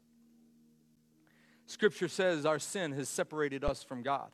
Scripture 1.67 2.07
says 2.07 2.47
our 2.47 2.61
sin 2.61 2.93
has 2.93 3.09
separated 3.09 3.65
us 3.65 3.83
from 3.83 4.05
God. 4.05 4.31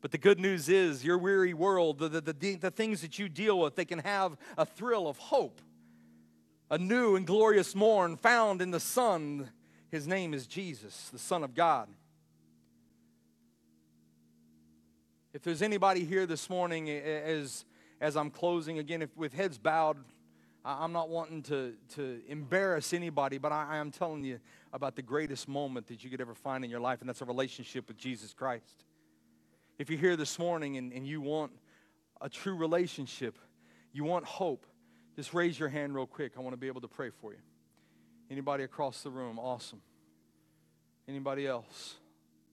But 0.00 0.10
the 0.12 0.18
good 0.18 0.38
news 0.38 0.68
is, 0.68 1.04
your 1.04 1.18
weary 1.18 1.54
world, 1.54 1.98
the, 1.98 2.08
the, 2.08 2.20
the, 2.20 2.54
the, 2.56 2.70
things 2.70 3.00
that 3.00 3.18
you 3.18 3.28
deal 3.28 3.58
with, 3.58 3.76
they 3.76 3.84
can 3.84 4.00
have 4.00 4.36
a 4.56 4.66
thrill 4.66 5.08
of 5.08 5.18
hope. 5.18 5.60
A 6.70 6.78
new 6.78 7.16
and 7.16 7.26
glorious 7.26 7.74
morn 7.74 8.16
found 8.16 8.60
in 8.60 8.70
the 8.70 8.80
Son. 8.80 9.50
His 9.90 10.06
name 10.06 10.34
is 10.34 10.46
Jesus, 10.46 11.08
the 11.12 11.18
Son 11.18 11.42
of 11.42 11.54
God. 11.54 11.88
If 15.32 15.42
there's 15.42 15.62
anybody 15.62 16.04
here 16.04 16.26
this 16.26 16.48
morning, 16.50 16.88
as, 16.90 17.64
as 18.00 18.16
I'm 18.16 18.30
closing 18.30 18.78
again, 18.78 19.02
if, 19.02 19.16
with 19.16 19.32
heads 19.32 19.58
bowed, 19.58 19.98
I'm 20.64 20.92
not 20.92 21.08
wanting 21.08 21.42
to, 21.44 21.74
to 21.94 22.20
embarrass 22.26 22.92
anybody, 22.92 23.38
but 23.38 23.52
I, 23.52 23.74
I 23.74 23.76
am 23.76 23.92
telling 23.92 24.24
you 24.24 24.40
about 24.72 24.96
the 24.96 25.02
greatest 25.02 25.46
moment 25.46 25.86
that 25.86 26.02
you 26.02 26.10
could 26.10 26.20
ever 26.20 26.34
find 26.34 26.64
in 26.64 26.70
your 26.70 26.80
life, 26.80 27.00
and 27.00 27.08
that's 27.08 27.22
a 27.22 27.24
relationship 27.24 27.86
with 27.86 27.96
Jesus 27.96 28.34
Christ. 28.34 28.84
If 29.78 29.90
you're 29.90 30.00
here 30.00 30.16
this 30.16 30.38
morning 30.38 30.78
and, 30.78 30.90
and 30.92 31.06
you 31.06 31.20
want 31.20 31.52
a 32.22 32.30
true 32.30 32.56
relationship, 32.56 33.38
you 33.92 34.04
want 34.04 34.24
hope, 34.24 34.66
just 35.16 35.34
raise 35.34 35.58
your 35.58 35.68
hand 35.68 35.94
real 35.94 36.06
quick. 36.06 36.32
I 36.36 36.40
want 36.40 36.54
to 36.54 36.58
be 36.58 36.66
able 36.66 36.80
to 36.80 36.88
pray 36.88 37.10
for 37.10 37.32
you. 37.32 37.38
Anybody 38.30 38.64
across 38.64 39.02
the 39.02 39.10
room? 39.10 39.38
Awesome. 39.38 39.82
Anybody 41.06 41.46
else? 41.46 41.96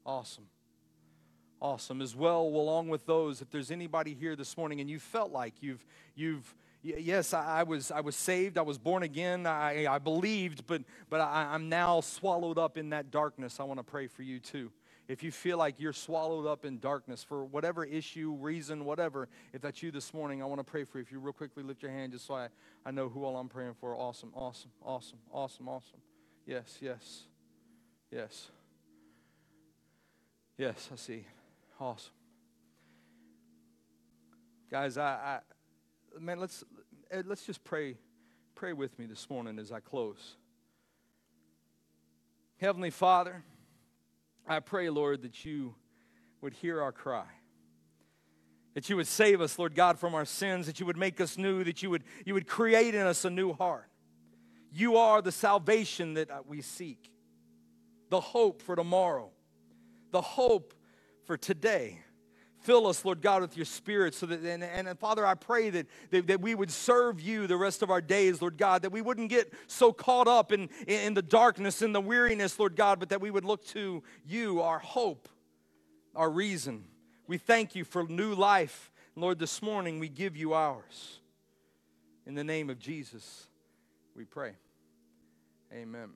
Awesome. 0.05 0.47
Awesome. 1.61 2.01
As 2.01 2.13
well, 2.13 2.41
along 2.41 2.89
with 2.89 3.05
those, 3.05 3.41
if 3.41 3.49
there's 3.49 3.71
anybody 3.71 4.13
here 4.13 4.35
this 4.35 4.57
morning 4.57 4.81
and 4.81 4.89
you 4.89 4.99
felt 4.99 5.31
like 5.31 5.53
you've, 5.61 5.85
you've, 6.15 6.53
yes, 6.83 7.33
I, 7.33 7.63
was, 7.63 7.89
I 7.89 8.01
was 8.01 8.17
saved, 8.17 8.57
I 8.57 8.63
was 8.63 8.77
born 8.77 9.01
again, 9.01 9.47
I, 9.47 9.87
I 9.87 9.97
believed, 9.97 10.67
but, 10.67 10.81
but 11.09 11.21
I, 11.21 11.51
I'm 11.53 11.69
now 11.69 12.01
swallowed 12.01 12.57
up 12.57 12.77
in 12.77 12.89
that 12.89 13.11
darkness. 13.11 13.61
I 13.61 13.63
want 13.63 13.79
to 13.79 13.83
pray 13.83 14.07
for 14.07 14.23
you 14.23 14.41
too. 14.41 14.73
If 15.07 15.21
you 15.21 15.31
feel 15.31 15.57
like 15.57 15.79
you're 15.79 15.91
swallowed 15.93 16.47
up 16.47 16.63
in 16.63 16.79
darkness 16.79 17.23
for 17.23 17.43
whatever 17.43 17.83
issue, 17.83 18.37
reason, 18.39 18.85
whatever, 18.85 19.27
if 19.51 19.61
that's 19.61 19.83
you 19.83 19.91
this 19.91 20.13
morning, 20.13 20.41
I 20.41 20.45
want 20.45 20.59
to 20.59 20.63
pray 20.63 20.85
for 20.85 20.97
you. 20.97 21.01
If 21.01 21.11
you 21.11 21.19
real 21.19 21.33
quickly 21.33 21.61
lift 21.61 21.81
your 21.81 21.91
hand 21.91 22.13
just 22.13 22.25
so 22.25 22.35
I, 22.35 22.47
I 22.85 22.91
know 22.91 23.09
who 23.09 23.25
all 23.25 23.35
I'm 23.35 23.49
praying 23.49 23.75
for. 23.79 23.95
Awesome, 23.95 24.31
awesome, 24.33 24.71
awesome, 24.81 25.19
awesome, 25.31 25.67
awesome. 25.67 25.99
Yes, 26.45 26.77
yes, 26.81 27.23
yes. 28.11 28.49
Yes, 30.57 30.89
I 30.91 30.95
see. 30.95 31.25
Awesome. 31.79 32.13
Guys, 34.71 34.97
I, 34.97 35.03
I 35.03 35.39
man, 36.19 36.39
let's 36.39 36.63
eh, 37.11 37.23
let's 37.25 37.45
just 37.45 37.63
pray 37.63 37.97
pray 38.55 38.73
with 38.73 38.97
me 38.97 39.05
this 39.05 39.29
morning 39.29 39.59
as 39.59 39.71
I 39.71 39.79
close. 39.79 40.37
Heavenly 42.57 42.91
Father, 42.91 43.43
I 44.47 44.59
pray, 44.59 44.89
Lord, 44.89 45.21
that 45.21 45.45
you 45.45 45.75
would 46.41 46.53
hear 46.53 46.81
our 46.81 46.91
cry. 46.91 47.25
That 48.73 48.89
you 48.89 48.95
would 48.95 49.07
save 49.07 49.39
us, 49.39 49.57
Lord 49.57 49.75
God, 49.75 49.99
from 49.99 50.15
our 50.15 50.25
sins, 50.25 50.65
that 50.65 50.79
you 50.79 50.85
would 50.85 50.97
make 50.97 51.21
us 51.21 51.37
new, 51.37 51.63
that 51.63 51.81
you 51.83 51.89
would, 51.89 52.03
you 52.25 52.33
would 52.33 52.47
create 52.47 52.95
in 52.95 53.05
us 53.05 53.23
a 53.23 53.29
new 53.29 53.53
heart. 53.53 53.89
You 54.71 54.97
are 54.97 55.21
the 55.21 55.31
salvation 55.31 56.15
that 56.15 56.31
uh, 56.31 56.41
we 56.47 56.61
seek, 56.61 57.11
the 58.09 58.19
hope 58.19 58.61
for 58.61 58.75
tomorrow, 58.75 59.29
the 60.11 60.21
hope 60.21 60.73
for 61.25 61.37
today. 61.37 62.01
Fill 62.63 62.87
us, 62.87 63.03
Lord 63.03 63.21
God, 63.21 63.41
with 63.41 63.57
your 63.57 63.65
spirit 63.65 64.15
so 64.15 64.25
that, 64.25 64.41
and, 64.41 64.63
and, 64.63 64.97
Father, 64.97 65.25
I 65.25 65.35
pray 65.35 65.69
that, 65.69 65.85
that, 66.11 66.27
that, 66.27 66.39
we 66.39 66.55
would 66.55 66.71
serve 66.71 67.19
you 67.19 67.45
the 67.45 67.57
rest 67.57 67.81
of 67.81 67.91
our 67.91 67.99
days, 67.99 68.41
Lord 68.41 68.57
God, 68.57 68.83
that 68.83 68.91
we 68.91 69.01
wouldn't 69.01 69.29
get 69.29 69.51
so 69.67 69.91
caught 69.91 70.29
up 70.29 70.53
in, 70.53 70.69
in 70.87 71.13
the 71.13 71.21
darkness 71.21 71.81
and 71.81 71.93
the 71.93 71.99
weariness, 71.99 72.57
Lord 72.57 72.77
God, 72.77 73.01
but 73.01 73.09
that 73.09 73.19
we 73.19 73.31
would 73.31 73.43
look 73.43 73.65
to 73.67 74.01
you, 74.25 74.61
our 74.61 74.79
hope, 74.79 75.27
our 76.15 76.29
reason. 76.29 76.85
We 77.27 77.37
thank 77.37 77.75
you 77.75 77.83
for 77.83 78.07
new 78.07 78.33
life. 78.33 78.93
Lord, 79.17 79.39
this 79.39 79.61
morning 79.61 79.99
we 79.99 80.07
give 80.07 80.37
you 80.37 80.53
ours. 80.53 81.19
In 82.25 82.33
the 82.33 82.45
name 82.45 82.69
of 82.69 82.79
Jesus, 82.79 83.47
we 84.15 84.23
pray. 84.23 84.53
Amen. 85.73 86.11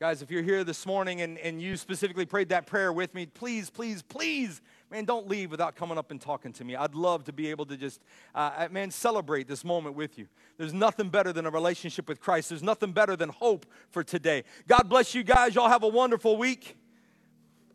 Guys, 0.00 0.22
if 0.22 0.30
you're 0.30 0.42
here 0.42 0.64
this 0.64 0.86
morning 0.86 1.20
and, 1.20 1.36
and 1.38 1.60
you 1.60 1.76
specifically 1.76 2.24
prayed 2.24 2.48
that 2.48 2.66
prayer 2.66 2.90
with 2.90 3.12
me, 3.12 3.26
please, 3.26 3.68
please, 3.68 4.00
please 4.00 4.62
man, 4.90 5.04
don't 5.04 5.28
leave 5.28 5.50
without 5.50 5.76
coming 5.76 5.98
up 5.98 6.10
and 6.10 6.20
talking 6.20 6.52
to 6.54 6.64
me. 6.64 6.76
I'd 6.76 6.94
love 6.94 7.24
to 7.24 7.32
be 7.32 7.48
able 7.50 7.66
to 7.66 7.76
just, 7.76 8.00
uh, 8.34 8.50
uh, 8.56 8.68
man, 8.70 8.90
celebrate 8.90 9.46
this 9.48 9.64
moment 9.64 9.94
with 9.94 10.18
you. 10.18 10.26
There's 10.58 10.74
nothing 10.74 11.08
better 11.08 11.32
than 11.32 11.46
a 11.46 11.50
relationship 11.50 12.08
with 12.08 12.20
Christ. 12.20 12.48
There's 12.48 12.62
nothing 12.62 12.92
better 12.92 13.16
than 13.16 13.28
hope 13.28 13.66
for 13.90 14.02
today. 14.02 14.44
God 14.66 14.88
bless 14.88 15.14
you 15.14 15.22
guys. 15.22 15.54
Y'all 15.54 15.68
have 15.68 15.82
a 15.82 15.88
wonderful 15.88 16.36
week. 16.36 16.76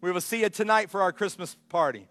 We 0.02 0.12
will 0.12 0.22
see 0.22 0.42
you 0.42 0.50
tonight 0.50 0.90
for 0.90 1.02
our 1.02 1.12
Christmas 1.12 1.56
party. 1.70 2.08